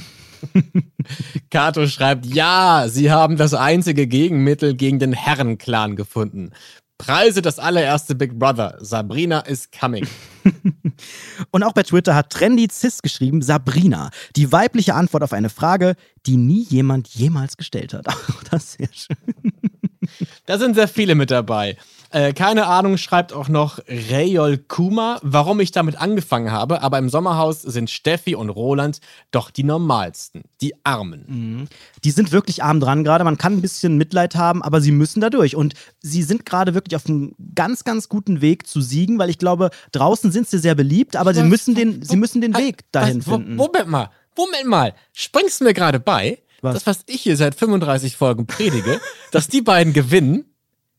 Kato 1.50 1.86
schreibt, 1.86 2.26
ja, 2.26 2.86
sie 2.88 3.12
haben 3.12 3.36
das 3.36 3.54
einzige 3.54 4.06
Gegenmittel 4.08 4.74
gegen 4.74 4.98
den 4.98 5.12
Herrenclan 5.12 5.94
gefunden. 5.94 6.52
Preise 6.98 7.42
das 7.42 7.58
allererste 7.58 8.14
Big 8.14 8.38
Brother. 8.38 8.78
Sabrina 8.80 9.40
is 9.40 9.70
coming. 9.70 10.06
Und 11.50 11.62
auch 11.62 11.72
bei 11.72 11.82
Twitter 11.82 12.14
hat 12.14 12.30
Trendy 12.30 12.68
Cis 12.70 13.02
geschrieben, 13.02 13.42
Sabrina, 13.42 14.10
die 14.34 14.50
weibliche 14.50 14.94
Antwort 14.94 15.22
auf 15.22 15.34
eine 15.34 15.50
Frage, 15.50 15.94
die 16.24 16.36
nie 16.36 16.62
jemand 16.62 17.08
jemals 17.08 17.56
gestellt 17.58 17.92
hat. 17.92 18.06
Ach, 18.08 18.42
das 18.50 18.64
ist 18.64 18.78
sehr 18.78 18.88
schön. 18.92 19.52
Da 20.46 20.58
sind 20.58 20.74
sehr 20.74 20.88
viele 20.88 21.14
mit 21.14 21.30
dabei. 21.30 21.76
Äh, 22.10 22.32
keine 22.32 22.66
Ahnung, 22.66 22.98
schreibt 22.98 23.32
auch 23.32 23.48
noch 23.48 23.80
Rayol 23.88 24.58
Kuma, 24.58 25.18
warum 25.22 25.60
ich 25.60 25.72
damit 25.72 26.00
angefangen 26.00 26.52
habe, 26.52 26.80
aber 26.82 26.98
im 26.98 27.08
Sommerhaus 27.08 27.62
sind 27.62 27.90
Steffi 27.90 28.34
und 28.36 28.48
Roland 28.48 29.00
doch 29.32 29.50
die 29.50 29.64
normalsten, 29.64 30.44
die 30.60 30.74
Armen. 30.84 31.68
Die 32.04 32.10
sind 32.10 32.32
wirklich 32.32 32.62
arm 32.62 32.80
dran 32.80 33.02
gerade. 33.02 33.24
Man 33.24 33.38
kann 33.38 33.54
ein 33.54 33.60
bisschen 33.60 33.96
Mitleid 33.98 34.36
haben, 34.36 34.62
aber 34.62 34.80
sie 34.80 34.92
müssen 34.92 35.20
da 35.20 35.30
durch. 35.30 35.56
Und 35.56 35.74
sie 36.00 36.22
sind 36.22 36.46
gerade 36.46 36.74
wirklich 36.74 36.96
auf 36.96 37.06
einem 37.06 37.34
ganz, 37.54 37.84
ganz 37.84 38.08
guten 38.08 38.40
Weg 38.40 38.66
zu 38.66 38.80
siegen, 38.80 39.18
weil 39.18 39.30
ich 39.30 39.38
glaube, 39.38 39.70
draußen 39.92 40.30
sind 40.30 40.48
sie 40.48 40.58
sehr 40.58 40.74
beliebt, 40.74 41.16
aber 41.16 41.34
sie 41.34 41.42
müssen 41.42 41.74
den, 41.74 42.02
sie 42.02 42.16
müssen 42.16 42.40
den 42.40 42.56
Weg 42.56 42.84
dahin 42.92 43.20
finden. 43.20 43.56
Moment 43.56 43.88
mal, 43.88 44.10
Moment 44.36 44.66
mal. 44.66 44.94
Springst 45.12 45.60
du 45.60 45.64
mir 45.64 45.74
gerade 45.74 45.98
bei, 45.98 46.38
Was? 46.62 46.74
das, 46.74 46.86
was 46.86 47.04
ich 47.06 47.22
hier 47.22 47.36
seit 47.36 47.54
35 47.54 48.16
Folgen 48.16 48.46
predige, 48.46 49.00
dass 49.32 49.48
die 49.48 49.62
beiden 49.62 49.92
gewinnen? 49.92 50.44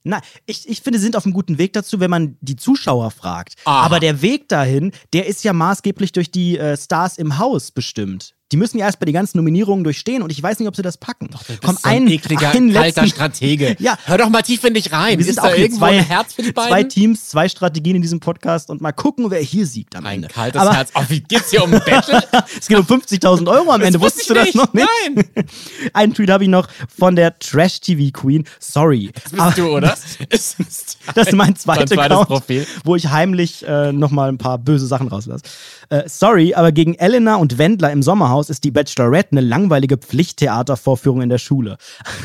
Nein, 0.04 0.22
ich, 0.46 0.68
ich 0.70 0.82
finde, 0.82 1.00
sie 1.00 1.04
sind 1.04 1.18
auf 1.18 1.26
einem 1.26 1.34
guten 1.34 1.58
Weg 1.58 1.74
dazu, 1.74 2.00
wenn 2.00 2.10
man 2.10 2.38
die 2.40 2.56
Zuschauer 2.56 3.12
fragt. 3.12 3.56
Aha. 3.66 3.86
Aber 3.86 4.00
der 4.00 4.22
Weg 4.22 4.48
dahin, 4.48 4.94
der 5.12 5.26
ist 5.26 5.44
ja 5.44 5.52
maßgeblich 5.52 6.14
durch 6.14 6.32
die 6.32 6.58
äh, 6.58 6.78
Stars 6.78 7.18
im 7.18 7.38
Haus 7.40 7.72
bestimmt. 7.72 8.37
Die 8.54 8.58
müssen 8.58 8.78
ja 8.78 8.86
erst 8.86 9.00
bei 9.00 9.06
die 9.06 9.12
ganzen 9.12 9.38
Nominierungen 9.38 9.84
durchstehen 9.84 10.22
und 10.22 10.32
ich 10.32 10.42
weiß 10.42 10.60
nicht, 10.60 10.70
ob 10.70 10.76
sie 10.76 10.82
das 10.82 10.98
packen. 10.98 11.28
Bist 11.28 11.62
Komm, 11.62 11.76
so 11.76 11.90
ein 11.90 12.08
ekliger, 12.08 12.52
einen 12.52 12.72
kalter 12.72 13.02
letzten- 13.02 13.16
Stratege. 13.16 13.76
Ja. 13.80 13.98
Hör 14.06 14.18
doch 14.18 14.30
mal 14.30 14.42
tief 14.42 14.64
in 14.64 14.74
dich 14.74 14.92
rein. 14.94 15.18
Wir 15.18 15.20
Ist 15.20 15.26
sind 15.36 15.38
da 15.40 15.44
auch 15.50 15.54
hier 15.54 15.66
irgendwo 15.66 15.80
zwei, 15.80 15.98
ein 15.98 16.06
Herz 16.06 16.34
für 16.34 16.44
die 16.44 16.54
beiden? 16.54 16.70
zwei 16.70 16.84
Teams, 16.84 17.28
zwei 17.30 17.50
Strategien 17.50 17.98
in 17.98 18.02
diesem 18.02 18.22
Podcast 18.22 18.70
und 18.70 18.80
mal 18.80 18.94
gucken, 18.94 19.30
wer 19.32 19.42
hier 19.42 19.66
siegt 19.66 19.98
am 19.98 20.06
Ein 20.06 20.16
Ende. 20.24 20.28
kaltes 20.30 20.62
Aber 20.62 20.74
Herz. 20.74 20.92
Oh, 20.96 21.04
wie 21.10 21.20
geht's 21.20 21.50
hier 21.52 21.62
um 21.64 21.74
ein 21.74 21.82
Battle? 21.86 22.24
es 22.58 22.68
geht 22.68 22.78
um 22.78 22.86
50.000 22.86 23.52
Euro 23.52 23.70
am 23.72 23.82
Ende. 23.82 24.00
wusste 24.00 24.20
Wusstest 24.20 24.30
du 24.30 24.34
das 24.36 24.54
noch 24.56 24.74
nicht? 24.74 24.88
Nein. 25.16 25.26
Einen 25.94 26.14
Tweet 26.14 26.30
habe 26.30 26.44
ich 26.46 26.50
noch 26.50 26.70
von 26.98 27.18
der 27.18 27.38
Trash-TV-Queen. 27.40 28.46
Sorry. 28.60 29.12
Das 29.14 29.32
bist 29.34 29.58
du, 29.58 29.68
oder? 29.76 29.94
Ist, 30.30 30.60
ist 30.60 30.98
Das 31.14 31.28
ist 31.28 31.34
mein 31.34 31.48
Mein 31.48 31.56
zweiter 31.58 31.86
zweites 31.88 31.98
Account, 32.12 32.28
Profil. 32.30 32.66
wo 32.86 32.96
ich 32.96 33.08
heimlich 33.10 33.68
äh, 33.68 33.92
nochmal 33.92 34.30
ein 34.30 34.38
paar 34.38 34.58
böse 34.58 34.88
Sachen 34.88 35.10
rauslasse. 35.10 35.44
Äh, 35.90 36.04
sorry, 36.08 36.54
aber 36.54 36.72
gegen 36.72 36.94
Elena 36.96 37.36
und 37.36 37.58
Wendler 37.58 37.92
im 37.92 38.02
Sommerhaus 38.04 38.37
ist 38.40 38.64
die 38.64 38.72
Bachelorette 38.72 39.32
eine 39.32 39.42
langweilige 39.42 39.98
Pflichttheatervorführung 39.98 41.22
in 41.22 41.30
der 41.30 41.38
Schule. 41.38 41.78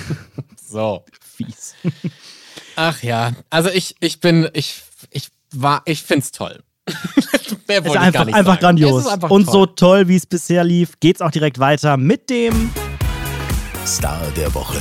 so. 0.57 1.05
Fies. 1.21 1.75
Ach 2.77 3.03
ja, 3.03 3.33
also 3.51 3.71
ich, 3.71 3.97
ich 4.01 4.21
bin, 4.21 4.49
ich, 4.53 4.83
ich 5.11 5.29
war, 5.53 5.83
ich 5.85 6.03
find's 6.03 6.33
toll. 6.33 6.63
Mehr 7.69 7.79
Ist 7.79 7.85
wollte 7.85 7.89
ich 7.89 7.95
gar 7.95 8.03
einfach, 8.03 8.25
nicht 8.25 8.35
einfach 8.35 8.53
sagen. 8.53 8.61
grandios. 8.61 9.03
Ist 9.03 9.09
einfach 9.13 9.31
und 9.31 9.45
toll. 9.45 9.53
so 9.53 9.67
toll, 9.67 10.09
wie 10.09 10.17
es 10.17 10.27
bisher 10.27 10.65
lief, 10.65 10.99
geht's 11.01 11.21
auch 11.21 11.31
direkt 11.31 11.59
weiter 11.59 11.97
mit 11.97 12.29
dem. 12.31 12.71
Star 13.87 14.21
der 14.37 14.53
Woche. 14.55 14.79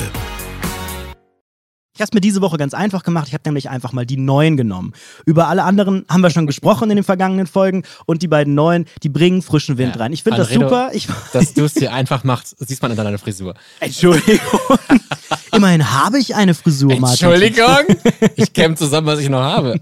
Ich 1.94 2.00
habe 2.00 2.08
es 2.10 2.14
mir 2.14 2.22
diese 2.22 2.42
Woche 2.42 2.56
ganz 2.58 2.74
einfach 2.74 3.04
gemacht. 3.04 3.28
Ich 3.28 3.34
habe 3.34 3.42
nämlich 3.46 3.70
einfach 3.70 3.92
mal 3.92 4.06
die 4.06 4.16
neuen 4.16 4.56
genommen. 4.56 4.94
Über 5.26 5.48
alle 5.50 5.64
anderen 5.64 6.06
haben 6.10 6.22
wir 6.22 6.30
schon 6.30 6.48
gesprochen 6.48 6.90
in 6.90 6.96
den 6.96 7.04
vergangenen 7.04 7.48
Folgen 7.48 7.84
und 8.06 8.22
die 8.22 8.30
beiden 8.30 8.56
neuen, 8.56 8.86
die 9.04 9.10
bringen 9.10 9.42
frischen 9.42 9.78
Wind 9.78 9.96
Ja. 9.96 10.02
rein. 10.04 10.14
Ich 10.14 10.24
finde 10.24 10.40
das 10.40 10.50
super. 10.50 10.92
Ich, 10.94 11.08
Dass 11.34 11.54
du 11.54 11.66
es 11.66 11.74
dir 11.74 11.92
einfach 11.94 12.24
machst, 12.24 12.56
siehst 12.60 12.82
man 12.82 12.92
in 12.92 12.98
deiner 12.98 13.18
Frisur. 13.18 13.56
Entschuldigung. 13.82 14.40
Immerhin 15.54 15.92
habe 15.92 16.20
ich 16.20 16.36
eine 16.36 16.54
Frisur, 16.54 16.96
Martin. 17.00 17.30
Entschuldigung, 17.30 17.98
ich 18.36 18.54
käme 18.54 18.76
zusammen, 18.76 19.08
was 19.08 19.20
ich 19.20 19.30
noch 19.30 19.42
habe. 19.42 19.80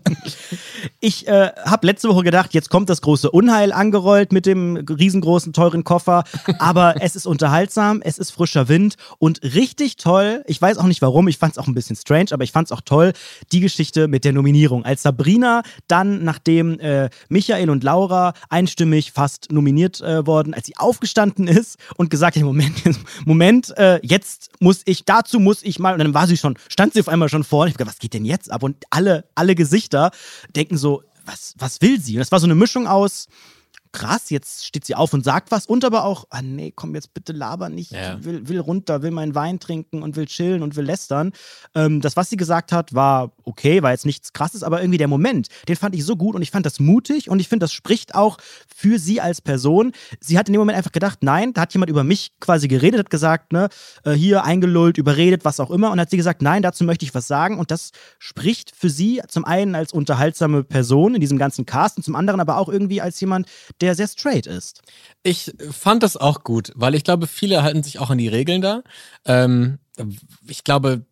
Ich 1.00 1.28
äh, 1.28 1.52
habe 1.66 1.88
letzte 1.88 2.10
Woche 2.10 2.24
gedacht, 2.24 2.54
jetzt 2.54 2.70
kommt 2.70 2.90
das 2.90 3.02
große 3.02 3.30
Unheil 3.32 3.72
angerollt 3.72 4.32
mit 4.32 4.46
dem 4.46 4.78
riesengroßen, 4.78 5.54
teuren 5.54 5.84
Koffer. 5.84 6.24
Aber 6.60 6.96
es 7.00 7.16
ist 7.16 7.26
unterhaltsam, 7.26 8.02
es 8.04 8.18
ist 8.18 8.32
frischer 8.32 8.68
Wind 8.68 8.96
und 9.18 9.42
richtig 9.44 9.98
toll. 9.98 10.44
Ich 10.48 10.62
weiß 10.62 10.78
auch 10.78 10.86
nicht 10.86 11.02
warum, 11.02 11.28
ich 11.28 11.38
fand 11.38 11.54
es 11.54 11.58
auch 11.58 11.68
ein 11.68 11.74
bisschen 11.74 11.96
strange, 11.96 12.32
aber 12.32 12.44
ich 12.44 12.52
fand 12.52 12.68
es 12.68 12.72
auch 12.72 12.82
toll, 12.82 13.14
die 13.52 13.60
Geschichte 13.60 14.08
mit 14.08 14.26
der 14.26 14.34
Nominierung. 14.34 14.86
Als 14.86 15.04
Sabrina 15.04 15.64
dann, 15.88 16.24
nachdem 16.24 16.80
äh, 16.80 17.10
Michael 17.30 17.70
und 17.70 17.84
Laura 17.84 18.34
einstimmig 18.50 19.12
fast 19.12 19.52
nominiert 19.52 20.02
äh, 20.02 20.26
worden, 20.26 20.54
als 20.54 20.68
sie 20.68 20.78
aufgestanden 20.78 21.48
ist 21.48 21.78
und 21.98 22.10
gesagt 22.10 22.36
hat, 22.36 22.44
Moment, 22.44 22.76
Moment, 23.26 23.78
äh, 23.78 24.00
jetzt 24.04 24.52
muss 24.60 24.82
ich, 24.86 25.06
dazu 25.06 25.39
muss 25.40 25.64
ich 25.64 25.80
mal, 25.80 25.94
und 25.94 26.00
dann 26.00 26.14
war 26.14 26.28
sie 26.28 26.38
schon, 26.38 26.58
stand 26.70 26.94
sie 26.94 27.00
auf 27.00 27.10
einmal 27.10 27.30
schon 27.30 27.44
vorne. 27.44 27.70
Ich 27.70 27.74
hab 27.74 27.80
gedacht, 27.80 27.96
was 27.96 28.00
geht 28.00 28.14
denn 28.14 28.26
jetzt 28.26 28.52
ab? 28.52 28.64
Und 28.64 28.84
alle, 28.90 29.26
alle 29.36 29.56
Gesichter 29.56 30.12
denken 30.56 30.78
so, 30.78 31.04
was, 31.26 31.54
was 31.58 31.82
will 31.82 32.00
sie? 32.00 32.14
Und 32.14 32.20
das 32.20 32.32
war 32.32 32.40
so 32.40 32.48
eine 32.48 32.56
Mischung 32.56 32.88
aus, 32.88 33.28
krass, 33.92 34.30
jetzt 34.30 34.66
steht 34.66 34.86
sie 34.86 34.96
auf 34.96 35.14
und 35.14 35.24
sagt 35.24 35.52
was 35.52 35.66
und 35.66 35.84
aber 35.84 36.04
auch, 36.06 36.26
ah 36.30 36.42
nee, 36.42 36.72
komm 36.76 36.96
jetzt 36.96 37.14
bitte 37.14 37.34
laber 37.34 37.70
nicht, 37.70 37.92
Ja. 37.92 38.24
will, 38.24 38.48
will 38.48 38.60
runter, 38.60 39.02
will 39.02 39.12
meinen 39.12 39.36
Wein 39.36 39.60
trinken 39.60 40.04
und 40.04 40.16
will 40.16 40.26
chillen 40.26 40.62
und 40.62 40.76
will 40.76 40.86
lästern. 40.86 41.32
Ähm, 41.76 42.02
das, 42.02 42.16
was 42.16 42.30
sie 42.30 42.38
gesagt 42.38 42.72
hat, 42.72 42.94
war 42.94 43.32
okay, 43.44 43.82
war 43.82 43.92
jetzt 43.92 44.06
nichts 44.06 44.34
krasses, 44.34 44.64
aber 44.64 44.82
irgendwie 44.82 44.98
der 44.98 45.08
Moment, 45.08 45.48
den 45.68 45.76
fand 45.76 45.96
ich 45.96 46.06
so 46.06 46.16
gut 46.16 46.36
und 46.36 46.42
ich 46.42 46.52
fand 46.52 46.66
das 46.66 46.80
mutig 46.80 47.30
und 47.30 47.40
ich 47.40 47.48
finde, 47.50 47.64
das 47.64 47.74
spricht 47.74 48.16
auch 48.16 48.38
für 48.76 49.00
sie 49.00 49.22
als 49.22 49.42
Person. 49.42 49.92
Sie 50.20 50.38
hat 50.38 50.48
in 50.48 50.54
dem 50.54 50.60
Moment 50.60 50.78
einfach 50.78 50.92
gedacht, 50.92 51.20
nein, 51.22 51.54
da 51.54 51.62
hat 51.62 51.74
jemand 51.74 51.90
über 51.90 52.04
mich 52.04 52.32
quasi 52.40 52.68
geredet, 52.68 53.00
hat 53.00 53.10
gesagt, 53.10 53.54
ne, 53.54 53.70
äh, 54.04 54.12
hier 54.14 54.44
eingelullt, 54.44 54.98
überredet, 54.98 55.46
was 55.46 55.60
auch 55.60 55.72
immer 55.72 55.92
und 55.92 56.00
hat 56.00 56.10
sie 56.12 56.18
gesagt, 56.18 56.42
nein, 56.42 56.62
dazu 56.62 56.84
möchte 56.84 57.06
ich 57.06 57.16
was 57.16 57.28
sagen 57.28 57.58
und 57.58 57.72
das 57.72 57.92
spricht 58.20 58.76
für 58.76 58.90
sie 58.90 59.22
zum 59.28 59.46
einen 59.46 59.74
als 59.76 59.94
unterhaltsame 59.94 60.64
Person 60.64 61.16
in 61.16 61.22
diesem 61.22 61.38
ganzen 61.38 61.66
Cast 61.66 61.98
und 61.98 62.04
zum 62.04 62.16
anderen 62.16 62.40
aber 62.40 62.58
auch 62.58 62.70
irgendwie 62.70 63.02
als 63.02 63.20
jemand, 63.20 63.48
der 63.82 63.96
sehr 63.96 64.08
straight 64.08 64.48
ist. 64.48 64.82
Ich 65.24 65.54
fand 65.72 66.04
das 66.04 66.18
auch 66.18 66.44
gut, 66.44 66.72
weil 66.76 66.96
ich 66.96 67.04
glaube, 67.04 67.28
viele 67.28 67.64
halten 67.64 67.84
sich 67.84 68.00
auch 68.00 68.10
an 68.10 68.18
die 68.18 68.28
Regeln 68.28 68.62
da. 68.62 68.84
Ähm, 69.26 69.80
ich 70.48 70.64
glaube, 70.64 71.06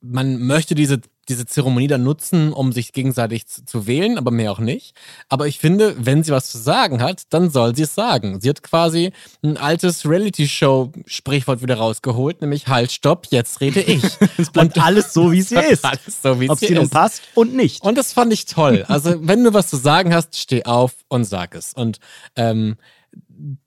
man 0.00 0.38
möchte 0.38 0.74
diese, 0.74 1.00
diese 1.28 1.46
Zeremonie 1.46 1.86
dann 1.88 2.04
nutzen, 2.04 2.52
um 2.52 2.72
sich 2.72 2.92
gegenseitig 2.92 3.46
zu, 3.46 3.64
zu, 3.64 3.86
wählen, 3.86 4.18
aber 4.18 4.30
mehr 4.30 4.52
auch 4.52 4.58
nicht. 4.58 4.94
Aber 5.28 5.46
ich 5.46 5.58
finde, 5.58 5.94
wenn 5.98 6.22
sie 6.22 6.32
was 6.32 6.50
zu 6.50 6.58
sagen 6.58 7.02
hat, 7.02 7.24
dann 7.30 7.50
soll 7.50 7.74
sie 7.74 7.82
es 7.82 7.94
sagen. 7.94 8.40
Sie 8.40 8.48
hat 8.48 8.62
quasi 8.62 9.12
ein 9.42 9.56
altes 9.56 10.08
Reality-Show-Sprichwort 10.08 11.62
wieder 11.62 11.76
rausgeholt, 11.76 12.40
nämlich 12.40 12.68
Halt, 12.68 12.92
stopp, 12.92 13.26
jetzt 13.30 13.60
rede 13.60 13.80
ich. 13.80 14.02
es 14.38 14.50
bleibt 14.50 14.76
und, 14.76 14.84
alles 14.84 15.12
so, 15.12 15.32
wie 15.32 15.38
es 15.40 15.48
hier 15.48 15.68
ist. 15.68 15.84
Alles 15.84 16.22
so, 16.22 16.40
wie 16.40 16.48
Ob 16.48 16.60
es 16.60 16.68
dir 16.68 16.76
nun 16.76 16.90
passt 16.90 17.22
und 17.34 17.54
nicht. 17.54 17.82
Und 17.82 17.98
das 17.98 18.12
fand 18.12 18.32
ich 18.32 18.46
toll. 18.46 18.84
Also, 18.88 19.26
wenn 19.26 19.42
du 19.44 19.52
was 19.54 19.68
zu 19.68 19.76
sagen 19.76 20.14
hast, 20.14 20.36
steh 20.36 20.64
auf 20.64 20.94
und 21.08 21.24
sag 21.24 21.54
es. 21.54 21.74
Und 21.74 21.98
ähm, 22.36 22.76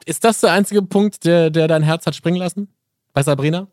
ist 0.05 0.23
das 0.23 0.41
der 0.41 0.53
einzige 0.53 0.81
Punkt, 0.81 1.25
der, 1.25 1.49
der 1.49 1.67
dein 1.67 1.83
Herz 1.83 2.05
hat 2.05 2.15
springen 2.15 2.37
lassen? 2.37 2.69
Bei 3.13 3.23
Sabrina? 3.23 3.67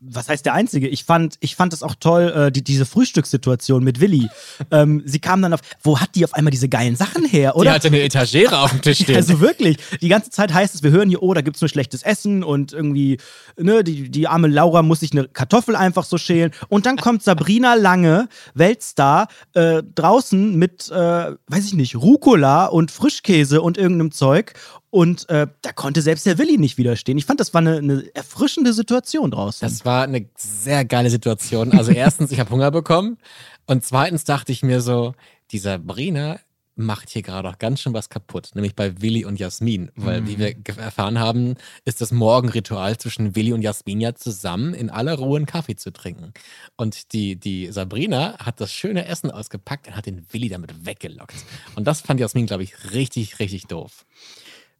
Was 0.00 0.28
heißt 0.28 0.44
der 0.44 0.54
einzige? 0.54 0.88
Ich 0.88 1.04
fand, 1.04 1.36
ich 1.40 1.54
fand 1.54 1.72
es 1.72 1.82
auch 1.82 1.94
toll, 1.94 2.32
äh, 2.34 2.52
die, 2.52 2.64
diese 2.64 2.84
Frühstückssituation 2.84 3.84
mit 3.84 4.00
Willi. 4.00 4.28
ähm, 4.72 5.02
sie 5.04 5.20
kam 5.20 5.40
dann 5.40 5.52
auf, 5.52 5.60
wo 5.82 6.00
hat 6.00 6.14
die 6.14 6.24
auf 6.24 6.34
einmal 6.34 6.50
diese 6.50 6.68
geilen 6.68 6.96
Sachen 6.96 7.24
her, 7.24 7.54
oder? 7.54 7.70
Die 7.70 7.74
hatte 7.74 7.88
eine 7.88 8.02
Etagere 8.02 8.58
auf 8.58 8.70
dem 8.70 8.82
Tisch 8.82 9.02
stehen. 9.02 9.16
Also 9.16 9.40
wirklich, 9.40 9.76
die 10.00 10.08
ganze 10.08 10.30
Zeit 10.30 10.52
heißt 10.52 10.74
es, 10.74 10.82
wir 10.82 10.90
hören 10.90 11.08
hier, 11.08 11.22
oh, 11.22 11.32
da 11.32 11.42
gibt 11.42 11.56
es 11.56 11.62
nur 11.62 11.68
schlechtes 11.68 12.02
Essen 12.02 12.42
und 12.42 12.72
irgendwie, 12.72 13.18
ne, 13.56 13.84
die, 13.84 14.10
die 14.10 14.26
arme 14.26 14.48
Laura 14.48 14.82
muss 14.82 15.00
sich 15.00 15.12
eine 15.12 15.28
Kartoffel 15.28 15.76
einfach 15.76 16.04
so 16.04 16.18
schälen. 16.18 16.50
Und 16.68 16.86
dann 16.86 16.96
kommt 16.96 17.22
Sabrina 17.22 17.74
Lange, 17.74 18.28
Weltstar, 18.54 19.28
äh, 19.54 19.82
draußen 19.94 20.56
mit, 20.56 20.90
äh, 20.90 20.94
weiß 20.94 21.66
ich 21.66 21.74
nicht, 21.74 21.94
Rucola 21.94 22.66
und 22.66 22.90
Frischkäse 22.90 23.62
und 23.62 23.78
irgendeinem 23.78 24.10
Zeug 24.10 24.54
und 24.96 25.28
äh, 25.28 25.46
da 25.60 25.72
konnte 25.72 26.00
selbst 26.00 26.24
der 26.24 26.38
Willi 26.38 26.56
nicht 26.56 26.78
widerstehen. 26.78 27.18
Ich 27.18 27.26
fand, 27.26 27.38
das 27.38 27.52
war 27.52 27.60
eine, 27.60 27.76
eine, 27.76 28.14
erfrischende 28.14 28.72
Situation 28.72 29.30
draußen. 29.30 29.68
Das 29.68 29.84
war 29.84 30.04
eine 30.04 30.24
sehr 30.38 30.86
geile 30.86 31.10
Situation. 31.10 31.72
Also 31.72 31.90
erstens, 31.92 32.32
ich 32.32 32.40
habe 32.40 32.48
Hunger 32.48 32.70
bekommen. 32.70 33.18
Und 33.66 33.84
zweitens 33.84 34.24
dachte 34.24 34.52
ich 34.52 34.62
mir 34.62 34.80
so, 34.80 35.14
dieser 35.50 35.78
Brina 35.78 36.40
macht 36.76 37.10
hier 37.10 37.20
gerade 37.20 37.46
auch 37.50 37.58
ganz 37.58 37.82
schön 37.82 37.92
was 37.92 38.08
kaputt, 38.08 38.52
nämlich 38.54 38.74
bei 38.74 39.02
Willi 39.02 39.26
und 39.26 39.38
Jasmin. 39.38 39.90
Weil, 39.96 40.22
mhm. 40.22 40.28
wie 40.28 40.38
wir 40.38 40.56
erfahren 40.78 41.18
haben, 41.18 41.56
ist 41.84 42.00
das 42.00 42.10
Morgenritual 42.10 42.96
zwischen 42.96 43.36
Willi 43.36 43.52
und 43.52 43.60
Jasmin 43.60 44.00
ja 44.00 44.14
zusammen 44.14 44.72
in 44.72 44.88
aller 44.88 45.16
Ruhe 45.16 45.36
einen 45.36 45.44
Kaffee 45.44 45.76
zu 45.76 45.92
trinken. 45.92 46.32
Und 46.76 47.12
die, 47.12 47.36
die 47.36 47.70
Sabrina 47.70 48.38
hat 48.38 48.62
das 48.62 48.72
schöne 48.72 49.04
Essen 49.04 49.30
ausgepackt 49.30 49.88
und 49.88 49.94
hat 49.94 50.06
den 50.06 50.24
Willi 50.30 50.48
damit 50.48 50.86
weggelockt. 50.86 51.36
Und 51.74 51.86
das 51.86 52.00
fand 52.00 52.18
Jasmin, 52.18 52.46
glaube 52.46 52.62
ich, 52.62 52.94
richtig, 52.94 53.40
richtig 53.40 53.66
doof. 53.66 54.06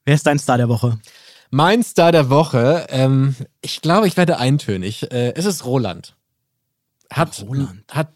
Wer 0.07 0.15
ist 0.15 0.27
dein 0.27 0.39
Star 0.39 0.57
der 0.57 0.69
Woche? 0.69 0.99
Mein 1.51 1.83
Star 1.83 2.13
der 2.13 2.31
Woche, 2.31 2.87
ähm, 2.91 3.35
ich 3.61 3.83
glaube, 3.83 4.07
ich 4.07 4.17
werde 4.17 4.39
eintönig. 4.39 5.11
Äh, 5.13 5.35
es 5.35 5.45
ist 5.45 5.65
Roland. 5.65 6.17
Hat, 7.13 7.45
Roland. 7.47 7.83
Hat, 7.91 8.13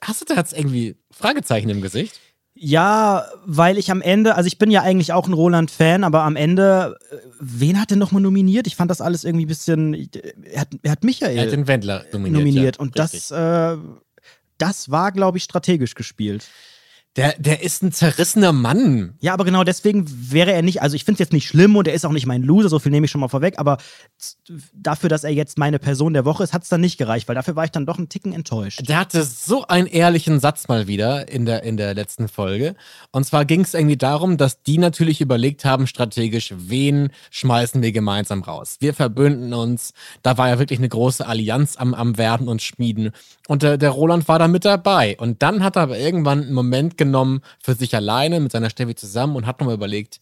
hast 0.00 0.20
du 0.20 0.26
da 0.26 0.34
jetzt 0.34 0.52
irgendwie 0.56 0.96
Fragezeichen 1.10 1.68
im 1.70 1.80
Gesicht? 1.80 2.20
Ja, 2.54 3.26
weil 3.46 3.78
ich 3.78 3.90
am 3.90 4.02
Ende, 4.02 4.34
also 4.34 4.46
ich 4.46 4.58
bin 4.58 4.70
ja 4.70 4.82
eigentlich 4.82 5.14
auch 5.14 5.26
ein 5.26 5.32
Roland-Fan, 5.32 6.04
aber 6.04 6.22
am 6.22 6.36
Ende, 6.36 6.98
äh, 7.10 7.16
wen 7.40 7.80
hat 7.80 7.90
er 7.90 7.96
nochmal 7.96 8.22
nominiert? 8.22 8.66
Ich 8.66 8.76
fand 8.76 8.90
das 8.90 9.00
alles 9.00 9.24
irgendwie 9.24 9.46
ein 9.46 9.48
bisschen. 9.48 10.10
Er 10.44 10.60
hat, 10.60 10.68
er 10.82 10.92
hat 10.92 11.02
Michael 11.02 11.36
er 11.36 11.44
hat 11.44 11.52
den 11.52 11.66
Wendler 11.66 12.04
nominiert. 12.12 12.38
nominiert. 12.38 12.76
Ja, 12.76 12.82
Und 12.82 12.98
das, 12.98 13.30
äh, 13.30 13.76
das 14.58 14.90
war, 14.90 15.12
glaube 15.12 15.38
ich, 15.38 15.44
strategisch 15.44 15.94
gespielt. 15.94 16.46
Der, 17.16 17.34
der 17.38 17.62
ist 17.62 17.82
ein 17.82 17.92
zerrissener 17.92 18.52
Mann. 18.52 19.16
Ja, 19.20 19.34
aber 19.34 19.44
genau 19.44 19.64
deswegen 19.64 20.06
wäre 20.08 20.52
er 20.52 20.62
nicht, 20.62 20.80
also 20.80 20.96
ich 20.96 21.04
finde 21.04 21.16
es 21.16 21.18
jetzt 21.26 21.32
nicht 21.34 21.46
schlimm 21.46 21.76
und 21.76 21.86
er 21.86 21.92
ist 21.92 22.06
auch 22.06 22.12
nicht 22.12 22.24
mein 22.24 22.42
Loser, 22.42 22.70
so 22.70 22.78
viel 22.78 22.90
nehme 22.90 23.04
ich 23.04 23.10
schon 23.10 23.20
mal 23.20 23.28
vorweg, 23.28 23.58
aber 23.58 23.76
dafür, 24.72 25.10
dass 25.10 25.22
er 25.22 25.30
jetzt 25.30 25.58
meine 25.58 25.78
Person 25.78 26.14
der 26.14 26.24
Woche 26.24 26.42
ist, 26.42 26.54
hat 26.54 26.62
es 26.62 26.70
dann 26.70 26.80
nicht 26.80 26.96
gereicht, 26.96 27.28
weil 27.28 27.34
dafür 27.34 27.54
war 27.54 27.64
ich 27.64 27.70
dann 27.70 27.84
doch 27.84 27.98
einen 27.98 28.08
Ticken 28.08 28.32
enttäuscht. 28.32 28.88
Der 28.88 28.98
hatte 28.98 29.24
so 29.24 29.66
einen 29.66 29.88
ehrlichen 29.88 30.40
Satz 30.40 30.68
mal 30.68 30.86
wieder 30.86 31.28
in 31.28 31.44
der, 31.44 31.64
in 31.64 31.76
der 31.76 31.92
letzten 31.92 32.28
Folge. 32.28 32.76
Und 33.10 33.24
zwar 33.24 33.44
ging 33.44 33.60
es 33.60 33.74
irgendwie 33.74 33.98
darum, 33.98 34.38
dass 34.38 34.62
die 34.62 34.78
natürlich 34.78 35.20
überlegt 35.20 35.66
haben, 35.66 35.86
strategisch, 35.86 36.54
wen 36.56 37.10
schmeißen 37.30 37.82
wir 37.82 37.92
gemeinsam 37.92 38.42
raus. 38.42 38.76
Wir 38.80 38.94
verbünden 38.94 39.52
uns. 39.52 39.92
Da 40.22 40.38
war 40.38 40.48
ja 40.48 40.58
wirklich 40.58 40.78
eine 40.78 40.88
große 40.88 41.26
Allianz 41.26 41.76
am, 41.76 41.92
am 41.92 42.16
Werden 42.16 42.48
und 42.48 42.62
Schmieden. 42.62 43.10
Und 43.48 43.62
der, 43.62 43.76
der 43.76 43.90
Roland 43.90 44.28
war 44.28 44.38
da 44.38 44.48
mit 44.48 44.64
dabei. 44.64 45.16
Und 45.18 45.42
dann 45.42 45.62
hat 45.62 45.76
er 45.76 45.82
aber 45.82 45.98
irgendwann 45.98 46.42
einen 46.42 46.54
Moment 46.54 46.96
genommen 47.04 47.40
für 47.62 47.74
sich 47.74 47.94
alleine 47.94 48.40
mit 48.40 48.52
seiner 48.52 48.70
Steffi 48.70 48.94
zusammen 48.94 49.36
und 49.36 49.46
hat 49.46 49.60
nochmal 49.60 49.74
überlegt, 49.74 50.20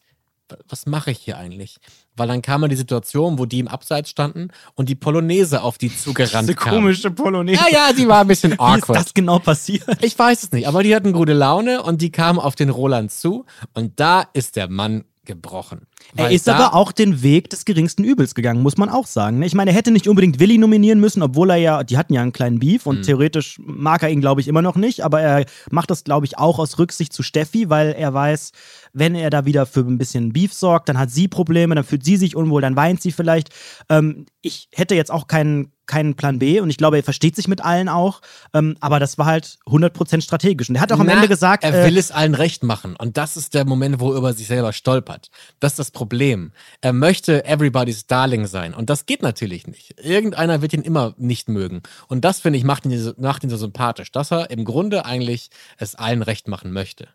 was 0.68 0.86
mache 0.86 1.10
ich 1.10 1.18
hier 1.18 1.38
eigentlich? 1.38 1.76
Weil 2.16 2.28
dann 2.28 2.42
kam 2.42 2.60
man 2.60 2.70
die 2.70 2.76
Situation, 2.76 3.38
wo 3.38 3.46
die 3.46 3.60
im 3.60 3.68
Abseits 3.68 4.10
standen 4.10 4.48
und 4.74 4.88
die 4.88 4.94
Polonaise 4.94 5.62
auf 5.62 5.78
die 5.78 5.94
zugerannt 5.94 6.48
Diese 6.48 6.54
kam. 6.54 6.74
komische 6.74 7.10
Polonaise. 7.10 7.60
Ja, 7.70 7.88
ja, 7.88 7.92
die 7.92 8.08
war 8.08 8.22
ein 8.22 8.26
bisschen 8.26 8.54
awkward. 8.54 8.88
Wie 8.88 8.92
ist 8.92 9.06
das 9.06 9.14
genau 9.14 9.38
passiert? 9.38 10.02
Ich 10.02 10.18
weiß 10.18 10.42
es 10.42 10.52
nicht, 10.52 10.66
aber 10.66 10.82
die 10.82 10.94
hatten 10.94 11.12
gute 11.12 11.32
Laune 11.32 11.82
und 11.82 12.02
die 12.02 12.10
kamen 12.10 12.38
auf 12.38 12.56
den 12.56 12.70
Roland 12.70 13.12
zu 13.12 13.46
und 13.74 13.98
da 14.00 14.24
ist 14.32 14.56
der 14.56 14.68
Mann 14.68 15.04
gebrochen. 15.24 15.86
Er 16.16 16.30
ist 16.30 16.48
aber 16.48 16.74
auch 16.74 16.92
den 16.92 17.22
Weg 17.22 17.50
des 17.50 17.64
geringsten 17.64 18.04
Übels 18.04 18.34
gegangen, 18.34 18.62
muss 18.62 18.76
man 18.76 18.88
auch 18.88 19.06
sagen. 19.06 19.38
Ne? 19.38 19.46
Ich 19.46 19.54
meine, 19.54 19.70
er 19.70 19.76
hätte 19.76 19.90
nicht 19.90 20.08
unbedingt 20.08 20.40
Willi 20.40 20.58
nominieren 20.58 21.00
müssen, 21.00 21.22
obwohl 21.22 21.50
er 21.50 21.56
ja, 21.56 21.84
die 21.84 21.96
hatten 21.96 22.14
ja 22.14 22.22
einen 22.22 22.32
kleinen 22.32 22.58
Beef 22.58 22.86
und 22.86 22.98
mhm. 22.98 23.02
theoretisch 23.02 23.60
mag 23.64 24.02
er 24.02 24.10
ihn, 24.10 24.20
glaube 24.20 24.40
ich, 24.40 24.48
immer 24.48 24.62
noch 24.62 24.76
nicht, 24.76 25.04
aber 25.04 25.20
er 25.20 25.44
macht 25.70 25.90
das, 25.90 26.04
glaube 26.04 26.26
ich, 26.26 26.38
auch 26.38 26.58
aus 26.58 26.78
Rücksicht 26.78 27.12
zu 27.12 27.22
Steffi, 27.22 27.70
weil 27.70 27.92
er 27.92 28.12
weiß, 28.12 28.52
wenn 28.92 29.14
er 29.14 29.30
da 29.30 29.44
wieder 29.44 29.66
für 29.66 29.80
ein 29.80 29.98
bisschen 29.98 30.32
Beef 30.32 30.52
sorgt, 30.52 30.88
dann 30.88 30.98
hat 30.98 31.10
sie 31.10 31.28
Probleme, 31.28 31.74
dann 31.74 31.84
fühlt 31.84 32.04
sie 32.04 32.16
sich 32.16 32.34
unwohl, 32.34 32.62
dann 32.62 32.76
weint 32.76 33.00
sie 33.00 33.12
vielleicht. 33.12 33.50
Ähm, 33.88 34.26
ich 34.42 34.68
hätte 34.72 34.94
jetzt 34.94 35.10
auch 35.10 35.26
keinen 35.26 35.72
keinen 35.90 36.14
Plan 36.14 36.38
B 36.38 36.60
und 36.60 36.70
ich 36.70 36.76
glaube, 36.76 36.98
er 36.98 37.02
versteht 37.02 37.34
sich 37.34 37.48
mit 37.48 37.62
allen 37.64 37.88
auch, 37.88 38.20
ähm, 38.54 38.76
aber 38.78 39.00
das 39.00 39.18
war 39.18 39.26
halt 39.26 39.58
100% 39.66 40.22
strategisch. 40.22 40.68
Und 40.68 40.76
er 40.76 40.82
hat 40.82 40.92
auch 40.92 41.00
am 41.00 41.06
Na, 41.06 41.14
Ende 41.14 41.26
gesagt. 41.26 41.64
Er 41.64 41.84
will 41.84 41.96
äh, 41.96 41.98
es 41.98 42.12
allen 42.12 42.34
recht 42.34 42.62
machen 42.62 42.94
und 42.94 43.16
das 43.16 43.36
ist 43.36 43.54
der 43.54 43.64
Moment, 43.64 43.98
wo 43.98 44.12
er 44.12 44.18
über 44.18 44.32
sich 44.32 44.46
selber 44.46 44.72
stolpert. 44.72 45.30
Das 45.58 45.72
ist 45.72 45.78
das 45.80 45.89
Problem. 45.90 46.52
Er 46.80 46.92
möchte 46.92 47.44
everybody's 47.44 48.06
Darling 48.06 48.46
sein 48.46 48.74
und 48.74 48.90
das 48.90 49.06
geht 49.06 49.22
natürlich 49.22 49.66
nicht. 49.66 50.00
Irgendeiner 50.00 50.62
wird 50.62 50.72
ihn 50.72 50.82
immer 50.82 51.14
nicht 51.18 51.48
mögen 51.48 51.82
und 52.08 52.24
das, 52.24 52.40
finde 52.40 52.58
ich, 52.58 52.64
macht 52.64 52.84
ihn, 52.86 53.12
macht 53.18 53.44
ihn 53.44 53.50
so 53.50 53.56
sympathisch, 53.56 54.12
dass 54.12 54.32
er 54.32 54.50
im 54.50 54.64
Grunde 54.64 55.04
eigentlich 55.04 55.50
es 55.78 55.94
allen 55.94 56.22
recht 56.22 56.48
machen 56.48 56.72
möchte. 56.72 57.08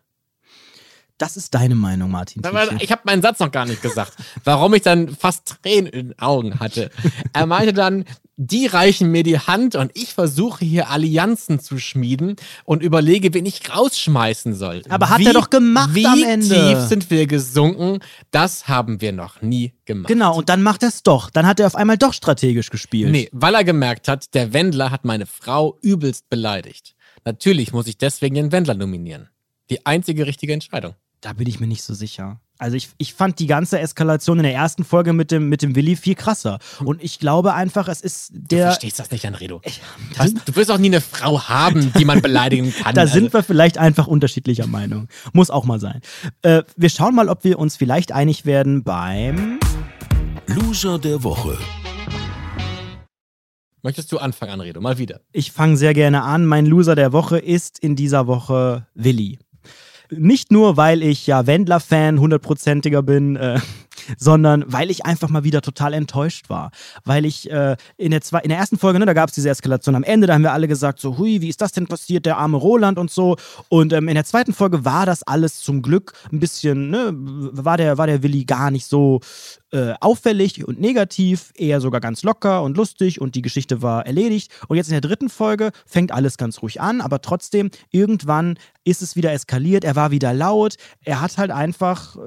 Das 1.18 1.36
ist 1.36 1.54
deine 1.54 1.74
Meinung, 1.74 2.10
Martin. 2.10 2.42
Tietjen. 2.42 2.78
Ich 2.80 2.92
habe 2.92 3.02
meinen 3.04 3.22
Satz 3.22 3.38
noch 3.38 3.50
gar 3.50 3.64
nicht 3.64 3.80
gesagt, 3.80 4.12
warum 4.44 4.74
ich 4.74 4.82
dann 4.82 5.08
fast 5.08 5.56
Tränen 5.62 5.86
in 5.86 6.08
den 6.08 6.18
Augen 6.18 6.60
hatte. 6.60 6.90
Er 7.32 7.46
meinte 7.46 7.72
dann, 7.72 8.04
die 8.36 8.66
reichen 8.66 9.10
mir 9.10 9.22
die 9.22 9.38
Hand 9.38 9.76
und 9.76 9.90
ich 9.94 10.12
versuche 10.12 10.62
hier 10.62 10.90
Allianzen 10.90 11.58
zu 11.58 11.78
schmieden 11.78 12.36
und 12.66 12.82
überlege, 12.82 13.32
wen 13.32 13.46
ich 13.46 13.74
rausschmeißen 13.74 14.54
soll. 14.54 14.82
Aber 14.90 15.08
hat 15.08 15.20
wie, 15.20 15.26
er 15.26 15.32
doch 15.32 15.48
gemacht 15.48 15.94
wie 15.94 16.06
am 16.06 16.22
Ende. 16.22 16.50
Wie 16.50 16.74
tief 16.74 16.80
sind 16.80 17.10
wir 17.10 17.26
gesunken? 17.26 18.00
Das 18.30 18.68
haben 18.68 19.00
wir 19.00 19.12
noch 19.12 19.40
nie 19.40 19.72
gemacht. 19.86 20.08
Genau, 20.08 20.36
und 20.36 20.50
dann 20.50 20.62
macht 20.62 20.82
er 20.82 20.90
es 20.90 21.02
doch. 21.02 21.30
Dann 21.30 21.46
hat 21.46 21.60
er 21.60 21.66
auf 21.66 21.76
einmal 21.76 21.96
doch 21.96 22.12
strategisch 22.12 22.68
gespielt. 22.68 23.10
Nee, 23.10 23.30
weil 23.32 23.54
er 23.54 23.64
gemerkt 23.64 24.06
hat, 24.06 24.34
der 24.34 24.52
Wendler 24.52 24.90
hat 24.90 25.06
meine 25.06 25.24
Frau 25.24 25.78
übelst 25.80 26.28
beleidigt. 26.28 26.94
Natürlich 27.24 27.72
muss 27.72 27.86
ich 27.86 27.96
deswegen 27.96 28.34
den 28.34 28.52
Wendler 28.52 28.74
nominieren. 28.74 29.30
Die 29.70 29.84
einzige 29.86 30.26
richtige 30.26 30.52
Entscheidung. 30.52 30.94
Da 31.20 31.32
bin 31.32 31.48
ich 31.48 31.60
mir 31.60 31.66
nicht 31.66 31.82
so 31.82 31.94
sicher. 31.94 32.40
Also 32.58 32.76
ich, 32.76 32.88
ich 32.96 33.12
fand 33.12 33.38
die 33.38 33.46
ganze 33.46 33.78
Eskalation 33.78 34.38
in 34.38 34.44
der 34.44 34.54
ersten 34.54 34.84
Folge 34.84 35.12
mit 35.12 35.30
dem, 35.30 35.48
mit 35.48 35.62
dem 35.62 35.74
Willi 35.74 35.96
viel 35.96 36.14
krasser. 36.14 36.58
Und 36.84 37.02
ich 37.02 37.18
glaube 37.18 37.52
einfach, 37.52 37.88
es 37.88 38.00
ist 38.00 38.30
der. 38.32 38.58
Du 38.58 38.64
verstehst 38.72 38.98
das 38.98 39.10
nicht, 39.10 39.26
Anredo. 39.26 39.60
Ich, 39.64 39.80
das, 40.16 40.32
du 40.32 40.56
wirst 40.56 40.70
auch 40.70 40.78
nie 40.78 40.88
eine 40.88 41.00
Frau 41.00 41.48
haben, 41.48 41.92
die 41.98 42.04
man 42.04 42.22
beleidigen 42.22 42.72
kann. 42.82 42.94
da 42.94 43.02
also. 43.02 43.14
sind 43.14 43.32
wir 43.32 43.42
vielleicht 43.42 43.76
einfach 43.76 44.06
unterschiedlicher 44.06 44.66
Meinung. 44.66 45.08
Muss 45.32 45.50
auch 45.50 45.64
mal 45.64 45.80
sein. 45.80 46.00
Äh, 46.42 46.62
wir 46.76 46.88
schauen 46.88 47.14
mal, 47.14 47.28
ob 47.28 47.44
wir 47.44 47.58
uns 47.58 47.76
vielleicht 47.76 48.12
einig 48.12 48.46
werden 48.46 48.82
beim 48.82 49.58
Loser 50.46 50.98
der 50.98 51.22
Woche. 51.22 51.58
Möchtest 53.82 54.10
du 54.10 54.18
anfangen, 54.18 54.52
Anredo? 54.52 54.80
Mal 54.80 54.98
wieder. 54.98 55.20
Ich 55.30 55.52
fange 55.52 55.76
sehr 55.76 55.94
gerne 55.94 56.22
an. 56.22 56.44
Mein 56.44 56.66
Loser 56.66 56.96
der 56.96 57.12
Woche 57.12 57.38
ist 57.38 57.78
in 57.78 57.94
dieser 57.94 58.26
Woche 58.26 58.86
Willi. 58.94 59.38
Nicht 60.10 60.52
nur, 60.52 60.76
weil 60.76 61.02
ich 61.02 61.26
ja 61.26 61.46
Wendler-Fan, 61.46 62.20
hundertprozentiger 62.20 63.02
bin, 63.02 63.36
äh, 63.36 63.58
sondern 64.18 64.64
weil 64.66 64.90
ich 64.90 65.04
einfach 65.04 65.28
mal 65.28 65.44
wieder 65.44 65.62
total 65.62 65.94
enttäuscht 65.94 66.48
war. 66.48 66.70
Weil 67.04 67.24
ich 67.24 67.50
äh, 67.50 67.76
in, 67.96 68.10
der 68.10 68.20
zwei, 68.20 68.40
in 68.40 68.48
der 68.48 68.58
ersten 68.58 68.78
Folge, 68.78 68.98
ne, 68.98 69.06
da 69.06 69.12
gab 69.12 69.28
es 69.28 69.34
diese 69.34 69.50
Eskalation 69.50 69.94
am 69.94 70.02
Ende, 70.02 70.26
da 70.26 70.34
haben 70.34 70.42
wir 70.42 70.52
alle 70.52 70.68
gesagt, 70.68 71.00
so, 71.00 71.18
hui, 71.18 71.40
wie 71.40 71.48
ist 71.48 71.60
das 71.60 71.72
denn 71.72 71.86
passiert, 71.86 72.26
der 72.26 72.38
arme 72.38 72.56
Roland 72.56 72.98
und 72.98 73.10
so. 73.10 73.36
Und 73.68 73.92
ähm, 73.92 74.08
in 74.08 74.14
der 74.14 74.24
zweiten 74.24 74.52
Folge 74.52 74.84
war 74.84 75.06
das 75.06 75.22
alles 75.22 75.60
zum 75.60 75.82
Glück 75.82 76.12
ein 76.32 76.40
bisschen, 76.40 76.90
ne, 76.90 77.10
war 77.14 77.76
der, 77.76 77.98
war 77.98 78.06
der 78.06 78.22
Willi 78.22 78.44
gar 78.44 78.70
nicht 78.70 78.86
so 78.86 79.20
äh, 79.72 79.94
auffällig 80.00 80.66
und 80.66 80.80
negativ, 80.80 81.52
eher 81.56 81.80
sogar 81.80 82.00
ganz 82.00 82.22
locker 82.22 82.62
und 82.62 82.76
lustig 82.76 83.20
und 83.20 83.34
die 83.34 83.42
Geschichte 83.42 83.82
war 83.82 84.06
erledigt. 84.06 84.50
Und 84.68 84.76
jetzt 84.76 84.88
in 84.88 84.92
der 84.92 85.00
dritten 85.00 85.28
Folge 85.28 85.70
fängt 85.84 86.12
alles 86.12 86.38
ganz 86.38 86.62
ruhig 86.62 86.80
an, 86.80 87.00
aber 87.00 87.20
trotzdem, 87.20 87.70
irgendwann 87.90 88.58
ist 88.84 89.02
es 89.02 89.16
wieder 89.16 89.32
eskaliert, 89.32 89.84
er 89.84 89.96
war 89.96 90.10
wieder 90.10 90.32
laut, 90.32 90.76
er 91.04 91.20
hat 91.20 91.36
halt 91.36 91.50
einfach 91.50 92.16
äh, 92.16 92.20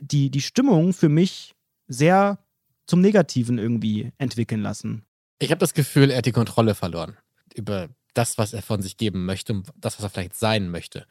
die, 0.00 0.30
die 0.30 0.40
Stimmung 0.40 0.92
für 0.92 1.08
mich 1.08 1.54
sehr 1.86 2.38
zum 2.86 3.00
Negativen 3.00 3.58
irgendwie 3.58 4.12
entwickeln 4.18 4.62
lassen. 4.62 5.04
Ich 5.38 5.50
habe 5.50 5.58
das 5.58 5.74
Gefühl, 5.74 6.10
er 6.10 6.18
hat 6.18 6.26
die 6.26 6.32
Kontrolle 6.32 6.74
verloren 6.74 7.16
über 7.54 7.88
das, 8.14 8.38
was 8.38 8.52
er 8.52 8.62
von 8.62 8.82
sich 8.82 8.96
geben 8.96 9.26
möchte 9.26 9.52
und 9.52 9.68
das, 9.76 9.96
was 9.96 10.04
er 10.04 10.10
vielleicht 10.10 10.34
sein 10.34 10.70
möchte. 10.70 11.06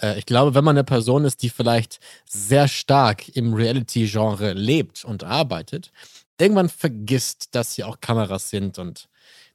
Äh, 0.00 0.18
ich 0.18 0.26
glaube, 0.26 0.54
wenn 0.54 0.64
man 0.64 0.76
eine 0.76 0.84
Person 0.84 1.24
ist, 1.24 1.42
die 1.42 1.48
vielleicht 1.48 2.00
sehr 2.26 2.68
stark 2.68 3.28
im 3.34 3.54
Reality-Genre 3.54 4.52
lebt 4.52 5.04
und 5.04 5.24
arbeitet, 5.24 5.90
irgendwann 6.38 6.68
vergisst, 6.68 7.54
dass 7.54 7.74
hier 7.74 7.88
auch 7.88 8.00
Kameras 8.00 8.50
sind 8.50 8.78
und 8.78 9.08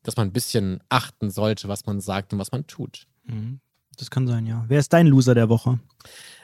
dass 0.03 0.17
man 0.17 0.27
ein 0.27 0.33
bisschen 0.33 0.81
achten 0.89 1.29
sollte, 1.29 1.67
was 1.67 1.85
man 1.85 1.99
sagt 1.99 2.33
und 2.33 2.39
was 2.39 2.51
man 2.51 2.65
tut. 2.67 3.07
Mhm. 3.25 3.59
Das 3.97 4.09
kann 4.09 4.27
sein, 4.27 4.45
ja. 4.45 4.65
Wer 4.67 4.79
ist 4.79 4.91
dein 4.91 5.07
Loser 5.07 5.35
der 5.35 5.49
Woche? 5.49 5.79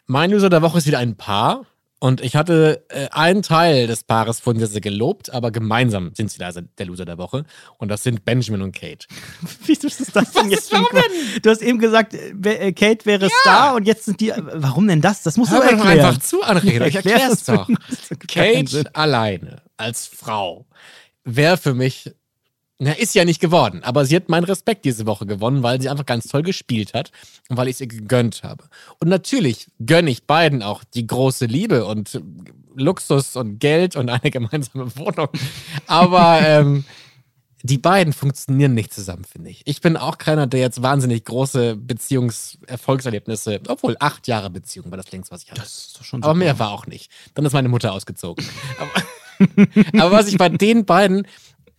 Mein 0.06 0.32
Loser 0.32 0.50
der 0.50 0.62
Woche 0.62 0.78
ist 0.78 0.88
wieder 0.88 1.00
ein 1.00 1.16
Paar. 1.16 1.66
Und 2.04 2.20
ich 2.22 2.36
hatte 2.36 2.84
äh, 2.90 3.10
einen 3.12 3.44
Teil 3.44 3.86
des 3.86 4.04
Paares 4.04 4.40
von 4.40 4.58
sehr, 4.58 4.66
sehr 4.66 4.82
gelobt, 4.82 5.32
aber 5.32 5.52
gemeinsam 5.52 6.16
sind 6.16 6.32
sie 6.32 6.40
da 6.40 6.50
der 6.52 6.86
Loser 6.88 7.06
der 7.06 7.20
Woche. 7.20 7.46
Und 7.78 7.90
das 7.90 8.02
sind 8.02 8.26
Benjamin 8.26 8.64
und 8.64 8.76
Kate. 8.76 9.06
Wieso 9.68 9.86
ist 9.86 10.16
das 10.16 10.32
denn 10.32 10.50
jetzt 10.50 10.72
schon? 10.72 10.84
Du 11.44 11.50
hast 11.52 11.62
eben 11.62 11.78
gesagt, 11.78 12.16
äh, 12.16 12.74
Kate 12.74 13.06
wäre 13.06 13.26
ja. 13.26 13.32
Star 13.42 13.76
und 13.76 13.86
jetzt 13.86 14.06
sind 14.06 14.20
die. 14.20 14.34
Warum 14.36 14.88
denn 14.88 15.02
das? 15.02 15.22
Das 15.22 15.38
musst 15.38 15.52
Hör 15.52 15.60
du 15.60 15.68
erklären. 15.68 16.00
Doch 16.00 16.06
einfach 16.08 16.22
zu, 16.22 16.42
Anrede. 16.42 16.88
Ich 16.88 16.96
erklär's 16.96 17.44
doch. 17.44 17.70
Kate 18.28 18.90
alleine 18.96 19.62
als 19.78 20.08
Frau 20.08 20.66
wäre 21.24 21.58
für 21.58 21.76
mich 21.76 22.16
na, 22.84 22.94
ist 22.94 23.14
ja 23.14 23.26
nicht 23.26 23.40
geworden, 23.40 23.84
aber 23.84 24.06
sie 24.06 24.16
hat 24.16 24.28
meinen 24.28 24.46
Respekt 24.46 24.86
diese 24.86 25.06
Woche 25.06 25.28
gewonnen, 25.28 25.62
weil 25.62 25.80
sie 25.80 25.88
einfach 25.88 26.08
ganz 26.08 26.28
toll 26.28 26.42
gespielt 26.42 26.96
hat 26.96 27.12
und 27.48 27.56
weil 27.58 27.68
ich 27.68 27.76
es 27.76 27.82
ihr 27.82 27.86
gegönnt 27.88 28.42
habe. 28.42 28.64
Und 29.00 29.08
natürlich 29.08 29.68
gönne 29.86 30.10
ich 30.10 30.24
beiden 30.26 30.64
auch 30.64 30.84
die 30.84 31.06
große 31.06 31.46
Liebe 31.46 31.86
und 31.86 32.20
Luxus 32.76 33.36
und 33.36 33.60
Geld 33.60 33.96
und 33.96 34.10
eine 34.10 34.32
gemeinsame 34.32 34.96
Wohnung. 34.96 35.28
Aber 35.86 36.40
ähm, 36.42 36.84
die 37.62 37.78
beiden 37.78 38.14
funktionieren 38.14 38.74
nicht 38.74 38.92
zusammen, 38.92 39.26
finde 39.26 39.52
ich. 39.52 39.62
Ich 39.66 39.82
bin 39.82 39.96
auch 39.96 40.18
keiner, 40.18 40.48
der 40.48 40.62
jetzt 40.62 40.82
wahnsinnig 40.82 41.24
große 41.26 41.76
Beziehungserfolgserlebnisse, 41.76 43.62
obwohl 43.68 43.96
acht 44.00 44.28
Jahre 44.28 44.50
Beziehung 44.50 44.90
war 44.90 44.98
das 44.98 45.12
längst, 45.12 45.32
was 45.32 45.44
ich 45.44 45.52
hatte. 45.52 45.62
Das 45.62 45.86
ist 45.86 46.00
doch 46.00 46.04
schon 46.04 46.24
Aber 46.24 46.34
mehr 46.34 46.58
war 46.58 46.72
auch 46.72 46.88
nicht. 46.88 47.12
Dann 47.36 47.46
ist 47.46 47.54
meine 47.54 47.70
Mutter 47.70 47.94
ausgezogen. 47.94 48.44
aber, 48.80 49.62
aber 50.04 50.12
was 50.12 50.30
ich 50.30 50.38
bei 50.40 50.50
den 50.50 50.86
beiden 50.86 51.28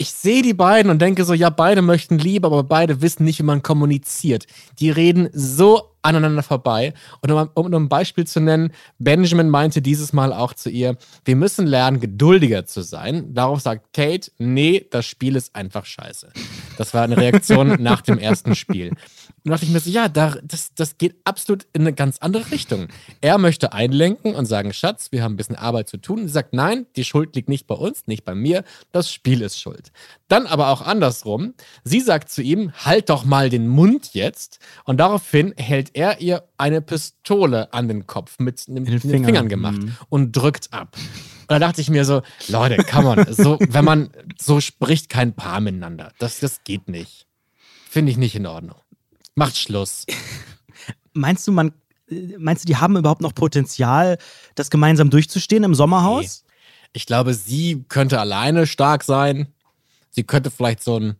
ich 0.02 0.10
sehe 0.10 0.42
die 0.42 0.52
beiden 0.52 0.90
und 0.90 1.00
denke 1.00 1.24
so, 1.24 1.32
ja, 1.32 1.48
beide 1.48 1.80
möchten 1.80 2.18
Liebe, 2.18 2.48
aber 2.48 2.64
beide 2.64 3.02
wissen 3.02 3.22
nicht, 3.22 3.38
wie 3.38 3.44
man 3.44 3.62
kommuniziert. 3.62 4.48
Die 4.80 4.90
reden 4.90 5.28
so 5.32 5.92
aneinander 6.02 6.42
vorbei. 6.42 6.92
Und 7.20 7.30
um, 7.30 7.48
um 7.54 7.72
ein 7.72 7.88
Beispiel 7.88 8.26
zu 8.26 8.40
nennen, 8.40 8.72
Benjamin 8.98 9.48
meinte 9.48 9.80
dieses 9.80 10.12
Mal 10.12 10.32
auch 10.32 10.54
zu 10.54 10.70
ihr, 10.70 10.96
wir 11.24 11.36
müssen 11.36 11.68
lernen, 11.68 12.00
geduldiger 12.00 12.66
zu 12.66 12.82
sein. 12.82 13.32
Darauf 13.32 13.60
sagt 13.60 13.92
Kate, 13.92 14.32
nee, 14.38 14.84
das 14.90 15.06
Spiel 15.06 15.36
ist 15.36 15.54
einfach 15.54 15.86
scheiße. 15.86 16.32
Das 16.78 16.92
war 16.94 17.02
eine 17.02 17.16
Reaktion 17.16 17.76
nach 17.80 18.00
dem 18.00 18.18
ersten 18.18 18.56
Spiel. 18.56 18.96
Und 19.44 19.50
dachte 19.50 19.64
ich 19.64 19.72
mir 19.72 19.80
so, 19.80 19.90
ja, 19.90 20.08
da, 20.08 20.36
das, 20.42 20.72
das 20.74 20.98
geht 20.98 21.16
absolut 21.24 21.66
in 21.72 21.82
eine 21.82 21.92
ganz 21.92 22.18
andere 22.18 22.50
Richtung. 22.52 22.86
Er 23.20 23.38
möchte 23.38 23.72
einlenken 23.72 24.36
und 24.36 24.46
sagen, 24.46 24.72
Schatz, 24.72 25.10
wir 25.10 25.24
haben 25.24 25.34
ein 25.34 25.36
bisschen 25.36 25.56
Arbeit 25.56 25.88
zu 25.88 25.96
tun. 25.96 26.28
sie 26.28 26.32
sagt, 26.32 26.52
nein, 26.52 26.86
die 26.94 27.02
Schuld 27.02 27.34
liegt 27.34 27.48
nicht 27.48 27.66
bei 27.66 27.74
uns, 27.74 28.06
nicht 28.06 28.24
bei 28.24 28.36
mir, 28.36 28.62
das 28.92 29.12
Spiel 29.12 29.42
ist 29.42 29.60
schuld. 29.60 29.90
Dann 30.28 30.46
aber 30.46 30.68
auch 30.68 30.82
andersrum. 30.82 31.54
Sie 31.82 32.00
sagt 32.00 32.30
zu 32.30 32.40
ihm, 32.40 32.72
halt 32.72 33.10
doch 33.10 33.24
mal 33.24 33.50
den 33.50 33.66
Mund 33.66 34.14
jetzt. 34.14 34.60
Und 34.84 34.98
daraufhin 34.98 35.54
hält 35.56 35.90
er 35.94 36.20
ihr 36.20 36.44
eine 36.56 36.80
Pistole 36.80 37.72
an 37.72 37.88
den 37.88 38.06
Kopf 38.06 38.38
mit, 38.38 38.68
mit 38.68 38.86
den, 38.86 39.00
Fingern. 39.00 39.24
Fingern 39.24 39.48
gemacht 39.48 39.82
mhm. 39.82 39.96
und 40.08 40.36
drückt 40.36 40.72
ab. 40.72 40.96
Und 40.96 41.50
da 41.50 41.58
dachte 41.58 41.80
ich 41.80 41.90
mir 41.90 42.04
so, 42.04 42.22
Leute, 42.46 42.84
come 42.84 43.08
on, 43.08 43.26
so, 43.32 43.58
wenn 43.68 43.84
man 43.84 44.10
so 44.40 44.60
spricht, 44.60 45.08
kein 45.08 45.34
Paar 45.34 45.60
miteinander. 45.60 46.12
Das, 46.20 46.38
das 46.38 46.62
geht 46.62 46.88
nicht. 46.88 47.26
Finde 47.90 48.12
ich 48.12 48.18
nicht 48.18 48.36
in 48.36 48.46
Ordnung. 48.46 48.76
Macht 49.34 49.56
Schluss. 49.56 50.06
Meinst 51.14 51.46
du, 51.46 51.52
man, 51.52 51.72
meinst 52.38 52.64
du, 52.64 52.66
die 52.66 52.76
haben 52.76 52.96
überhaupt 52.96 53.20
noch 53.20 53.34
Potenzial, 53.34 54.18
das 54.54 54.70
gemeinsam 54.70 55.10
durchzustehen 55.10 55.64
im 55.64 55.74
Sommerhaus? 55.74 56.44
Nee. 56.44 56.52
Ich 56.94 57.06
glaube, 57.06 57.34
sie 57.34 57.84
könnte 57.88 58.18
alleine 58.18 58.66
stark 58.66 59.04
sein. 59.04 59.48
Sie 60.10 60.24
könnte 60.24 60.50
vielleicht 60.50 60.82
so 60.82 60.98
ein 60.98 61.16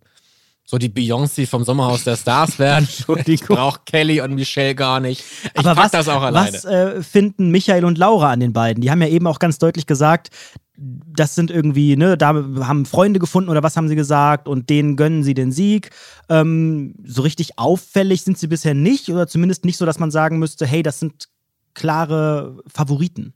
so 0.64 0.78
die 0.78 0.88
Beyoncé 0.88 1.46
vom 1.46 1.64
Sommerhaus 1.64 2.04
der 2.04 2.16
Stars 2.16 2.58
werden. 2.58 2.88
ich 3.26 3.42
brauche 3.42 3.80
Kelly 3.84 4.20
und 4.20 4.34
Michelle 4.34 4.74
gar 4.74 5.00
nicht. 5.00 5.22
Ich 5.44 5.58
Aber 5.58 5.76
was, 5.76 5.90
das 5.90 6.08
auch 6.08 6.22
alleine. 6.22 6.52
Was 6.52 6.64
äh, 6.64 7.02
finden 7.02 7.50
Michael 7.50 7.84
und 7.84 7.98
Laura 7.98 8.30
an 8.30 8.40
den 8.40 8.52
beiden? 8.52 8.80
Die 8.80 8.90
haben 8.90 9.02
ja 9.02 9.08
eben 9.08 9.26
auch 9.26 9.38
ganz 9.38 9.58
deutlich 9.58 9.86
gesagt, 9.86 10.30
das 10.76 11.34
sind 11.34 11.50
irgendwie, 11.50 11.96
ne, 11.96 12.16
da 12.16 12.28
haben 12.28 12.86
Freunde 12.86 13.20
gefunden 13.20 13.50
oder 13.50 13.62
was 13.62 13.76
haben 13.76 13.88
sie 13.88 13.96
gesagt 13.96 14.48
und 14.48 14.70
denen 14.70 14.96
gönnen 14.96 15.22
sie 15.22 15.34
den 15.34 15.52
Sieg. 15.52 15.90
Ähm, 16.28 16.94
so 17.04 17.22
richtig 17.22 17.58
auffällig 17.58 18.22
sind 18.22 18.38
sie 18.38 18.46
bisher 18.46 18.74
nicht 18.74 19.10
oder 19.10 19.26
zumindest 19.26 19.64
nicht 19.64 19.76
so, 19.76 19.84
dass 19.84 19.98
man 19.98 20.10
sagen 20.10 20.38
müsste, 20.38 20.66
hey, 20.66 20.82
das 20.82 20.98
sind 20.98 21.28
klare 21.74 22.62
Favoriten. 22.66 23.34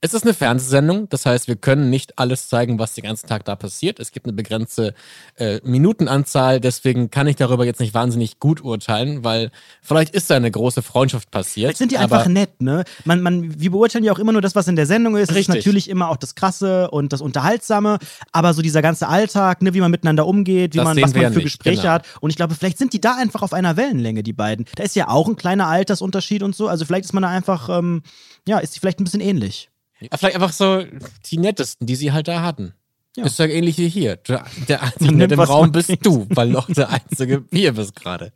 Es 0.00 0.14
ist 0.14 0.22
eine 0.22 0.32
Fernsehsendung, 0.32 1.08
das 1.08 1.26
heißt, 1.26 1.48
wir 1.48 1.56
können 1.56 1.90
nicht 1.90 2.20
alles 2.20 2.48
zeigen, 2.48 2.78
was 2.78 2.94
den 2.94 3.02
ganzen 3.02 3.26
Tag 3.26 3.44
da 3.44 3.56
passiert. 3.56 3.98
Es 3.98 4.12
gibt 4.12 4.26
eine 4.26 4.32
begrenzte 4.32 4.94
äh, 5.34 5.58
Minutenanzahl, 5.64 6.60
deswegen 6.60 7.10
kann 7.10 7.26
ich 7.26 7.34
darüber 7.34 7.64
jetzt 7.64 7.80
nicht 7.80 7.94
wahnsinnig 7.94 8.38
gut 8.38 8.62
urteilen, 8.62 9.24
weil 9.24 9.50
vielleicht 9.82 10.14
ist 10.14 10.30
da 10.30 10.36
eine 10.36 10.52
große 10.52 10.82
Freundschaft 10.82 11.32
passiert. 11.32 11.70
Vielleicht 11.70 11.78
sind 11.78 11.90
die 11.90 11.98
einfach 11.98 12.28
nett, 12.28 12.62
ne? 12.62 12.84
Man, 13.06 13.22
man, 13.22 13.60
wir 13.60 13.72
beurteilen 13.72 14.04
ja 14.04 14.12
auch 14.12 14.20
immer 14.20 14.30
nur 14.30 14.40
das, 14.40 14.54
was 14.54 14.68
in 14.68 14.76
der 14.76 14.86
Sendung 14.86 15.16
ist. 15.16 15.30
Richtig. 15.30 15.46
Das 15.46 15.56
ist 15.56 15.66
natürlich 15.66 15.90
immer 15.90 16.10
auch 16.10 16.16
das 16.16 16.36
Krasse 16.36 16.92
und 16.92 17.12
das 17.12 17.20
Unterhaltsame, 17.20 17.98
aber 18.30 18.54
so 18.54 18.62
dieser 18.62 18.82
ganze 18.82 19.08
Alltag, 19.08 19.62
ne, 19.62 19.74
wie 19.74 19.80
man 19.80 19.90
miteinander 19.90 20.28
umgeht, 20.28 20.74
wie 20.74 20.78
das 20.78 20.84
man, 20.84 20.96
was 21.02 21.12
man 21.12 21.32
für 21.32 21.38
nicht, 21.40 21.46
Gespräche 21.46 21.82
genau. 21.82 21.94
hat. 21.94 22.06
Und 22.20 22.30
ich 22.30 22.36
glaube, 22.36 22.54
vielleicht 22.54 22.78
sind 22.78 22.92
die 22.92 23.00
da 23.00 23.16
einfach 23.16 23.42
auf 23.42 23.52
einer 23.52 23.76
Wellenlänge, 23.76 24.22
die 24.22 24.32
beiden. 24.32 24.64
Da 24.76 24.84
ist 24.84 24.94
ja 24.94 25.08
auch 25.08 25.26
ein 25.26 25.34
kleiner 25.34 25.66
Altersunterschied 25.66 26.44
und 26.44 26.54
so. 26.54 26.68
Also 26.68 26.84
vielleicht 26.84 27.06
ist 27.06 27.14
man 27.14 27.24
da 27.24 27.30
einfach, 27.30 27.68
ähm, 27.68 28.02
ja, 28.46 28.60
ist 28.60 28.76
die 28.76 28.78
vielleicht 28.78 29.00
ein 29.00 29.04
bisschen 29.04 29.20
ähnlich. 29.20 29.70
Ja, 30.00 30.16
vielleicht 30.16 30.36
einfach 30.36 30.52
so 30.52 30.84
die 31.26 31.38
nettesten, 31.38 31.86
die 31.86 31.96
sie 31.96 32.12
halt 32.12 32.28
da 32.28 32.42
hatten. 32.42 32.74
Ja. 33.16 33.24
Ist 33.24 33.38
ja 33.38 33.46
ähnlich 33.46 33.78
wie 33.78 33.88
hier. 33.88 34.16
Der 34.16 34.82
einzige 34.82 35.12
nette 35.12 35.34
im 35.34 35.40
Raum 35.40 35.72
bist 35.72 35.90
du, 36.02 36.26
weil 36.30 36.48
noch 36.48 36.70
der 36.70 36.90
einzige 36.90 37.44
hier 37.50 37.72
bist 37.72 37.96
gerade. 37.96 38.32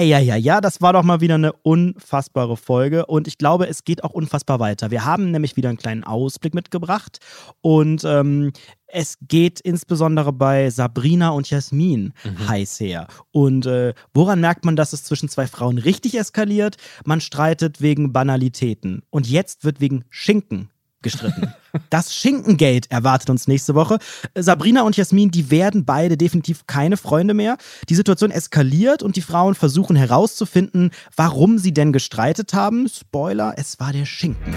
Ja, 0.00 0.18
ja, 0.18 0.36
ja, 0.36 0.60
das 0.60 0.80
war 0.80 0.92
doch 0.92 1.02
mal 1.02 1.20
wieder 1.20 1.34
eine 1.34 1.52
unfassbare 1.52 2.56
Folge 2.56 3.06
und 3.06 3.28
ich 3.28 3.38
glaube, 3.38 3.66
es 3.68 3.84
geht 3.84 4.04
auch 4.04 4.12
unfassbar 4.12 4.58
weiter. 4.60 4.90
Wir 4.90 5.04
haben 5.04 5.30
nämlich 5.30 5.56
wieder 5.56 5.68
einen 5.68 5.78
kleinen 5.78 6.04
Ausblick 6.04 6.54
mitgebracht 6.54 7.18
und 7.60 8.04
ähm, 8.04 8.52
es 8.86 9.18
geht 9.26 9.60
insbesondere 9.60 10.32
bei 10.32 10.70
Sabrina 10.70 11.30
und 11.30 11.48
Jasmin 11.48 12.12
mhm. 12.24 12.48
heiß 12.48 12.80
her. 12.80 13.06
Und 13.30 13.66
äh, 13.66 13.94
woran 14.12 14.40
merkt 14.40 14.64
man, 14.64 14.76
dass 14.76 14.92
es 14.92 15.04
zwischen 15.04 15.28
zwei 15.28 15.46
Frauen 15.46 15.78
richtig 15.78 16.18
eskaliert? 16.18 16.76
Man 17.04 17.20
streitet 17.20 17.80
wegen 17.80 18.12
Banalitäten. 18.12 19.02
Und 19.10 19.28
jetzt 19.28 19.64
wird 19.64 19.80
wegen 19.80 20.04
Schinken 20.10 20.71
gestritten. 21.02 21.52
Das 21.88 22.14
Schinkengate 22.14 22.90
erwartet 22.90 23.30
uns 23.30 23.48
nächste 23.48 23.74
Woche. 23.74 23.98
Sabrina 24.34 24.82
und 24.82 24.96
Jasmin, 24.96 25.30
die 25.30 25.50
werden 25.50 25.84
beide 25.84 26.16
definitiv 26.16 26.66
keine 26.66 26.96
Freunde 26.96 27.34
mehr. 27.34 27.56
Die 27.88 27.94
Situation 27.94 28.30
eskaliert 28.30 29.02
und 29.02 29.16
die 29.16 29.22
Frauen 29.22 29.54
versuchen 29.54 29.96
herauszufinden, 29.96 30.90
warum 31.16 31.58
sie 31.58 31.72
denn 31.72 31.92
gestreitet 31.92 32.52
haben. 32.54 32.88
Spoiler, 32.88 33.54
es 33.56 33.80
war 33.80 33.92
der 33.92 34.04
Schinken. 34.04 34.54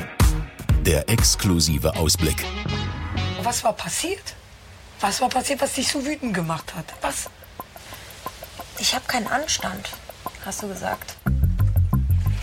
Der 0.86 1.10
exklusive 1.10 1.96
Ausblick. 1.96 2.44
Was 3.44 3.64
war 3.64 3.74
passiert? 3.74 4.36
Was 5.00 5.22
war 5.22 5.30
passiert, 5.30 5.62
was 5.62 5.74
dich 5.74 5.88
so 5.88 6.06
wütend 6.06 6.34
gemacht 6.34 6.76
hat? 6.76 6.86
Was? 7.02 7.30
Ich 8.80 8.94
habe 8.94 9.06
keinen 9.08 9.28
Anstand, 9.28 9.90
hast 10.46 10.64
du 10.64 10.68
gesagt. 10.68 11.16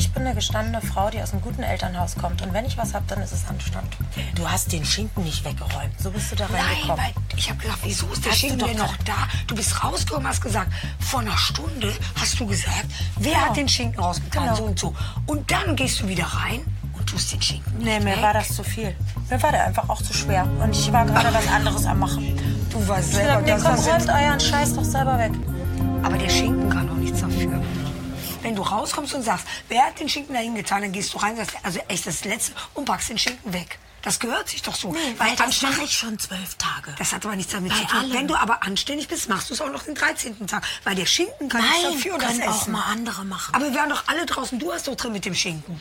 Ich 0.02 0.10
bin 0.10 0.26
eine 0.26 0.34
gestandene 0.34 0.80
Frau, 0.80 1.10
die 1.10 1.22
aus 1.22 1.32
einem 1.32 1.42
guten 1.42 1.62
Elternhaus 1.62 2.16
kommt. 2.16 2.42
Und 2.42 2.52
wenn 2.52 2.64
ich 2.64 2.76
was 2.76 2.92
habe, 2.92 3.04
dann 3.06 3.22
ist 3.22 3.30
es 3.30 3.46
Anstand. 3.48 3.86
Du 4.34 4.50
hast 4.50 4.72
den 4.72 4.84
Schinken 4.84 5.22
nicht 5.22 5.44
weggeräumt. 5.44 5.92
So 5.96 6.10
bist 6.10 6.32
du 6.32 6.34
da 6.34 6.46
reingekommen. 6.46 6.96
Nein, 6.96 7.14
weil 7.14 7.38
ich 7.38 7.48
habe 7.48 7.60
gesagt, 7.60 7.78
wieso 7.84 8.08
ist 8.08 8.24
der 8.24 8.32
hast 8.32 8.38
Schinken 8.40 8.66
denn 8.66 8.78
noch 8.78 8.96
da? 9.04 9.28
Du 9.46 9.54
bist 9.54 9.84
rausgekommen, 9.84 10.26
hast 10.26 10.40
gesagt, 10.40 10.72
vor 10.98 11.20
einer 11.20 11.36
Stunde 11.38 11.92
hast 12.20 12.40
du 12.40 12.46
gesagt, 12.48 12.86
wer 13.20 13.32
genau. 13.32 13.44
hat 13.46 13.56
den 13.56 13.68
Schinken 13.68 14.00
rausgetan, 14.00 14.42
genau. 14.42 14.56
so 14.56 14.64
und 14.64 14.78
so. 14.80 14.94
Und 15.26 15.48
dann 15.52 15.76
gehst 15.76 16.00
du 16.00 16.08
wieder 16.08 16.24
rein 16.24 16.62
und 16.98 17.06
tust 17.08 17.32
den 17.32 17.40
Schinken 17.40 17.72
Nee, 17.78 18.00
mir 18.00 18.06
weg. 18.06 18.22
war 18.22 18.32
das 18.34 18.48
zu 18.56 18.64
viel. 18.64 18.96
Mir 19.30 19.40
war 19.40 19.52
der 19.52 19.66
einfach 19.66 19.88
auch 19.88 20.02
zu 20.02 20.12
schwer. 20.12 20.48
Und 20.60 20.72
ich 20.72 20.92
war 20.92 21.06
gerade 21.06 21.32
was 21.32 21.46
anderes 21.46 21.86
am 21.86 22.00
machen. 22.00 22.36
Du 22.72 22.80
Ich 22.80 23.06
selber, 23.06 23.34
dachte, 23.34 23.42
nee, 23.44 23.50
dass 23.50 23.62
komm, 23.62 23.74
räumt 23.76 24.08
euren 24.08 24.40
Scheiß 24.40 24.74
doch 24.74 24.84
selber 24.84 25.16
weg. 25.16 25.30
Aber 26.02 26.18
der 26.18 26.28
Schinken 26.28 26.51
Wenn 28.42 28.54
du 28.56 28.62
rauskommst 28.62 29.14
und 29.14 29.22
sagst, 29.22 29.46
wer 29.68 29.82
hat 29.86 29.98
den 30.00 30.08
Schinken 30.08 30.34
da 30.34 30.40
hingetan, 30.40 30.82
dann 30.82 30.92
gehst 30.92 31.14
du 31.14 31.18
rein 31.18 31.30
und 31.32 31.36
sagst, 31.38 31.56
also 31.62 31.80
echt 31.88 32.06
das 32.06 32.24
Letzte 32.24 32.52
und 32.74 32.84
packst 32.84 33.08
den 33.10 33.18
Schinken 33.18 33.52
weg. 33.52 33.78
Das 34.02 34.18
gehört 34.18 34.48
sich 34.48 34.62
doch 34.62 34.74
so. 34.74 34.92
Weil 35.18 35.30
das 35.36 35.40
anständig- 35.46 35.76
mache 35.76 35.84
ich 35.86 35.92
schon 35.96 36.18
zwölf 36.18 36.56
Tage. 36.56 36.92
Das 36.98 37.12
hat 37.12 37.24
aber 37.24 37.36
nichts 37.36 37.52
damit 37.52 37.70
Bei 37.70 37.78
zu 37.78 37.86
tun. 37.86 37.98
allem. 38.00 38.12
Wenn 38.12 38.26
du 38.28 38.34
aber 38.34 38.64
anständig 38.64 39.06
bist, 39.06 39.28
machst 39.28 39.48
du 39.48 39.54
es 39.54 39.60
auch 39.60 39.70
noch 39.70 39.84
den 39.84 39.94
13. 39.94 40.44
Tag. 40.48 40.64
Weil 40.82 40.96
der 40.96 41.06
Schinken 41.06 41.48
kann 41.48 41.60
nichts 41.62 41.82
Nein, 41.84 41.92
dafür 41.94 42.14
und 42.14 42.22
das 42.22 42.30
können 42.32 42.42
auch 42.48 42.60
Essen. 42.62 42.72
mal 42.72 42.82
andere 42.90 43.24
machen. 43.24 43.54
Aber 43.54 43.64
wir 43.70 43.74
waren 43.78 43.90
doch 43.90 44.02
alle 44.08 44.26
draußen. 44.26 44.58
Du 44.58 44.72
hast 44.72 44.88
doch 44.88 44.96
drin 44.96 45.12
mit 45.12 45.24
dem 45.24 45.36
Schinken. 45.36 45.80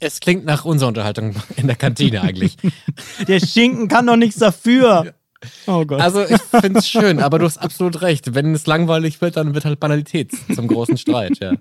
Es 0.00 0.20
klingt 0.20 0.44
nach 0.44 0.64
unserer 0.66 0.88
Unterhaltung 0.88 1.34
in 1.56 1.66
der 1.66 1.76
Kantine 1.76 2.22
eigentlich. 2.22 2.56
Der 3.26 3.40
Schinken 3.40 3.88
kann 3.88 4.06
doch 4.06 4.16
nichts 4.16 4.38
dafür. 4.38 5.14
Oh 5.66 5.84
Gott. 5.84 6.00
Also 6.00 6.24
ich 6.24 6.40
finde 6.60 6.78
es 6.78 6.88
schön, 6.88 7.20
aber 7.20 7.38
du 7.38 7.44
hast 7.44 7.58
absolut 7.58 8.02
recht. 8.02 8.34
Wenn 8.34 8.54
es 8.54 8.66
langweilig 8.66 9.20
wird, 9.20 9.36
dann 9.36 9.54
wird 9.54 9.64
halt 9.64 9.80
Banalität 9.80 10.32
zum 10.54 10.68
großen 10.68 10.96
Streit. 10.96 11.38
Ja. 11.40 11.52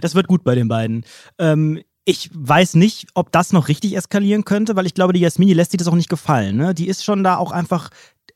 Das 0.00 0.14
wird 0.14 0.28
gut 0.28 0.44
bei 0.44 0.54
den 0.54 0.68
beiden. 0.68 1.04
Ähm, 1.38 1.80
ich 2.08 2.30
weiß 2.32 2.74
nicht, 2.74 3.08
ob 3.14 3.32
das 3.32 3.52
noch 3.52 3.66
richtig 3.66 3.96
eskalieren 3.96 4.44
könnte, 4.44 4.76
weil 4.76 4.86
ich 4.86 4.94
glaube, 4.94 5.12
die 5.12 5.20
Jasmin, 5.20 5.48
die 5.48 5.54
lässt 5.54 5.72
sich 5.72 5.78
das 5.78 5.88
auch 5.88 5.94
nicht 5.94 6.08
gefallen. 6.08 6.56
Ne? 6.56 6.72
Die 6.72 6.86
ist 6.86 7.04
schon 7.04 7.24
da 7.24 7.36
auch 7.36 7.50
einfach. 7.50 7.90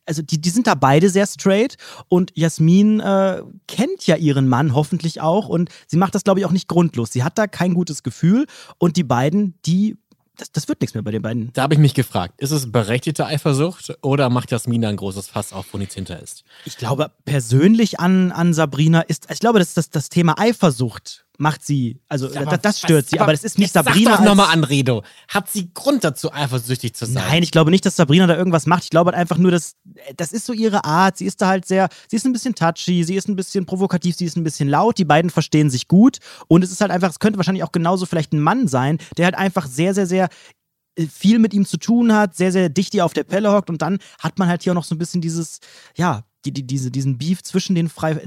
Also 0.07 0.23
die, 0.23 0.41
die 0.41 0.51
sind 0.51 0.67
da 0.67 0.75
beide 0.75 1.09
sehr 1.09 1.27
straight 1.27 1.77
und 2.09 2.33
Jasmin 2.35 2.99
äh, 2.99 3.43
kennt 3.69 4.09
ja 4.09 4.17
ihren 4.17 4.49
Mann 4.49 4.75
hoffentlich 4.75 5.21
auch 5.21 5.49
und 5.49 5.71
sie 5.87 5.99
macht 5.99 6.17
das, 6.17 6.25
glaube 6.25 6.41
ich, 6.41 6.47
auch 6.47 6.51
nicht 6.51 6.67
grundlos. 6.67 7.13
Sie 7.13 7.23
hat 7.23 7.39
da 7.39 7.47
kein 7.47 7.75
gutes 7.75 8.03
Gefühl 8.03 8.47
und 8.79 8.97
die 8.97 9.05
beiden, 9.05 9.55
die, 9.67 9.99
das, 10.41 10.53
das 10.53 10.69
wird 10.69 10.81
nichts 10.81 10.95
mehr 10.95 11.03
bei 11.03 11.11
den 11.11 11.23
beiden. 11.23 11.53
Da 11.53 11.63
habe 11.63 11.75
ich 11.75 11.81
mich 11.81 11.95
gefragt, 11.95 12.35
ist 12.41 12.51
es 12.51 12.71
berechtigte 12.71 13.27
Eifersucht 13.27 13.97
oder 14.03 14.31
macht 14.31 14.51
Jasmin 14.51 14.83
da 14.83 14.89
ein 14.89 14.97
großes 14.97 15.29
Fass 15.29 15.53
auf, 15.53 15.67
wo 15.73 15.79
nichts 15.79 15.95
hinter 15.95 16.21
ist? 16.21 16.45
Ich 16.65 16.77
glaube 16.77 17.11
persönlich 17.25 18.01
an, 18.01 18.33
an 18.33 18.55
Sabrina 18.55 19.01
ist, 19.03 19.29
ich 19.31 19.41
glaube, 19.41 19.59
dass 19.59 19.75
das, 19.75 19.91
das 19.91 20.09
Thema 20.09 20.39
Eifersucht 20.39 21.25
macht 21.41 21.65
sie, 21.65 21.99
also 22.09 22.27
Aber 22.37 22.45
das, 22.45 22.61
das 22.61 22.79
stört 22.81 23.05
was- 23.05 23.11
sie, 23.11 23.19
aber 23.19 23.33
das 23.33 23.45
ist 23.45 23.59
nicht 23.59 23.73
Sabrina. 23.73 24.11
Sag 24.11 24.19
doch 24.21 24.25
nochmal 24.27 24.53
an, 24.53 24.63
Redo. 24.63 25.03
Hat 25.29 25.51
sie 25.51 25.73
Grund 25.73 26.05
dazu, 26.05 26.33
eifersüchtig 26.33 26.95
zu 26.95 27.07
sein? 27.07 27.15
Nein, 27.15 27.43
ich 27.43 27.51
glaube 27.51 27.71
nicht, 27.71 27.85
dass 27.87 27.97
Sabrina 27.97 28.27
da 28.27 28.37
irgendwas 28.37 28.67
macht. 28.67 28.85
Ich 28.85 28.91
glaube 28.91 29.11
halt 29.11 29.19
einfach 29.19 29.39
nur, 29.39 29.51
dass 29.51 29.75
das 30.17 30.33
ist 30.33 30.47
so 30.47 30.53
ihre 30.53 30.85
Art. 30.85 31.17
Sie 31.17 31.25
ist 31.25 31.41
da 31.41 31.49
halt 31.49 31.65
sehr, 31.67 31.89
sie 32.09 32.17
ist 32.17 32.27
ein 32.27 32.33
bisschen 32.33 32.55
touchy, 32.55 33.05
sie 33.05 33.15
ist 33.17 33.29
ein 33.29 33.37
bisschen 33.37 33.67
provokativ, 33.67 34.15
sie 34.17 34.27
ist 34.27 34.37
ein 34.37 34.45
bisschen 34.45 34.69
laut. 34.69 34.99
Die 34.99 35.05
beiden 35.05 35.31
verstehen 35.31 35.71
sich 35.71 35.89
gut 35.89 36.19
und 36.47 36.63
es 36.63 36.71
ist 36.71 36.81
halt 36.81 36.91
einfach, 36.91 37.11
es 37.11 37.19
könnte 37.19 37.39
wahrscheinlich 37.39 37.65
auch 37.65 37.73
genauso 37.73 38.07
vielleicht 38.07 38.33
ein 38.33 38.41
Mann 38.41 38.69
sein, 38.69 38.99
der 39.17 39.25
halt 39.25 39.35
einfach 39.35 39.67
sehr, 39.67 39.95
sehr, 39.95 40.07
sehr 40.07 40.29
äh, 40.97 41.07
viel 41.07 41.39
mit 41.39 41.55
ihm 41.55 41.65
zu 41.65 41.79
tun 41.79 42.13
hat, 42.13 42.37
sehr, 42.37 42.53
sehr 42.53 42.69
dicht 42.69 42.93
hier 42.93 43.05
auf 43.07 43.15
der 43.15 43.25
Pelle 43.25 43.51
hockt 43.53 43.71
und 43.71 43.81
dann 43.81 43.99
hat 44.19 44.39
man 44.39 44.47
halt 44.49 44.63
hier 44.63 44.73
auch 44.73 44.77
noch 44.77 44.85
so 44.85 44.95
ein 44.95 44.99
bisschen 44.99 45.21
dieses, 45.21 45.61
ja, 45.97 46.23
die, 46.45 46.53
die, 46.53 46.67
diese, 46.67 46.91
diesen 46.91 47.17
Beef 47.19 47.43
zwischen 47.43 47.75
den 47.75 47.89
frei, 47.89 48.27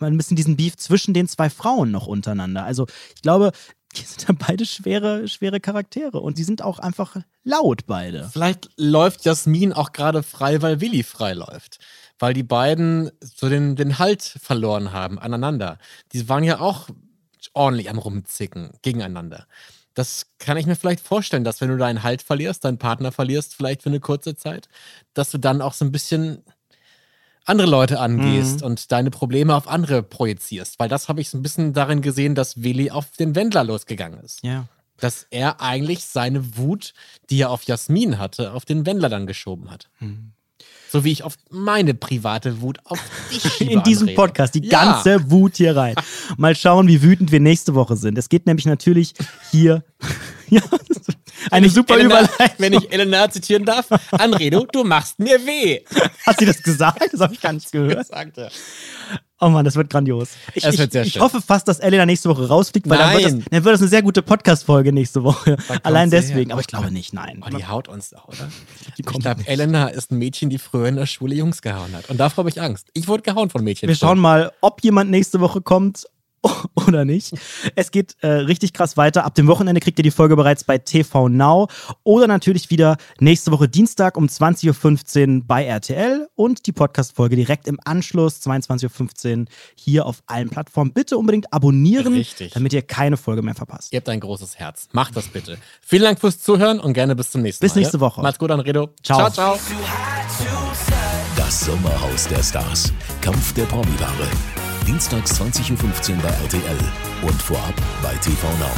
ein 0.00 0.16
bisschen 0.16 0.36
diesen 0.36 0.56
Beef 0.56 0.76
zwischen 0.76 1.14
den 1.14 1.28
zwei 1.28 1.50
Frauen 1.50 1.90
noch 1.90 2.06
untereinander. 2.06 2.64
Also 2.64 2.86
ich 3.14 3.22
glaube, 3.22 3.52
die 3.96 4.02
sind 4.02 4.26
ja 4.28 4.34
beide 4.36 4.66
schwere, 4.66 5.28
schwere 5.28 5.60
Charaktere 5.60 6.20
und 6.20 6.38
die 6.38 6.44
sind 6.44 6.62
auch 6.62 6.78
einfach 6.78 7.16
laut 7.44 7.86
beide. 7.86 8.28
Vielleicht 8.32 8.70
läuft 8.76 9.24
Jasmin 9.24 9.72
auch 9.72 9.92
gerade 9.92 10.22
frei, 10.22 10.62
weil 10.62 10.80
Willi 10.80 11.02
frei 11.02 11.34
läuft. 11.34 11.78
Weil 12.18 12.34
die 12.34 12.42
beiden 12.42 13.10
so 13.20 13.48
den, 13.48 13.76
den 13.76 13.98
Halt 13.98 14.22
verloren 14.22 14.92
haben 14.92 15.18
aneinander. 15.18 15.78
Die 16.12 16.28
waren 16.28 16.44
ja 16.44 16.60
auch 16.60 16.88
ordentlich 17.52 17.90
am 17.90 17.98
Rumzicken 17.98 18.70
gegeneinander. 18.82 19.46
Das 19.94 20.26
kann 20.38 20.56
ich 20.56 20.66
mir 20.66 20.74
vielleicht 20.74 21.00
vorstellen, 21.00 21.44
dass 21.44 21.60
wenn 21.60 21.68
du 21.68 21.76
deinen 21.76 22.02
Halt 22.02 22.22
verlierst, 22.22 22.64
deinen 22.64 22.78
Partner 22.78 23.12
verlierst, 23.12 23.54
vielleicht 23.54 23.82
für 23.82 23.90
eine 23.90 24.00
kurze 24.00 24.34
Zeit, 24.34 24.68
dass 25.12 25.30
du 25.30 25.38
dann 25.38 25.62
auch 25.62 25.72
so 25.72 25.84
ein 25.84 25.92
bisschen 25.92 26.42
andere 27.44 27.68
Leute 27.68 28.00
angehst 28.00 28.60
Mhm. 28.60 28.66
und 28.66 28.92
deine 28.92 29.10
Probleme 29.10 29.54
auf 29.54 29.68
andere 29.68 30.02
projizierst. 30.02 30.78
Weil 30.78 30.88
das 30.88 31.08
habe 31.08 31.20
ich 31.20 31.30
so 31.30 31.38
ein 31.38 31.42
bisschen 31.42 31.72
darin 31.72 32.02
gesehen, 32.02 32.34
dass 32.34 32.62
Willi 32.62 32.90
auf 32.90 33.10
den 33.18 33.34
Wendler 33.34 33.64
losgegangen 33.64 34.20
ist 34.20 34.42
Ja. 34.44 34.66
dass 34.98 35.26
er 35.30 35.60
eigentlich 35.60 36.04
seine 36.04 36.56
Wut, 36.56 36.94
die 37.30 37.40
er 37.40 37.50
auf 37.50 37.64
Jasmin 37.64 38.18
hatte, 38.18 38.52
auf 38.52 38.64
den 38.64 38.86
Wendler 38.86 39.08
dann 39.08 39.26
geschoben 39.26 39.70
hat. 39.70 39.88
Hm. 39.98 40.33
So 40.90 41.02
wie 41.04 41.10
ich 41.10 41.24
auf 41.24 41.34
meine 41.50 41.92
private 41.94 42.60
Wut 42.60 42.78
auf 42.84 43.00
dich 43.32 43.42
schiebe, 43.52 43.72
in 43.72 43.82
diesem 43.82 44.04
Anrede. 44.08 44.16
Podcast 44.16 44.54
die 44.54 44.64
Ja. 44.64 44.84
ganze 45.02 45.30
Wut 45.30 45.56
hier 45.56 45.76
rein. 45.76 45.96
Mal 46.36 46.54
schauen, 46.54 46.86
wie 46.86 47.02
wütend 47.02 47.32
wir 47.32 47.40
nächste 47.40 47.74
Woche 47.74 47.96
sind. 47.96 48.16
Es 48.16 48.28
geht 48.28 48.46
nämlich 48.46 48.64
natürlich 48.66 49.14
hier. 49.50 49.82
ja, 50.50 50.62
eine 51.50 51.68
super 51.68 51.94
Elena, 51.94 52.20
Überleitung. 52.20 52.54
Wenn 52.58 52.72
ich 52.74 52.92
Elena 52.92 53.28
zitieren 53.30 53.64
darf, 53.64 53.88
Anredo, 54.12 54.66
du 54.70 54.84
machst 54.84 55.18
mir 55.18 55.44
weh. 55.44 55.80
Hat 56.24 56.38
sie 56.38 56.46
das 56.46 56.62
gesagt? 56.62 57.02
Das 57.12 57.20
habe 57.20 57.34
ich 57.34 57.40
gar 57.40 57.52
nicht 57.52 57.72
gehört. 57.72 58.06
Sagt 58.06 58.38
er. 58.38 58.50
Oh 59.44 59.50
Mann, 59.50 59.62
das 59.66 59.76
wird 59.76 59.90
grandios. 59.90 60.30
Ich, 60.54 60.64
Es 60.64 60.78
wird 60.78 60.92
sehr 60.92 61.02
ich, 61.02 61.08
ich 61.08 61.12
schön. 61.14 61.22
hoffe 61.22 61.42
fast, 61.42 61.68
dass 61.68 61.78
Elena 61.78 62.06
nächste 62.06 62.30
Woche 62.30 62.48
rausfliegt, 62.48 62.88
weil 62.88 62.96
dann 62.96 63.12
wird, 63.12 63.24
das, 63.24 63.32
Nein. 63.32 63.44
dann 63.50 63.64
wird 63.64 63.74
das 63.74 63.80
eine 63.82 63.90
sehr 63.90 64.00
gute 64.00 64.22
Podcast-Folge 64.22 64.90
nächste 64.90 65.22
Woche. 65.22 65.58
Allein 65.82 66.08
deswegen. 66.08 66.50
Aber 66.50 66.62
ich 66.62 66.66
glaube 66.66 66.90
nicht, 66.90 67.12
nein. 67.12 67.44
Oh, 67.46 67.54
die 67.54 67.66
haut 67.66 67.88
uns 67.88 68.08
da, 68.08 68.22
oder? 68.26 68.48
Ich 68.96 69.04
kommt 69.04 69.20
glaube. 69.22 69.46
Elena 69.46 69.88
ist 69.88 70.10
ein 70.12 70.18
Mädchen, 70.18 70.48
die 70.48 70.56
früher 70.56 70.86
in 70.88 70.96
der 70.96 71.04
Schule 71.04 71.34
Jungs 71.34 71.60
gehauen 71.60 71.92
hat. 71.92 72.08
Und 72.08 72.16
davor 72.18 72.38
habe 72.44 72.48
ich 72.48 72.62
Angst. 72.62 72.88
Ich 72.94 73.06
wurde 73.06 73.22
gehauen 73.22 73.50
von 73.50 73.62
Mädchen. 73.62 73.86
Wir 73.86 73.96
schauen 73.96 74.18
mal, 74.18 74.50
ob 74.62 74.82
jemand 74.82 75.10
nächste 75.10 75.40
Woche 75.40 75.60
kommt 75.60 76.06
oder 76.74 77.04
nicht. 77.04 77.32
Es 77.74 77.90
geht 77.90 78.16
äh, 78.20 78.28
richtig 78.28 78.72
krass 78.72 78.96
weiter. 78.96 79.24
Ab 79.24 79.34
dem 79.34 79.46
Wochenende 79.46 79.80
kriegt 79.80 79.98
ihr 79.98 80.02
die 80.02 80.10
Folge 80.10 80.36
bereits 80.36 80.64
bei 80.64 80.78
TV 80.78 81.28
Now 81.28 81.68
oder 82.02 82.26
natürlich 82.26 82.70
wieder 82.70 82.96
nächste 83.20 83.50
Woche 83.52 83.68
Dienstag 83.68 84.16
um 84.16 84.26
20.15 84.26 85.36
Uhr 85.38 85.42
bei 85.46 85.64
RTL 85.64 86.28
und 86.34 86.66
die 86.66 86.72
Podcast-Folge 86.72 87.36
direkt 87.36 87.68
im 87.68 87.78
Anschluss, 87.84 88.40
22.15 88.42 89.40
Uhr 89.40 89.44
hier 89.74 90.06
auf 90.06 90.22
allen 90.26 90.50
Plattformen. 90.50 90.92
Bitte 90.92 91.18
unbedingt 91.18 91.52
abonnieren, 91.52 92.14
Richtig. 92.14 92.52
damit 92.52 92.72
ihr 92.72 92.82
keine 92.82 93.16
Folge 93.16 93.42
mehr 93.42 93.54
verpasst. 93.54 93.92
Ihr 93.92 93.98
habt 93.98 94.08
ein 94.08 94.20
großes 94.20 94.58
Herz. 94.58 94.88
Macht 94.92 95.16
das 95.16 95.28
bitte. 95.28 95.58
Vielen 95.80 96.02
Dank 96.02 96.20
fürs 96.20 96.40
Zuhören 96.40 96.80
und 96.80 96.92
gerne 96.94 97.16
bis 97.16 97.30
zum 97.30 97.42
nächsten 97.42 97.64
Bis 97.64 97.74
Mal. 97.74 97.80
nächste 97.80 97.98
ja? 97.98 98.00
Woche. 98.00 98.22
Macht's 98.22 98.38
gut, 98.38 98.50
Anredo. 98.50 98.90
Ciao. 99.02 99.30
ciao. 99.30 99.56
ciao. 99.56 99.58
Das 101.36 101.64
Sommerhaus 101.64 102.28
der 102.28 102.42
Stars. 102.42 102.92
Kampf 103.20 103.52
der 103.54 103.64
Promi-Paare. 103.64 104.63
Dienstags 104.86 105.40
20.15 105.40 106.16
Uhr 106.16 106.22
bei 106.22 106.28
RTL 106.28 106.78
und 107.22 107.42
vorab 107.42 107.74
bei 108.02 108.14
TV 108.16 108.48
Now. 108.58 108.70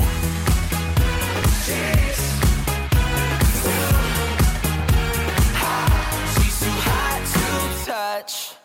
touch. 8.27 8.56